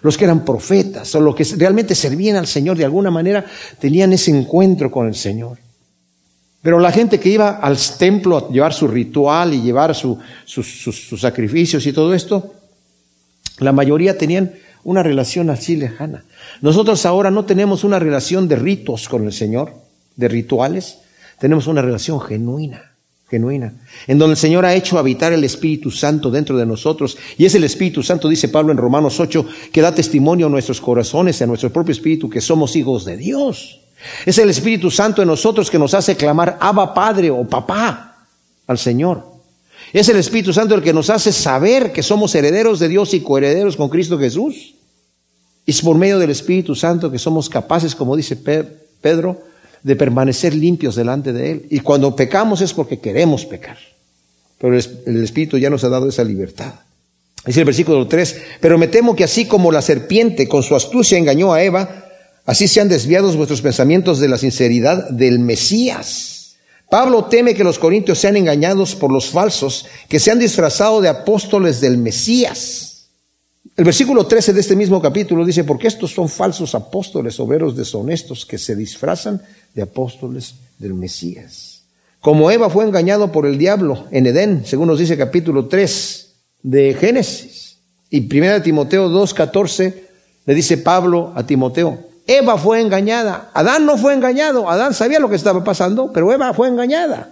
los 0.02 0.18
que 0.18 0.26
eran 0.26 0.46
profetas 0.46 1.16
o 1.16 1.22
los 1.22 1.36
que 1.36 1.44
realmente 1.58 1.96
servían 1.96 2.36
al 2.36 2.48
Señor 2.48 2.78
de 2.78 2.86
alguna 2.86 3.10
manera, 3.10 3.46
tenían 3.80 4.14
ese 4.14 4.32
encuentro 4.32 4.92
con 4.92 5.08
el 5.08 5.16
Señor. 5.16 5.58
Pero 6.62 6.80
la 6.80 6.92
gente 6.92 7.20
que 7.20 7.30
iba 7.30 7.58
al 7.58 7.78
templo 7.98 8.38
a 8.38 8.50
llevar 8.50 8.74
su 8.74 8.88
ritual 8.88 9.54
y 9.54 9.62
llevar 9.62 9.96
sus, 9.96 10.20
sacrificios 11.20 11.86
y 11.88 11.94
todo 11.94 12.14
esto, 12.14 12.54
la 13.58 13.72
mayoría 13.72 14.18
tenían 14.18 14.54
una 14.84 15.04
relación 15.04 15.50
así 15.50 15.76
lejana. 15.76 16.24
Nosotros 16.62 17.06
ahora 17.06 17.32
no 17.32 17.46
tenemos 17.46 17.84
una 17.84 18.00
relación 18.00 18.48
de 18.48 18.56
ritos 18.56 19.08
con 19.10 19.26
el 19.26 19.34
Señor, 19.34 19.74
de 20.16 20.28
rituales, 20.28 21.00
tenemos 21.40 21.68
una 21.68 21.82
relación 21.82 22.22
genuina, 22.22 22.94
genuina, 23.28 23.74
en 24.06 24.20
donde 24.20 24.34
el 24.34 24.38
Señor 24.38 24.66
ha 24.66 24.76
hecho 24.76 25.00
habitar 25.00 25.34
el 25.34 25.44
Espíritu 25.44 25.90
Santo 25.90 26.30
dentro 26.30 26.58
de 26.58 26.66
nosotros. 26.66 27.18
Y 27.38 27.46
es 27.46 27.56
el 27.56 27.64
Espíritu 27.64 28.04
Santo, 28.04 28.30
dice 28.30 28.50
Pablo 28.50 28.72
en 28.72 28.78
Romanos 28.78 29.20
8, 29.20 29.46
que 29.72 29.82
da 29.82 29.94
testimonio 29.94 30.46
a 30.46 30.50
nuestros 30.50 30.80
corazones, 30.80 31.42
a 31.42 31.48
nuestro 31.48 31.72
propio 31.72 31.94
Espíritu, 31.94 32.30
que 32.30 32.42
somos 32.42 32.76
hijos 32.76 33.06
de 33.06 33.18
Dios. 33.18 33.80
Es 34.26 34.38
el 34.38 34.50
Espíritu 34.50 34.92
Santo 34.92 35.22
en 35.22 35.28
nosotros 35.28 35.70
que 35.70 35.80
nos 35.80 35.94
hace 35.94 36.16
clamar 36.16 36.58
Abba 36.60 36.94
Padre 36.94 37.32
o 37.32 37.48
Papá 37.48 38.26
al 38.68 38.78
Señor. 38.78 39.31
Es 39.94 40.08
el 40.08 40.18
Espíritu 40.18 40.54
Santo 40.54 40.76
el 40.76 40.82
que 40.82 40.94
nos 40.94 41.10
hace 41.10 41.32
saber 41.32 41.92
que 41.92 42.04
somos 42.04 42.34
herederos 42.36 42.80
de 42.80 42.88
Dios 42.88 43.14
y 43.14 43.22
coherederos 43.22 43.76
con 43.76 43.90
Cristo 43.90 44.18
Jesús. 44.18 44.76
Es 45.66 45.82
por 45.82 45.98
medio 45.98 46.18
del 46.18 46.30
Espíritu 46.30 46.76
Santo 46.76 47.12
que 47.12 47.20
somos 47.20 47.50
capaces, 47.50 47.94
como 47.94 48.16
dice 48.16 48.36
Pedro, 48.36 49.42
de 49.84 49.96
permanecer 49.96 50.56
limpios 50.56 50.96
delante 50.96 51.34
de 51.34 51.52
Él. 51.52 51.66
Y 51.70 51.80
cuando 51.80 52.16
pecamos 52.16 52.62
es 52.62 52.74
porque 52.74 53.00
queremos 53.00 53.46
pecar. 53.46 53.78
Pero 54.58 54.78
el 54.78 55.24
Espíritu 55.24 55.58
ya 55.58 55.70
nos 55.70 55.84
ha 55.84 55.90
dado 55.90 56.08
esa 56.08 56.24
libertad. 56.24 56.74
Dice 57.46 57.62
el 57.62 57.66
versículo 57.66 58.08
3, 58.08 58.42
pero 58.60 58.78
me 58.78 58.88
temo 58.88 59.16
que 59.16 59.24
así 59.24 59.46
como 59.46 59.72
la 59.72 59.82
serpiente 59.82 60.48
con 60.48 60.62
su 60.62 60.76
astucia 60.76 61.18
engañó 61.18 61.54
a 61.54 61.64
Eva, 61.64 62.06
así 62.46 62.68
sean 62.68 62.88
desviados 62.88 63.36
vuestros 63.36 63.62
pensamientos 63.62 64.20
de 64.20 64.28
la 64.28 64.38
sinceridad 64.38 65.10
del 65.10 65.40
Mesías. 65.40 66.41
Pablo 66.92 67.24
teme 67.24 67.56
que 67.56 67.64
los 67.64 67.80
corintios 67.80 68.20
sean 68.20 68.36
engañados 68.36 68.96
por 68.98 69.14
los 69.14 69.30
falsos, 69.30 69.86
que 70.10 70.20
se 70.20 70.30
han 70.30 70.40
disfrazado 70.40 71.00
de 71.00 71.08
apóstoles 71.08 71.80
del 71.80 71.98
Mesías. 71.98 73.08
El 73.78 73.86
versículo 73.86 74.28
13 74.28 74.52
de 74.52 74.60
este 74.60 74.76
mismo 74.76 75.02
capítulo 75.02 75.46
dice, 75.46 75.64
porque 75.64 75.88
estos 75.88 76.12
son 76.12 76.28
falsos 76.28 76.76
apóstoles, 76.76 77.40
obreros 77.40 77.78
deshonestos, 77.78 78.46
que 78.46 78.58
se 78.58 78.76
disfrazan 78.76 79.42
de 79.74 79.84
apóstoles 79.84 80.56
del 80.80 80.94
Mesías. 80.94 81.84
Como 82.20 82.52
Eva 82.52 82.70
fue 82.70 82.84
engañado 82.84 83.32
por 83.32 83.46
el 83.46 83.58
diablo 83.58 84.08
en 84.12 84.28
Edén, 84.28 84.64
según 84.66 84.90
nos 84.90 85.00
dice 85.00 85.18
capítulo 85.18 85.68
3 85.68 86.34
de 86.62 86.94
Génesis. 86.94 87.78
Y 88.10 88.20
1 88.20 88.64
Timoteo 88.64 89.10
2.14 89.10 89.94
le 90.46 90.54
dice 90.54 90.78
Pablo 90.78 91.32
a 91.38 91.46
Timoteo, 91.46 92.11
Eva 92.38 92.58
fue 92.58 92.82
engañada, 92.82 93.50
Adán 93.54 93.86
no 93.86 93.98
fue 93.98 94.14
engañado, 94.14 94.70
Adán 94.70 94.94
sabía 94.94 95.20
lo 95.20 95.30
que 95.30 95.36
estaba 95.36 95.64
pasando, 95.64 96.12
pero 96.14 96.32
Eva 96.32 96.54
fue 96.54 96.68
engañada. 96.68 97.30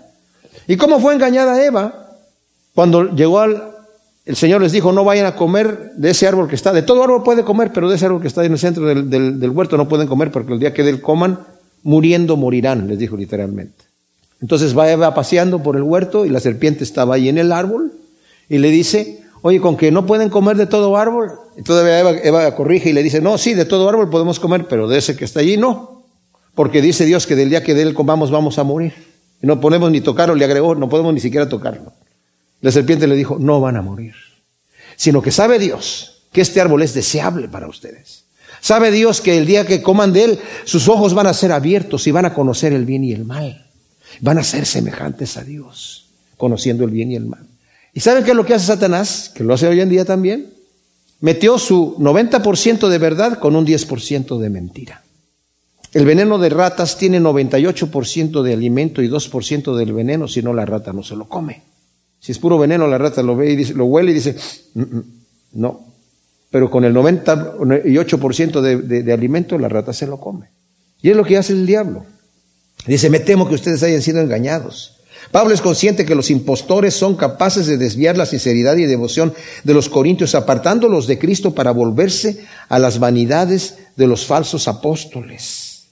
¿Y 0.68 0.78
cómo 0.78 1.00
fue 1.00 1.14
engañada 1.14 1.64
Eva? 1.64 2.18
Cuando 2.76 3.16
llegó 3.16 3.40
al, 3.40 3.64
el 4.26 4.36
Señor 4.36 4.62
les 4.62 4.72
dijo, 4.72 4.92
no 4.92 5.04
vayan 5.04 5.26
a 5.26 5.36
comer 5.36 5.94
de 5.96 6.12
ese 6.12 6.28
árbol 6.28 6.48
que 6.48 6.56
está, 6.56 6.74
de 6.74 6.82
todo 6.82 7.04
árbol 7.04 7.24
puede 7.24 7.44
comer, 7.44 7.72
pero 7.74 7.90
de 7.90 7.96
ese 7.96 8.06
árbol 8.06 8.22
que 8.22 8.28
está 8.28 8.44
en 8.44 8.52
el 8.52 8.60
centro 8.60 8.86
del, 8.86 9.10
del 9.10 9.50
huerto 9.50 9.78
no 9.78 9.88
pueden 9.88 10.08
comer 10.08 10.32
porque 10.32 10.54
el 10.54 10.60
día 10.60 10.74
que 10.74 10.88
él 10.88 11.02
coman, 11.02 11.40
muriendo 11.84 12.36
morirán, 12.36 12.88
les 12.88 13.00
dijo 13.00 13.16
literalmente. 13.16 13.86
Entonces 14.42 14.78
va 14.78 14.92
Eva 14.92 15.14
paseando 15.14 15.64
por 15.64 15.76
el 15.76 15.84
huerto 15.84 16.26
y 16.26 16.30
la 16.30 16.40
serpiente 16.40 16.84
estaba 16.84 17.16
ahí 17.16 17.30
en 17.30 17.38
el 17.38 17.52
árbol 17.52 17.92
y 18.48 18.58
le 18.58 18.70
dice, 18.70 19.24
oye, 19.42 19.60
con 19.60 19.78
que 19.78 19.92
no 19.92 20.06
pueden 20.06 20.30
comer 20.30 20.58
de 20.58 20.68
todo 20.68 20.98
árbol. 20.98 21.32
Y 21.58 21.64
todavía 21.64 22.00
Eva, 22.00 22.56
corrige 22.56 22.90
y 22.90 22.94
le 22.94 23.04
dice, 23.04 23.22
no, 23.22 23.38
sí, 23.38 23.54
de 23.54 23.66
todo 23.66 23.88
árbol 23.88 24.10
podemos 24.10 24.40
comer, 24.40 24.68
pero 24.68 24.88
de 24.88 24.98
ese 24.98 25.16
que 25.16 25.26
está 25.26 25.40
allí 25.40 25.58
no. 25.58 26.04
Porque 26.56 26.82
dice 26.82 27.06
Dios 27.06 27.26
que 27.26 27.36
del 27.36 27.50
día 27.50 27.64
que 27.64 27.74
de 27.74 27.84
él 27.84 27.94
comamos 27.94 28.32
vamos 28.32 28.60
a 28.60 28.64
morir. 28.64 28.94
Y 29.42 29.48
no 29.48 29.62
podemos 29.62 29.92
ni 29.92 30.02
tocarlo, 30.02 30.36
le 30.36 30.46
agregó, 30.46 30.76
no 30.76 30.90
podemos 30.90 31.14
ni 31.14 31.20
siquiera 31.20 31.48
tocarlo. 31.48 31.94
La 32.62 32.72
serpiente 32.72 33.08
le 33.08 33.16
dijo, 33.16 33.38
no 33.40 33.62
van 33.62 33.78
a 33.78 33.82
morir. 33.82 34.14
Sino 34.96 35.22
que 35.22 35.32
sabe 35.32 35.60
Dios 35.60 36.26
que 36.32 36.42
este 36.42 36.60
árbol 36.62 36.82
es 36.82 36.94
deseable 36.94 37.48
para 37.48 37.68
ustedes. 37.68 38.26
Sabe 38.62 38.92
Dios 38.92 39.22
que 39.22 39.38
el 39.38 39.46
día 39.46 39.66
que 39.66 39.82
coman 39.82 40.12
de 40.12 40.26
él, 40.26 40.40
sus 40.66 40.90
ojos 40.90 41.14
van 41.14 41.28
a 41.28 41.34
ser 41.34 41.52
abiertos 41.52 42.06
y 42.08 42.12
van 42.12 42.26
a 42.26 42.34
conocer 42.34 42.74
el 42.74 42.86
bien 42.86 43.04
y 43.04 43.14
el 43.14 43.24
mal. 43.24 43.66
Van 44.20 44.38
a 44.38 44.44
ser 44.44 44.66
semejantes 44.66 45.38
a 45.38 45.44
Dios, 45.44 46.10
conociendo 46.36 46.84
el 46.84 46.92
bien 46.92 47.12
y 47.12 47.16
el 47.16 47.26
mal. 47.26 47.48
¿Y 47.94 48.00
saben 48.00 48.24
qué 48.24 48.32
es 48.32 48.38
lo 48.38 48.46
que 48.46 48.54
hace 48.54 48.68
Satanás? 48.68 49.32
Que 49.34 49.44
lo 49.44 49.54
hace 49.54 49.68
hoy 49.68 49.82
en 49.82 49.90
día 49.90 50.06
también. 50.06 50.54
Metió 51.22 51.58
su 51.58 51.96
90% 51.98 52.88
de 52.88 52.98
verdad 52.98 53.40
con 53.40 53.56
un 53.56 53.66
10% 53.66 54.38
de 54.38 54.50
mentira. 54.50 55.04
El 55.92 56.06
veneno 56.06 56.38
de 56.38 56.50
ratas 56.50 56.98
tiene 56.98 57.20
98% 57.20 58.44
de 58.44 58.54
alimento 58.54 59.02
y 59.02 59.10
2% 59.10 59.76
del 59.76 59.94
veneno, 59.94 60.28
si 60.28 60.44
no 60.44 60.54
la 60.54 60.66
rata 60.66 60.94
no 60.94 61.02
se 61.04 61.16
lo 61.16 61.28
come. 61.28 61.64
Si 62.20 62.32
es 62.32 62.38
puro 62.38 62.60
veneno, 62.60 62.88
la 62.88 62.98
rata 62.98 63.24
lo 63.24 63.36
ve 63.36 63.52
y 63.52 63.56
dice, 63.56 63.74
lo 63.74 63.86
huele 63.86 64.12
y 64.12 64.14
dice, 64.14 64.36
mm, 64.76 64.82
mm, 64.82 65.04
no, 65.54 65.88
pero 66.52 66.70
con 66.70 66.86
el 66.86 66.94
98% 66.94 68.62
de, 68.62 68.78
de, 68.78 69.04
de 69.04 69.14
alimento 69.14 69.58
la 69.58 69.70
rata 69.70 69.94
se 69.94 70.06
lo 70.06 70.20
come. 70.20 70.50
Y 71.02 71.10
es 71.10 71.18
lo 71.18 71.24
que 71.24 71.38
hace 71.38 71.54
el 71.54 71.66
diablo. 71.66 72.06
Dice, 72.86 73.10
me 73.10 73.20
temo 73.20 73.48
que 73.48 73.56
ustedes 73.56 73.82
hayan 73.84 74.02
sido 74.02 74.22
engañados. 74.22 74.99
Pablo 75.32 75.54
es 75.54 75.62
consciente 75.62 76.06
que 76.06 76.16
los 76.16 76.32
impostores 76.32 76.94
son 76.94 77.16
capaces 77.16 77.68
de 77.68 77.78
desviar 77.78 78.18
la 78.18 78.26
sinceridad 78.26 78.78
y 78.78 78.86
devoción 78.86 79.34
de 79.64 79.74
los 79.74 79.90
corintios, 79.90 80.34
apartándolos 80.34 81.06
de 81.08 81.20
Cristo 81.20 81.54
para 81.54 81.72
volverse 81.72 82.40
a 82.68 82.80
las 82.80 83.00
vanidades 83.00 83.76
de 83.96 84.08
los 84.08 84.26
falsos 84.26 84.68
apóstoles. 84.68 85.84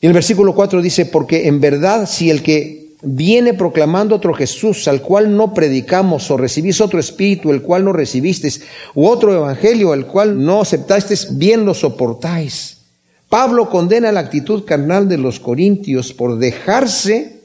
Y 0.00 0.06
el 0.06 0.12
versículo 0.12 0.54
4 0.54 0.80
dice, 0.80 1.06
porque 1.06 1.48
en 1.48 1.60
verdad 1.60 2.08
si 2.08 2.30
el 2.30 2.42
que 2.42 2.86
viene 3.02 3.54
proclamando 3.54 4.14
otro 4.14 4.34
Jesús 4.34 4.88
al 4.88 5.02
cual 5.02 5.36
no 5.36 5.52
predicamos, 5.52 6.30
o 6.30 6.36
recibís 6.36 6.80
otro 6.80 6.98
espíritu 6.98 7.50
el 7.50 7.62
cual 7.62 7.84
no 7.84 7.92
recibisteis, 7.92 8.62
u 8.94 9.06
otro 9.06 9.34
evangelio 9.34 9.94
el 9.94 10.06
cual 10.06 10.42
no 10.42 10.62
aceptasteis, 10.62 11.36
bien 11.36 11.64
lo 11.64 11.74
soportáis. 11.74 12.78
Pablo 13.28 13.68
condena 13.68 14.12
la 14.12 14.20
actitud 14.20 14.64
carnal 14.64 15.08
de 15.08 15.18
los 15.18 15.40
corintios 15.40 16.12
por 16.12 16.38
dejarse 16.38 17.35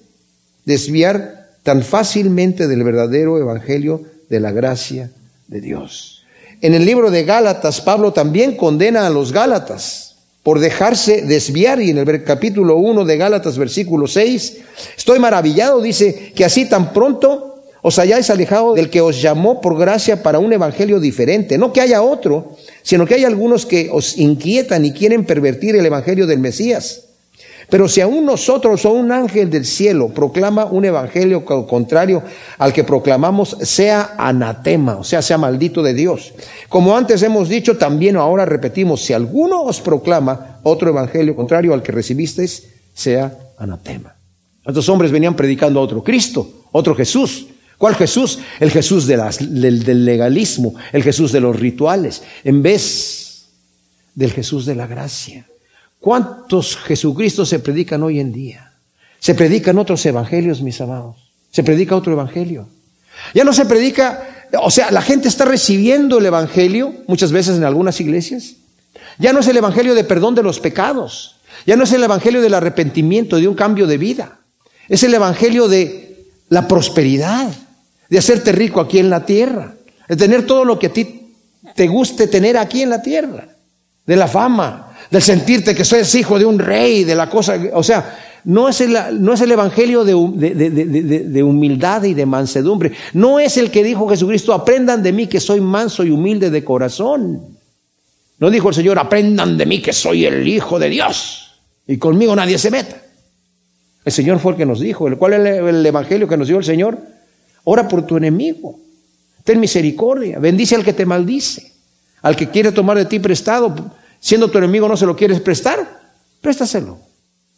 desviar 0.66 1.50
tan 1.64 1.84
fácilmente 1.84 2.68
del 2.68 2.84
verdadero 2.84 3.38
evangelio 3.38 4.04
de 4.30 4.40
la 4.40 4.52
gracia 4.52 5.12
de 5.48 5.62
Dios. 5.62 6.24
En 6.62 6.74
el 6.74 6.86
libro 6.86 7.12
de 7.12 7.24
Gálatas, 7.24 7.82
Pablo 7.82 8.14
también 8.14 8.56
condena 8.56 9.08
a 9.08 9.10
los 9.10 9.32
Gálatas 9.32 10.16
por 10.44 10.60
dejarse 10.60 11.24
desviar. 11.24 11.82
Y 11.82 11.92
en 11.92 11.98
el 11.98 12.24
capítulo 12.24 12.78
1 12.78 13.06
de 13.06 13.18
Gálatas, 13.18 13.58
versículo 13.58 14.08
6, 14.08 14.58
estoy 14.98 15.20
maravillado, 15.20 15.82
dice, 15.82 16.32
que 16.36 16.46
así 16.46 16.68
tan 16.68 16.94
pronto 16.94 17.64
os 17.84 17.98
hayáis 17.98 18.30
alejado 18.30 18.74
del 18.76 18.92
que 18.92 19.02
os 19.02 19.22
llamó 19.22 19.60
por 19.60 19.78
gracia 19.78 20.22
para 20.22 20.40
un 20.40 20.54
evangelio 20.54 21.00
diferente. 21.00 21.58
No 21.58 21.74
que 21.74 21.82
haya 21.82 22.02
otro, 22.02 22.56
sino 22.84 23.08
que 23.08 23.16
hay 23.16 23.26
algunos 23.26 23.66
que 23.66 23.90
os 23.92 24.18
inquietan 24.18 24.86
y 24.86 24.92
quieren 24.92 25.26
pervertir 25.26 25.76
el 25.76 25.86
evangelio 25.86 26.28
del 26.28 26.40
Mesías. 26.40 27.06
Pero 27.72 27.88
si 27.88 28.02
aún 28.02 28.26
nosotros 28.26 28.84
o 28.84 28.92
un 28.92 29.14
ángel 29.14 29.50
del 29.50 29.64
cielo 29.64 30.10
proclama 30.10 30.66
un 30.66 30.84
evangelio 30.84 31.46
contrario 31.46 32.22
al 32.58 32.74
que 32.74 32.84
proclamamos, 32.84 33.56
sea 33.62 34.14
anatema, 34.18 34.98
o 34.98 35.06
sea, 35.06 35.22
sea 35.22 35.38
maldito 35.38 35.82
de 35.82 35.94
Dios. 35.94 36.34
Como 36.68 36.98
antes 36.98 37.24
hemos 37.24 37.48
dicho, 37.48 37.78
también 37.78 38.18
ahora 38.18 38.44
repetimos, 38.44 39.02
si 39.02 39.14
alguno 39.14 39.64
os 39.64 39.80
proclama 39.80 40.60
otro 40.64 40.90
evangelio 40.90 41.34
contrario 41.34 41.74
al 41.74 41.82
que 41.82 41.94
recibisteis, 41.94 42.68
sea 42.94 43.40
anatema. 43.58 44.16
Estos 44.66 44.90
hombres 44.90 45.10
venían 45.10 45.38
predicando 45.38 45.80
a 45.80 45.84
otro 45.84 46.04
Cristo, 46.04 46.66
otro 46.74 46.94
Jesús. 46.94 47.48
¿Cuál 47.78 47.96
Jesús? 47.96 48.40
El 48.60 48.70
Jesús 48.70 49.08
de 49.08 49.16
del, 49.50 49.86
del 49.86 50.04
legalismo, 50.04 50.76
el 50.92 51.04
Jesús 51.04 51.32
de 51.32 51.40
los 51.40 51.58
rituales, 51.58 52.22
en 52.44 52.62
vez 52.62 53.46
del 54.14 54.34
Jesús 54.34 54.66
de 54.66 54.76
la 54.76 54.88
gracia. 54.88 55.46
¿Cuántos 56.02 56.78
Jesucristos 56.78 57.48
se 57.48 57.60
predican 57.60 58.02
hoy 58.02 58.20
en 58.20 58.34
día? 58.34 58.74
Se 59.20 59.36
predican 59.36 59.78
otros 59.78 60.04
evangelios, 60.04 60.64
mis 60.64 60.82
amados. 60.82 61.32
Se 61.52 61.64
predica 61.64 61.96
otro 61.96 62.14
evangelio. 62.14 62.68
Ya 63.36 63.44
no 63.44 63.54
se 63.54 63.66
predica, 63.66 64.48
o 64.60 64.72
sea, 64.72 64.90
la 64.90 65.04
gente 65.04 65.28
está 65.28 65.46
recibiendo 65.46 66.18
el 66.18 66.26
evangelio 66.26 66.96
muchas 67.08 67.32
veces 67.32 67.56
en 67.56 67.64
algunas 67.64 68.02
iglesias. 68.02 68.56
Ya 69.20 69.32
no 69.32 69.42
es 69.42 69.48
el 69.48 69.58
evangelio 69.58 69.94
de 69.94 70.04
perdón 70.04 70.34
de 70.34 70.42
los 70.42 70.60
pecados. 70.60 71.36
Ya 71.68 71.76
no 71.76 71.84
es 71.84 71.92
el 71.92 72.04
evangelio 72.04 72.42
del 72.42 72.56
arrepentimiento, 72.56 73.36
de 73.36 73.48
un 73.48 73.54
cambio 73.54 73.86
de 73.86 74.00
vida. 74.00 74.40
Es 74.90 75.04
el 75.04 75.14
evangelio 75.14 75.68
de 75.68 76.26
la 76.50 76.68
prosperidad. 76.68 77.54
de 78.10 78.18
hacerte 78.18 78.52
rico 78.52 78.82
aquí 78.82 78.98
en 78.98 79.10
la 79.10 79.24
tierra, 79.26 79.76
de 80.10 80.18
tener 80.18 80.46
todo 80.46 80.66
lo 80.66 80.78
que 80.78 80.88
a 80.88 80.94
ti 80.94 81.34
te 81.76 81.88
guste 81.88 82.28
tener 82.28 82.58
aquí 82.58 82.82
en 82.82 82.90
la 82.90 83.02
tierra, 83.02 83.48
de 84.06 84.16
la 84.18 84.28
fama, 84.28 84.91
del 85.12 85.22
sentirte 85.22 85.76
que 85.76 85.84
soy 85.84 86.02
hijo 86.20 86.40
de 86.40 86.46
un 86.46 86.58
rey, 86.58 87.04
de 87.04 87.16
la 87.16 87.30
cosa, 87.30 87.60
o 87.74 87.84
sea, 87.84 88.18
no 88.46 88.70
es 88.70 88.82
el, 88.82 88.98
no 89.22 89.34
es 89.34 89.42
el 89.42 89.52
evangelio 89.52 90.04
de, 90.04 90.14
de, 90.14 91.44
humildad 91.44 92.04
y 92.04 92.14
de 92.14 92.26
mansedumbre, 92.26 92.94
no 93.14 93.38
es 93.38 93.58
el 93.58 93.70
que 93.70 93.84
dijo 93.84 94.10
Jesucristo, 94.10 94.54
aprendan 94.54 95.04
de 95.04 95.12
mí 95.12 95.28
que 95.28 95.40
soy 95.40 95.60
manso 95.60 96.04
y 96.06 96.12
humilde 96.12 96.50
de 96.50 96.64
corazón. 96.64 97.58
No 98.40 98.50
dijo 98.50 98.70
el 98.70 98.76
Señor, 98.76 98.98
aprendan 98.98 99.58
de 99.58 99.66
mí 99.68 99.82
que 99.82 99.94
soy 99.94 100.26
el 100.26 100.48
Hijo 100.48 100.80
de 100.80 100.90
Dios 100.90 101.62
y 101.86 101.98
conmigo 101.98 102.36
nadie 102.36 102.58
se 102.58 102.72
meta. 102.72 102.96
El 104.04 104.12
Señor 104.12 104.40
fue 104.40 104.54
el 104.54 104.58
que 104.58 104.66
nos 104.66 104.80
dijo. 104.80 105.08
¿Cuál 105.18 105.34
es 105.46 105.60
el 105.62 105.86
evangelio 105.86 106.28
que 106.28 106.38
nos 106.38 106.48
dio 106.48 106.58
el 106.58 106.64
Señor? 106.64 106.98
Ora 107.66 107.88
por 107.88 108.08
tu 108.08 108.18
enemigo. 108.18 108.80
Ten 109.44 109.60
misericordia. 109.60 110.40
Bendice 110.40 110.76
al 110.76 110.84
que 110.84 110.94
te 110.94 111.06
maldice. 111.06 111.72
Al 112.24 112.36
que 112.36 112.50
quiere 112.50 112.72
tomar 112.72 112.98
de 112.98 113.06
ti 113.06 113.20
prestado, 113.20 113.76
siendo 114.22 114.50
tu 114.50 114.60
enemigo 114.60 114.88
no 114.88 114.96
se 114.96 115.06
lo 115.06 115.16
quieres 115.18 115.42
prestar, 115.42 116.00
préstaselo. 116.40 116.98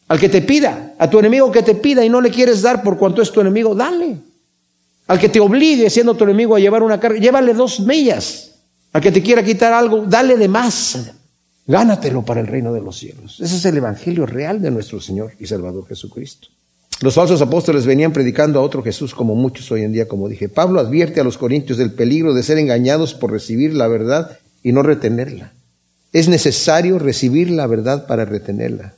Al 0.07 0.19
que 0.19 0.29
te 0.29 0.41
pida, 0.41 0.95
a 0.97 1.09
tu 1.09 1.19
enemigo 1.19 1.51
que 1.51 1.61
te 1.61 1.75
pida 1.75 2.03
y 2.03 2.09
no 2.09 2.21
le 2.21 2.31
quieres 2.31 2.61
dar 2.61 2.81
por 2.81 2.97
cuanto 2.97 3.21
es 3.21 3.31
tu 3.31 3.41
enemigo, 3.41 3.75
dale. 3.75 4.17
Al 5.07 5.19
que 5.19 5.29
te 5.29 5.39
obligue, 5.39 5.89
siendo 5.89 6.15
tu 6.15 6.23
enemigo, 6.23 6.55
a 6.55 6.59
llevar 6.59 6.81
una 6.81 6.99
carga, 6.99 7.19
llévale 7.19 7.53
dos 7.53 7.81
millas. 7.81 8.51
Al 8.93 9.01
que 9.01 9.11
te 9.11 9.21
quiera 9.21 9.43
quitar 9.43 9.73
algo, 9.73 10.05
dale 10.07 10.37
de 10.37 10.47
más. 10.47 11.11
Gánatelo 11.65 12.23
para 12.23 12.41
el 12.41 12.47
reino 12.47 12.73
de 12.73 12.81
los 12.81 12.97
cielos. 12.97 13.39
Ese 13.39 13.55
es 13.55 13.65
el 13.65 13.77
evangelio 13.77 14.25
real 14.25 14.61
de 14.61 14.71
nuestro 14.71 14.99
Señor 15.01 15.33
y 15.39 15.47
Salvador 15.47 15.87
Jesucristo. 15.87 16.47
Los 17.01 17.15
falsos 17.15 17.41
apóstoles 17.41 17.85
venían 17.85 18.13
predicando 18.13 18.59
a 18.59 18.61
otro 18.61 18.83
Jesús 18.83 19.13
como 19.13 19.35
muchos 19.35 19.71
hoy 19.71 19.83
en 19.83 19.91
día, 19.91 20.07
como 20.07 20.29
dije. 20.29 20.47
Pablo 20.47 20.79
advierte 20.79 21.19
a 21.19 21.23
los 21.23 21.37
corintios 21.37 21.77
del 21.77 21.91
peligro 21.91 22.33
de 22.33 22.43
ser 22.43 22.57
engañados 22.57 23.13
por 23.13 23.31
recibir 23.31 23.73
la 23.73 23.87
verdad 23.87 24.37
y 24.61 24.71
no 24.71 24.83
retenerla. 24.83 25.53
Es 26.13 26.27
necesario 26.27 26.99
recibir 26.99 27.49
la 27.49 27.65
verdad 27.65 28.05
para 28.05 28.23
retenerla. 28.23 28.93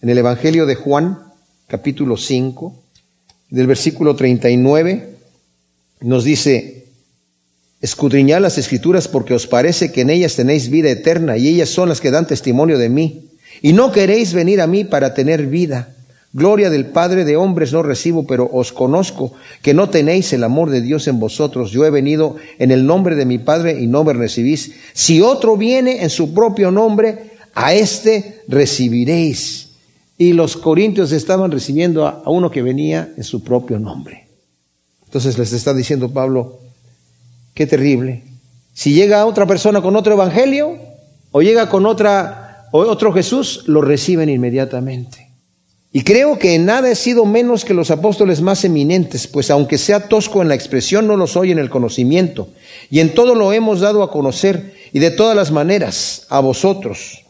En 0.00 0.08
el 0.08 0.18
Evangelio 0.18 0.64
de 0.64 0.76
Juan, 0.76 1.18
capítulo 1.66 2.16
5, 2.16 2.72
del 3.50 3.66
versículo 3.66 4.14
39, 4.14 5.16
nos 6.02 6.22
dice, 6.22 6.86
Escudriñad 7.80 8.40
las 8.40 8.58
escrituras 8.58 9.08
porque 9.08 9.34
os 9.34 9.48
parece 9.48 9.90
que 9.90 10.02
en 10.02 10.10
ellas 10.10 10.36
tenéis 10.36 10.70
vida 10.70 10.88
eterna 10.88 11.36
y 11.36 11.48
ellas 11.48 11.68
son 11.68 11.88
las 11.88 12.00
que 12.00 12.12
dan 12.12 12.28
testimonio 12.28 12.78
de 12.78 12.88
mí. 12.88 13.30
Y 13.60 13.72
no 13.72 13.90
queréis 13.90 14.32
venir 14.32 14.60
a 14.60 14.68
mí 14.68 14.84
para 14.84 15.14
tener 15.14 15.48
vida. 15.48 15.96
Gloria 16.32 16.70
del 16.70 16.86
Padre 16.86 17.24
de 17.24 17.36
hombres 17.36 17.72
no 17.72 17.82
recibo, 17.82 18.26
pero 18.26 18.48
os 18.50 18.72
conozco 18.72 19.32
que 19.60 19.74
no 19.74 19.90
tenéis 19.90 20.32
el 20.32 20.44
amor 20.44 20.70
de 20.70 20.80
Dios 20.80 21.06
en 21.06 21.20
vosotros. 21.20 21.70
Yo 21.70 21.84
he 21.84 21.90
venido 21.90 22.36
en 22.58 22.70
el 22.70 22.86
nombre 22.86 23.16
de 23.16 23.26
mi 23.26 23.38
Padre 23.38 23.78
y 23.80 23.86
no 23.86 24.02
me 24.02 24.14
recibís. 24.14 24.72
Si 24.94 25.20
otro 25.20 25.56
viene 25.56 26.02
en 26.02 26.10
su 26.10 26.32
propio 26.32 26.70
nombre, 26.70 27.32
a 27.54 27.74
éste 27.74 28.40
recibiréis. 28.48 29.72
Y 30.16 30.32
los 30.32 30.56
corintios 30.56 31.12
estaban 31.12 31.50
recibiendo 31.50 32.06
a 32.06 32.22
uno 32.26 32.50
que 32.50 32.62
venía 32.62 33.12
en 33.16 33.24
su 33.24 33.42
propio 33.42 33.78
nombre. 33.78 34.28
Entonces 35.04 35.36
les 35.36 35.52
está 35.52 35.74
diciendo 35.74 36.10
Pablo, 36.10 36.60
Qué 37.54 37.66
terrible. 37.66 38.22
Si 38.72 38.94
llega 38.94 39.26
otra 39.26 39.46
persona 39.46 39.82
con 39.82 39.94
otro 39.96 40.14
evangelio 40.14 40.78
o 41.30 41.42
llega 41.42 41.68
con 41.68 41.86
otra 41.86 42.68
otro 42.72 43.12
Jesús, 43.12 43.64
lo 43.66 43.82
reciben 43.82 44.30
inmediatamente. 44.30 45.31
Y 45.94 46.04
creo 46.04 46.38
que 46.38 46.54
en 46.54 46.64
nada 46.64 46.90
he 46.90 46.94
sido 46.94 47.26
menos 47.26 47.66
que 47.66 47.74
los 47.74 47.90
apóstoles 47.90 48.40
más 48.40 48.64
eminentes, 48.64 49.26
pues 49.26 49.50
aunque 49.50 49.76
sea 49.76 50.08
tosco 50.08 50.40
en 50.40 50.48
la 50.48 50.54
expresión, 50.54 51.06
no 51.06 51.18
lo 51.18 51.26
soy 51.26 51.52
en 51.52 51.58
el 51.58 51.68
conocimiento. 51.68 52.48
Y 52.90 53.00
en 53.00 53.12
todo 53.12 53.34
lo 53.34 53.52
hemos 53.52 53.80
dado 53.80 54.02
a 54.02 54.10
conocer 54.10 54.74
y 54.92 55.00
de 55.00 55.10
todas 55.10 55.36
las 55.36 55.50
maneras 55.50 56.26
a 56.30 56.40
vosotros. 56.40 57.24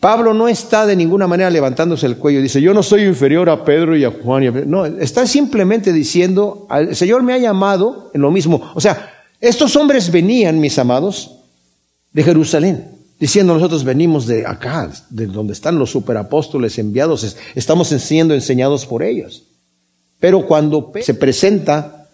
Pablo 0.00 0.32
no 0.32 0.48
está 0.48 0.86
de 0.86 0.96
ninguna 0.96 1.26
manera 1.26 1.50
levantándose 1.50 2.06
el 2.06 2.16
cuello 2.16 2.40
dice, 2.40 2.60
yo 2.60 2.72
no 2.72 2.82
soy 2.82 3.04
inferior 3.04 3.50
a 3.50 3.64
Pedro 3.64 3.94
y 3.96 4.04
a 4.04 4.10
Juan. 4.10 4.42
Y 4.42 4.46
a 4.46 4.50
No, 4.50 4.86
está 4.86 5.26
simplemente 5.26 5.92
diciendo, 5.92 6.66
el 6.70 6.96
Señor 6.96 7.22
me 7.22 7.34
ha 7.34 7.38
llamado 7.38 8.10
en 8.14 8.22
lo 8.22 8.30
mismo. 8.30 8.72
O 8.74 8.80
sea, 8.80 9.12
estos 9.40 9.76
hombres 9.76 10.10
venían, 10.10 10.58
mis 10.58 10.78
amados, 10.78 11.36
de 12.12 12.22
Jerusalén, 12.24 12.99
diciendo 13.20 13.52
nosotros 13.52 13.84
venimos 13.84 14.26
de 14.26 14.46
acá, 14.46 14.90
de 15.10 15.26
donde 15.26 15.52
están 15.52 15.78
los 15.78 15.90
superapóstoles 15.90 16.78
enviados, 16.78 17.36
estamos 17.54 17.88
siendo 17.88 18.34
enseñados 18.34 18.86
por 18.86 19.02
ellos. 19.02 19.44
Pero 20.18 20.46
cuando 20.46 20.90
se 21.02 21.14
presenta 21.14 22.08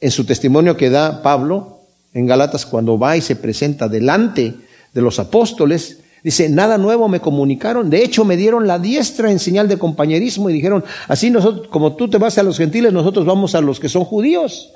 en 0.00 0.10
su 0.12 0.24
testimonio 0.24 0.76
que 0.76 0.88
da 0.88 1.22
Pablo 1.22 1.80
en 2.14 2.26
Galatas, 2.26 2.64
cuando 2.64 2.98
va 2.98 3.16
y 3.16 3.20
se 3.20 3.36
presenta 3.36 3.88
delante 3.88 4.54
de 4.94 5.02
los 5.02 5.18
apóstoles, 5.18 5.98
dice, 6.22 6.48
nada 6.48 6.78
nuevo 6.78 7.08
me 7.08 7.20
comunicaron, 7.20 7.90
de 7.90 8.04
hecho 8.04 8.24
me 8.24 8.36
dieron 8.36 8.68
la 8.68 8.78
diestra 8.78 9.30
en 9.32 9.40
señal 9.40 9.66
de 9.66 9.78
compañerismo 9.78 10.48
y 10.48 10.52
dijeron, 10.52 10.84
así 11.08 11.30
nosotros, 11.30 11.66
como 11.68 11.96
tú 11.96 12.08
te 12.08 12.18
vas 12.18 12.38
a 12.38 12.42
los 12.44 12.58
gentiles, 12.58 12.92
nosotros 12.92 13.26
vamos 13.26 13.56
a 13.56 13.60
los 13.60 13.80
que 13.80 13.88
son 13.88 14.04
judíos 14.04 14.70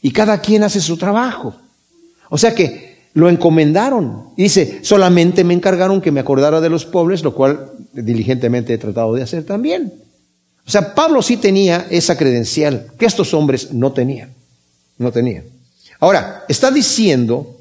y 0.00 0.10
cada 0.10 0.40
quien 0.40 0.62
hace 0.62 0.80
su 0.80 0.96
trabajo. 0.96 1.54
O 2.30 2.38
sea 2.38 2.54
que 2.54 2.97
lo 3.18 3.28
encomendaron. 3.28 4.28
Dice, 4.36 4.78
solamente 4.82 5.42
me 5.42 5.52
encargaron 5.52 6.00
que 6.00 6.12
me 6.12 6.20
acordara 6.20 6.60
de 6.60 6.68
los 6.68 6.84
pobres, 6.84 7.24
lo 7.24 7.34
cual 7.34 7.72
diligentemente 7.92 8.72
he 8.72 8.78
tratado 8.78 9.12
de 9.12 9.22
hacer 9.22 9.44
también. 9.44 9.92
O 10.64 10.70
sea, 10.70 10.94
Pablo 10.94 11.20
sí 11.20 11.36
tenía 11.36 11.88
esa 11.90 12.16
credencial 12.16 12.92
que 12.96 13.06
estos 13.06 13.34
hombres 13.34 13.72
no 13.72 13.92
tenían. 13.92 14.34
No 14.98 15.10
tenían. 15.10 15.44
Ahora, 15.98 16.44
está 16.48 16.70
diciendo, 16.70 17.56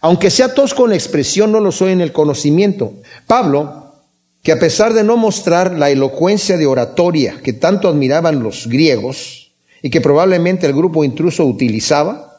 aunque 0.00 0.30
sea 0.30 0.54
tosco 0.54 0.84
en 0.84 0.90
la 0.90 0.96
expresión, 0.96 1.50
no 1.50 1.58
lo 1.58 1.72
soy 1.72 1.90
en 1.90 2.00
el 2.00 2.12
conocimiento. 2.12 2.92
Pablo, 3.26 3.94
que 4.40 4.52
a 4.52 4.60
pesar 4.60 4.94
de 4.94 5.02
no 5.02 5.16
mostrar 5.16 5.76
la 5.76 5.90
elocuencia 5.90 6.56
de 6.56 6.66
oratoria 6.66 7.40
que 7.42 7.52
tanto 7.52 7.88
admiraban 7.88 8.40
los 8.40 8.68
griegos, 8.68 9.42
y 9.82 9.90
que 9.90 10.00
probablemente 10.00 10.66
el 10.66 10.74
grupo 10.74 11.02
intruso 11.02 11.44
utilizaba 11.44 12.31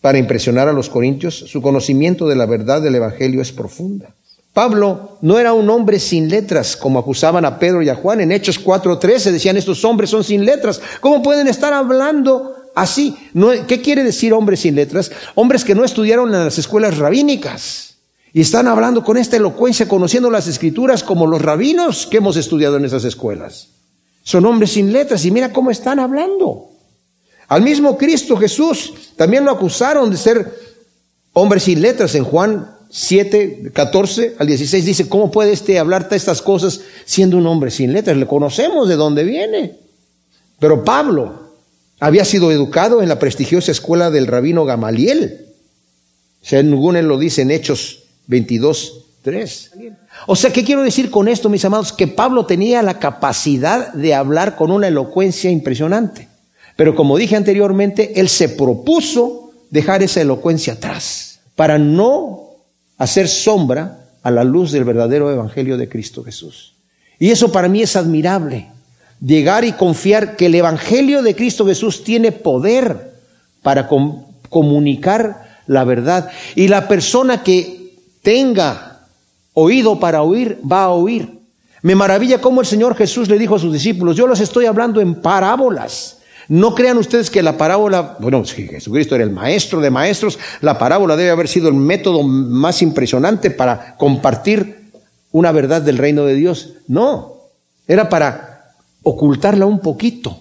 para 0.00 0.18
impresionar 0.18 0.68
a 0.68 0.72
los 0.72 0.88
corintios, 0.88 1.34
su 1.34 1.60
conocimiento 1.62 2.28
de 2.28 2.36
la 2.36 2.46
verdad 2.46 2.80
del 2.82 2.94
Evangelio 2.94 3.40
es 3.40 3.52
profunda. 3.52 4.14
Pablo 4.56 5.18
no 5.20 5.38
era 5.38 5.52
un 5.52 5.68
hombre 5.68 5.98
sin 5.98 6.30
letras, 6.30 6.76
como 6.78 6.98
acusaban 6.98 7.44
a 7.44 7.58
Pedro 7.58 7.82
y 7.82 7.90
a 7.90 7.94
Juan. 7.94 8.22
En 8.22 8.32
Hechos 8.32 8.58
4.13 8.64 9.30
decían, 9.30 9.58
estos 9.58 9.84
hombres 9.84 10.08
son 10.08 10.24
sin 10.24 10.46
letras. 10.46 10.80
¿Cómo 11.02 11.22
pueden 11.22 11.46
estar 11.46 11.74
hablando 11.74 12.54
así? 12.74 13.14
¿Qué 13.68 13.82
quiere 13.82 14.02
decir 14.02 14.32
hombres 14.32 14.60
sin 14.60 14.74
letras? 14.74 15.10
Hombres 15.34 15.62
que 15.62 15.74
no 15.74 15.84
estudiaron 15.84 16.34
en 16.34 16.42
las 16.44 16.56
escuelas 16.56 16.96
rabínicas. 16.96 17.96
Y 18.32 18.40
están 18.40 18.66
hablando 18.66 19.04
con 19.04 19.18
esta 19.18 19.36
elocuencia, 19.36 19.88
conociendo 19.88 20.30
las 20.30 20.46
escrituras 20.46 21.02
como 21.02 21.26
los 21.26 21.42
rabinos 21.42 22.06
que 22.06 22.16
hemos 22.16 22.38
estudiado 22.38 22.78
en 22.78 22.86
esas 22.86 23.04
escuelas. 23.04 23.68
Son 24.22 24.46
hombres 24.46 24.72
sin 24.72 24.90
letras 24.90 25.24
y 25.26 25.30
mira 25.30 25.52
cómo 25.52 25.70
están 25.70 25.98
hablando. 25.98 26.70
Al 27.48 27.62
mismo 27.62 27.96
Cristo 27.96 28.36
Jesús 28.36 28.92
también 29.16 29.44
lo 29.44 29.52
acusaron 29.52 30.10
de 30.10 30.16
ser 30.16 30.54
hombre 31.32 31.60
sin 31.60 31.80
letras. 31.80 32.14
En 32.14 32.24
Juan 32.24 32.70
7, 32.90 33.70
14 33.72 34.36
al 34.38 34.46
16 34.46 34.84
dice, 34.84 35.08
¿cómo 35.08 35.30
puede 35.30 35.52
este 35.52 35.78
hablar 35.78 36.08
estas 36.10 36.42
cosas 36.42 36.80
siendo 37.04 37.36
un 37.36 37.46
hombre 37.46 37.70
sin 37.70 37.92
letras? 37.92 38.16
Le 38.16 38.26
conocemos 38.26 38.88
de 38.88 38.96
dónde 38.96 39.24
viene. 39.24 39.76
Pero 40.58 40.84
Pablo 40.84 41.52
había 42.00 42.24
sido 42.24 42.50
educado 42.50 43.02
en 43.02 43.08
la 43.08 43.18
prestigiosa 43.18 43.70
escuela 43.70 44.10
del 44.10 44.26
rabino 44.26 44.64
Gamaliel. 44.64 45.46
Según 46.40 46.96
él 46.96 47.06
lo 47.06 47.18
dice 47.18 47.42
en 47.42 47.50
Hechos 47.50 48.04
22, 48.26 49.04
3. 49.22 49.70
O 50.26 50.36
sea, 50.36 50.52
¿qué 50.52 50.64
quiero 50.64 50.82
decir 50.82 51.10
con 51.10 51.28
esto, 51.28 51.48
mis 51.48 51.64
amados? 51.64 51.92
Que 51.92 52.06
Pablo 52.06 52.46
tenía 52.46 52.82
la 52.82 52.98
capacidad 52.98 53.92
de 53.92 54.14
hablar 54.14 54.56
con 54.56 54.70
una 54.70 54.88
elocuencia 54.88 55.50
impresionante. 55.50 56.28
Pero 56.76 56.94
como 56.94 57.16
dije 57.16 57.36
anteriormente, 57.36 58.20
él 58.20 58.28
se 58.28 58.50
propuso 58.50 59.50
dejar 59.70 60.02
esa 60.02 60.20
elocuencia 60.20 60.74
atrás 60.74 61.40
para 61.56 61.78
no 61.78 62.50
hacer 62.98 63.28
sombra 63.28 64.10
a 64.22 64.30
la 64.30 64.44
luz 64.44 64.72
del 64.72 64.84
verdadero 64.84 65.32
evangelio 65.32 65.76
de 65.78 65.88
Cristo 65.88 66.22
Jesús. 66.22 66.74
Y 67.18 67.30
eso 67.30 67.50
para 67.50 67.68
mí 67.68 67.82
es 67.82 67.96
admirable. 67.96 68.68
Llegar 69.20 69.64
y 69.64 69.72
confiar 69.72 70.36
que 70.36 70.46
el 70.46 70.54
evangelio 70.54 71.22
de 71.22 71.34
Cristo 71.34 71.64
Jesús 71.66 72.04
tiene 72.04 72.32
poder 72.32 73.14
para 73.62 73.88
comunicar 74.50 75.60
la 75.66 75.84
verdad. 75.84 76.30
Y 76.54 76.68
la 76.68 76.86
persona 76.86 77.42
que 77.42 77.94
tenga 78.22 79.06
oído 79.54 79.98
para 79.98 80.22
oír, 80.22 80.60
va 80.70 80.84
a 80.84 80.90
oír. 80.90 81.40
Me 81.80 81.94
maravilla 81.94 82.40
cómo 82.40 82.60
el 82.60 82.66
Señor 82.66 82.94
Jesús 82.94 83.28
le 83.28 83.38
dijo 83.38 83.56
a 83.56 83.58
sus 83.58 83.72
discípulos, 83.72 84.16
yo 84.16 84.26
los 84.26 84.40
estoy 84.40 84.66
hablando 84.66 85.00
en 85.00 85.14
parábolas. 85.14 86.15
No 86.48 86.74
crean 86.74 86.98
ustedes 86.98 87.30
que 87.30 87.42
la 87.42 87.56
parábola, 87.56 88.16
bueno, 88.20 88.44
si 88.44 88.68
Jesucristo 88.68 89.14
era 89.14 89.24
el 89.24 89.30
maestro 89.30 89.80
de 89.80 89.90
maestros, 89.90 90.38
la 90.60 90.78
parábola 90.78 91.16
debe 91.16 91.30
haber 91.30 91.48
sido 91.48 91.68
el 91.68 91.74
método 91.74 92.22
más 92.22 92.82
impresionante 92.82 93.50
para 93.50 93.96
compartir 93.96 94.90
una 95.32 95.50
verdad 95.52 95.82
del 95.82 95.98
reino 95.98 96.24
de 96.24 96.34
Dios. 96.34 96.74
No, 96.86 97.34
era 97.88 98.08
para 98.08 98.74
ocultarla 99.02 99.66
un 99.66 99.80
poquito, 99.80 100.40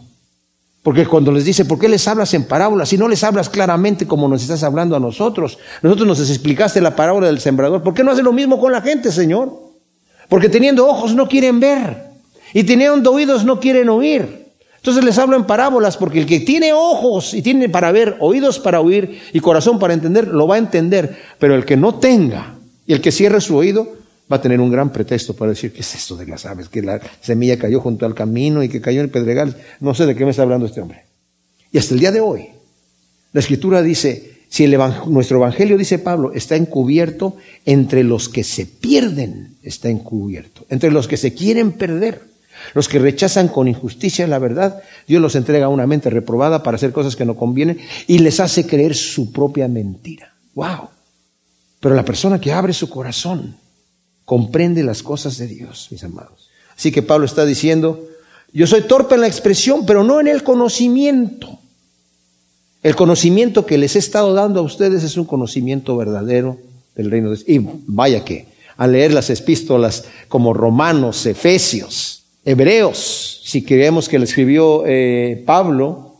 Porque 0.82 1.08
cuando 1.08 1.32
les 1.32 1.46
dice, 1.46 1.66
¿por 1.66 1.80
qué 1.80 1.90
les 1.90 2.08
hablas 2.08 2.34
en 2.36 2.44
parábolas? 2.44 2.90
Si 2.90 2.98
no 2.98 3.08
les 3.08 3.24
hablas 3.24 3.50
claramente 3.50 4.06
como 4.06 4.28
nos 4.28 4.44
estás 4.44 4.62
hablando 4.62 4.96
a 4.96 5.00
nosotros. 5.00 5.58
Nosotros 5.82 6.08
nos 6.08 6.30
explicaste 6.30 6.80
la 6.80 6.96
parábola 6.96 7.26
del 7.26 7.40
sembrador. 7.40 7.82
¿Por 7.82 7.96
qué 7.96 8.04
no 8.04 8.12
hace 8.12 8.22
lo 8.22 8.32
mismo 8.32 8.60
con 8.60 8.72
la 8.72 8.82
gente, 8.82 9.12
Señor? 9.12 9.52
Porque 10.30 10.48
teniendo 10.48 10.88
ojos 10.88 11.16
no 11.16 11.28
quieren 11.28 11.60
ver. 11.60 12.04
Y 12.54 12.64
teniendo 12.64 13.12
oídos 13.12 13.44
no 13.44 13.60
quieren 13.60 13.90
oír. 13.90 14.45
Entonces 14.86 15.04
les 15.04 15.18
hablo 15.18 15.36
en 15.36 15.46
parábolas 15.46 15.98
porque 15.98 16.20
el 16.20 16.28
que 16.28 16.42
tiene 16.42 16.72
ojos 16.72 17.34
y 17.34 17.42
tiene 17.42 17.70
para 17.70 17.92
ver, 17.92 18.18
oídos 18.20 18.60
para 18.60 18.82
oír 18.82 19.20
y 19.34 19.40
corazón 19.40 19.80
para 19.80 19.96
entender, 19.96 20.28
lo 20.28 20.46
va 20.46 20.56
a 20.56 20.60
entender. 20.60 21.18
Pero 21.40 21.56
el 21.56 21.66
que 21.66 21.76
no 21.76 21.96
tenga 21.96 22.54
y 22.86 22.94
el 22.94 23.02
que 23.02 23.12
cierre 23.12 23.42
su 23.42 23.56
oído, 23.56 23.96
va 24.32 24.36
a 24.36 24.42
tener 24.42 24.62
un 24.62 24.70
gran 24.70 24.92
pretexto 24.92 25.36
para 25.36 25.50
decir, 25.50 25.74
¿qué 25.74 25.80
es 25.80 25.96
esto 25.96 26.16
de 26.16 26.28
las 26.28 26.46
aves? 26.46 26.70
Que 26.70 26.84
la 26.84 27.02
semilla 27.20 27.58
cayó 27.58 27.80
junto 27.80 28.06
al 28.06 28.14
camino 28.14 28.62
y 28.62 28.70
que 28.70 28.80
cayó 28.80 29.00
en 29.00 29.06
el 29.06 29.12
pedregal. 29.12 29.58
No 29.80 29.96
sé 29.96 30.06
de 30.06 30.14
qué 30.14 30.24
me 30.24 30.30
está 30.30 30.44
hablando 30.44 30.68
este 30.68 30.82
hombre. 30.82 31.06
Y 31.72 31.80
hasta 31.80 31.96
el 31.96 32.00
día 32.00 32.12
de 32.12 32.22
hoy, 32.22 32.50
la 33.34 33.40
escritura 33.40 33.82
dice, 33.82 34.38
si 34.50 34.66
el 34.66 34.80
nuestro 35.08 35.38
evangelio, 35.38 35.80
dice 35.80 35.98
Pablo, 35.98 36.32
está 36.32 36.58
encubierto, 36.58 37.38
entre 37.66 38.04
los 38.04 38.30
que 38.30 38.44
se 38.44 38.68
pierden 38.68 39.56
está 39.64 39.90
encubierto, 39.90 40.64
entre 40.70 40.92
los 40.92 41.08
que 41.08 41.18
se 41.18 41.34
quieren 41.34 41.72
perder, 41.72 42.35
los 42.74 42.88
que 42.88 43.00
rechazan 43.00 43.48
con 43.48 43.68
injusticia 43.68 44.28
la 44.28 44.40
verdad, 44.40 44.82
Dios 45.08 45.22
los 45.22 45.36
entrega 45.36 45.68
a 45.68 45.70
una 45.70 45.88
mente 45.88 46.10
reprobada 46.10 46.64
para 46.64 46.76
hacer 46.76 46.92
cosas 46.92 47.16
que 47.16 47.26
no 47.26 47.36
convienen 47.36 47.80
y 48.08 48.20
les 48.20 48.40
hace 48.40 48.66
creer 48.66 48.96
su 48.96 49.32
propia 49.32 49.68
mentira. 49.68 50.34
¡Wow! 50.56 50.90
Pero 51.80 51.96
la 51.96 52.06
persona 52.06 52.42
que 52.42 52.52
abre 52.52 52.74
su 52.74 52.90
corazón, 52.90 53.58
comprende 54.26 54.84
las 54.84 55.04
cosas 55.04 55.38
de 55.38 55.48
Dios, 55.48 55.88
mis 55.92 56.04
amados. 56.04 56.50
Así 56.76 56.92
que 56.92 57.04
Pablo 57.04 57.26
está 57.26 57.46
diciendo, 57.46 58.08
yo 58.52 58.68
soy 58.68 58.82
torpe 58.82 59.16
en 59.16 59.22
la 59.22 59.28
expresión, 59.28 59.86
pero 59.86 60.04
no 60.04 60.20
en 60.20 60.28
el 60.28 60.44
conocimiento. 60.44 61.60
El 62.84 62.96
conocimiento 62.96 63.66
que 63.66 63.78
les 63.78 63.96
he 63.96 64.00
estado 64.00 64.34
dando 64.34 64.60
a 64.60 64.64
ustedes 64.64 65.04
es 65.04 65.18
un 65.18 65.26
conocimiento 65.26 65.96
verdadero 65.96 66.58
del 66.96 67.12
reino 67.12 67.30
de 67.30 67.38
Dios. 67.38 67.50
Y 67.50 67.60
vaya 67.88 68.24
que, 68.24 68.48
al 68.78 68.92
leer 68.92 69.14
las 69.14 69.30
epístolas 69.30 70.06
como 70.28 70.54
Romanos, 70.54 71.26
Efesios, 71.26 72.25
Hebreos, 72.46 73.42
si 73.44 73.64
creemos 73.64 74.08
que 74.08 74.20
le 74.20 74.26
escribió 74.26 74.84
eh, 74.86 75.44
Pablo, 75.48 76.18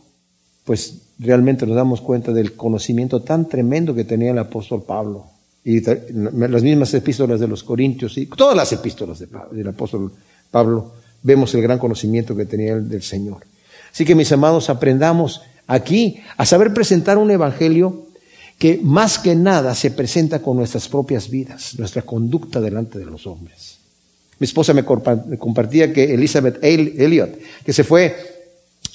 pues 0.64 1.02
realmente 1.20 1.66
nos 1.66 1.76
damos 1.76 2.00
cuenta 2.00 2.32
del 2.32 2.54
conocimiento 2.54 3.22
tan 3.22 3.48
tremendo 3.48 3.94
que 3.94 4.02
tenía 4.02 4.32
el 4.32 4.38
apóstol 4.38 4.82
Pablo 4.82 5.26
y 5.64 5.80
las 5.80 6.62
mismas 6.62 6.92
epístolas 6.94 7.38
de 7.38 7.48
los 7.48 7.62
Corintios 7.62 8.18
y 8.18 8.26
todas 8.26 8.56
las 8.56 8.72
epístolas 8.72 9.20
del 9.50 9.68
apóstol 9.68 10.12
Pablo, 10.50 10.92
vemos 11.22 11.54
el 11.54 11.62
gran 11.62 11.78
conocimiento 11.78 12.36
que 12.36 12.44
tenía 12.44 12.74
el 12.74 12.88
del 12.88 13.02
Señor. 13.02 13.46
Así 13.92 14.04
que 14.04 14.14
mis 14.14 14.30
amados, 14.30 14.68
aprendamos 14.68 15.42
aquí 15.66 16.18
a 16.36 16.44
saber 16.44 16.74
presentar 16.74 17.18
un 17.18 17.30
evangelio 17.30 18.06
que 18.58 18.80
más 18.82 19.18
que 19.18 19.34
nada 19.34 19.74
se 19.74 19.90
presenta 19.90 20.40
con 20.40 20.56
nuestras 20.56 20.88
propias 20.88 21.30
vidas, 21.30 21.78
nuestra 21.78 22.02
conducta 22.02 22.60
delante 22.60 22.98
de 22.98 23.06
los 23.06 23.26
hombres. 23.26 23.75
Mi 24.38 24.44
esposa 24.44 24.74
me 24.74 24.84
compartía 24.84 25.92
que 25.92 26.14
Elizabeth 26.14 26.58
Elliot, 26.62 27.38
que 27.64 27.72
se 27.72 27.84
fue 27.84 28.14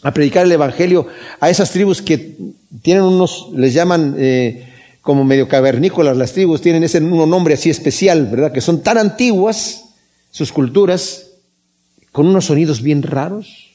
a 0.03 0.13
predicar 0.13 0.45
el 0.45 0.51
evangelio 0.51 1.07
a 1.39 1.49
esas 1.49 1.71
tribus 1.71 2.01
que 2.01 2.35
tienen 2.81 3.03
unos, 3.03 3.49
les 3.55 3.73
llaman 3.73 4.15
eh, 4.17 4.67
como 5.01 5.23
medio 5.23 5.47
cavernícolas 5.47 6.17
las 6.17 6.33
tribus, 6.33 6.61
tienen 6.61 6.83
ese 6.83 7.01
nombre 7.01 7.53
así 7.53 7.69
especial, 7.69 8.27
¿verdad? 8.27 8.51
Que 8.51 8.61
son 8.61 8.81
tan 8.81 8.97
antiguas 8.97 9.85
sus 10.31 10.51
culturas, 10.51 11.27
con 12.11 12.27
unos 12.27 12.45
sonidos 12.45 12.81
bien 12.81 13.03
raros. 13.03 13.71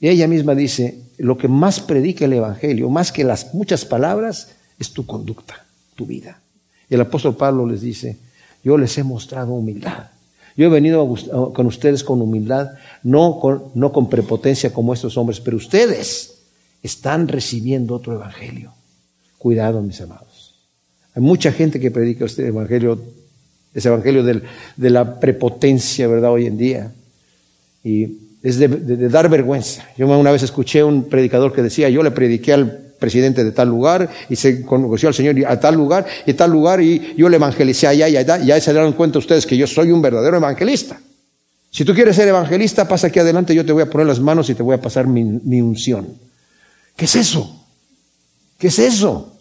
Y 0.00 0.08
ella 0.08 0.26
misma 0.26 0.54
dice, 0.54 0.98
lo 1.18 1.38
que 1.38 1.48
más 1.48 1.80
predica 1.80 2.24
el 2.24 2.32
Evangelio, 2.32 2.90
más 2.90 3.12
que 3.12 3.24
las 3.24 3.54
muchas 3.54 3.84
palabras, 3.84 4.48
es 4.78 4.90
tu 4.90 5.06
conducta, 5.06 5.64
tu 5.94 6.06
vida. 6.06 6.40
Y 6.90 6.94
el 6.94 7.00
apóstol 7.00 7.36
Pablo 7.36 7.66
les 7.66 7.80
dice, 7.80 8.18
yo 8.64 8.76
les 8.76 8.98
he 8.98 9.04
mostrado 9.04 9.52
humildad. 9.52 10.10
Yo 10.56 10.66
he 10.66 10.68
venido 10.68 11.14
con 11.52 11.66
ustedes 11.66 12.04
con 12.04 12.20
humildad, 12.20 12.70
no 13.02 13.40
con, 13.40 14.08
prepotencia 14.08 14.72
como 14.72 14.92
estos 14.92 15.16
hombres, 15.16 15.40
pero 15.40 15.56
ustedes 15.56 16.42
están 16.82 17.28
recibiendo 17.28 17.94
otro 17.94 18.14
evangelio. 18.14 18.72
Cuidado, 19.38 19.82
mis 19.82 20.00
amados. 20.00 20.54
Hay 21.14 21.22
mucha 21.22 21.52
gente 21.52 21.80
que 21.80 21.90
predica 21.90 22.24
este 22.24 22.46
evangelio, 22.48 23.00
ese 23.74 23.88
evangelio 23.88 24.22
de 24.24 24.90
la 24.90 25.18
prepotencia, 25.20 26.06
¿verdad? 26.06 26.32
Hoy 26.32 26.46
en 26.46 26.58
día. 26.58 26.92
Y 27.82 28.18
es 28.42 28.58
de, 28.58 28.68
dar 29.08 29.28
vergüenza. 29.28 29.88
Yo 29.96 30.06
una 30.06 30.32
vez 30.32 30.42
escuché 30.42 30.82
un 30.82 31.04
predicador 31.04 31.52
que 31.52 31.62
decía, 31.62 31.88
yo 31.88 32.02
le 32.02 32.10
prediqué 32.10 32.52
al 32.52 32.81
presidente 33.02 33.42
de 33.42 33.50
tal 33.50 33.68
lugar 33.68 34.08
y 34.30 34.36
se 34.36 34.62
conoció 34.62 35.08
al 35.08 35.14
Señor 35.14 35.34
a 35.46 35.58
tal 35.58 35.74
lugar 35.74 36.06
y 36.24 36.34
tal 36.34 36.52
lugar 36.52 36.80
y 36.80 37.14
yo 37.16 37.28
le 37.28 37.36
evangelicé 37.36 37.88
allá 37.88 38.08
y 38.08 38.16
allá 38.16 38.38
y 38.38 38.46
ya 38.46 38.60
se 38.60 38.70
dieron 38.70 38.92
cuenta 38.92 39.18
ustedes 39.18 39.44
que 39.44 39.56
yo 39.56 39.66
soy 39.66 39.90
un 39.90 40.00
verdadero 40.00 40.36
evangelista. 40.36 41.00
Si 41.70 41.84
tú 41.84 41.94
quieres 41.94 42.14
ser 42.14 42.28
evangelista, 42.28 42.86
pasa 42.86 43.08
aquí 43.08 43.18
adelante, 43.18 43.54
yo 43.54 43.66
te 43.66 43.72
voy 43.72 43.82
a 43.82 43.90
poner 43.90 44.06
las 44.06 44.20
manos 44.20 44.48
y 44.50 44.54
te 44.54 44.62
voy 44.62 44.76
a 44.76 44.80
pasar 44.80 45.08
mi, 45.08 45.24
mi 45.24 45.60
unción. 45.60 46.06
¿Qué 46.94 47.06
es 47.06 47.16
eso? 47.16 47.66
¿Qué 48.58 48.68
es 48.68 48.78
eso? 48.78 49.32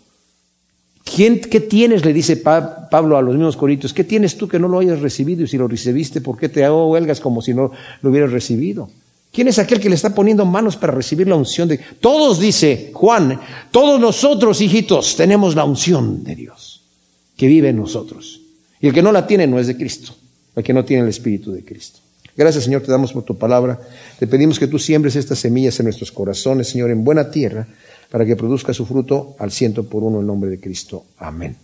¿Qué 1.03 1.59
tienes? 1.70 2.03
Le 2.05 2.14
dice 2.14 2.38
Pablo 2.38 3.18
a 3.18 3.22
los 3.22 3.36
mismos 3.36 3.57
corintios. 3.57 3.93
¿Qué 3.93 4.03
tienes 4.03 4.38
tú 4.38 4.47
que 4.47 4.57
no 4.57 4.68
lo 4.68 4.80
hayas 4.80 5.01
recibido? 5.01 5.43
Y 5.43 5.47
si 5.47 5.57
lo 5.57 5.68
recibiste, 5.68 6.22
¿por 6.22 6.38
qué 6.38 6.49
te 6.49 6.68
huelgas 6.70 7.20
como 7.20 7.41
si 7.41 7.53
no 7.53 7.72
lo 8.01 8.09
hubieras 8.09 8.32
recibido? 8.32 8.89
¿Quién 9.32 9.47
es 9.47 9.59
aquel 9.59 9.79
que 9.79 9.89
le 9.89 9.95
está 9.95 10.13
poniendo 10.13 10.45
manos 10.45 10.75
para 10.75 10.93
recibir 10.93 11.27
la 11.27 11.36
unción 11.36 11.67
de 11.67 11.77
Todos, 11.77 12.39
dice 12.39 12.91
Juan, 12.93 13.39
todos 13.71 13.99
nosotros, 13.99 14.59
hijitos, 14.59 15.15
tenemos 15.15 15.55
la 15.55 15.63
unción 15.63 16.23
de 16.23 16.36
Dios 16.36 16.82
que 17.38 17.47
vive 17.47 17.69
en 17.69 17.77
nosotros. 17.77 18.41
Y 18.82 18.88
el 18.88 18.93
que 18.93 19.01
no 19.01 19.11
la 19.11 19.25
tiene 19.25 19.47
no 19.47 19.59
es 19.59 19.67
de 19.67 19.77
Cristo, 19.77 20.13
el 20.55 20.63
que 20.63 20.73
no 20.73 20.84
tiene 20.84 21.03
el 21.03 21.09
Espíritu 21.09 21.51
de 21.51 21.63
Cristo. 21.63 21.99
Gracias, 22.36 22.63
Señor, 22.65 22.82
te 22.82 22.91
damos 22.91 23.13
por 23.13 23.23
tu 23.23 23.38
palabra. 23.38 23.79
Te 24.19 24.27
pedimos 24.27 24.59
que 24.59 24.67
tú 24.67 24.79
siembres 24.79 25.15
estas 25.15 25.39
semillas 25.39 25.79
en 25.79 25.86
nuestros 25.86 26.11
corazones, 26.11 26.69
Señor, 26.69 26.89
en 26.89 27.03
buena 27.03 27.29
tierra 27.29 27.67
para 28.09 28.25
que 28.25 28.36
produzca 28.36 28.73
su 28.73 28.86
fruto 28.86 29.36
al 29.39 29.51
ciento 29.51 29.84
por 29.86 30.03
uno 30.03 30.19
en 30.19 30.27
nombre 30.27 30.49
de 30.49 30.59
Cristo. 30.59 31.05
Amén. 31.17 31.55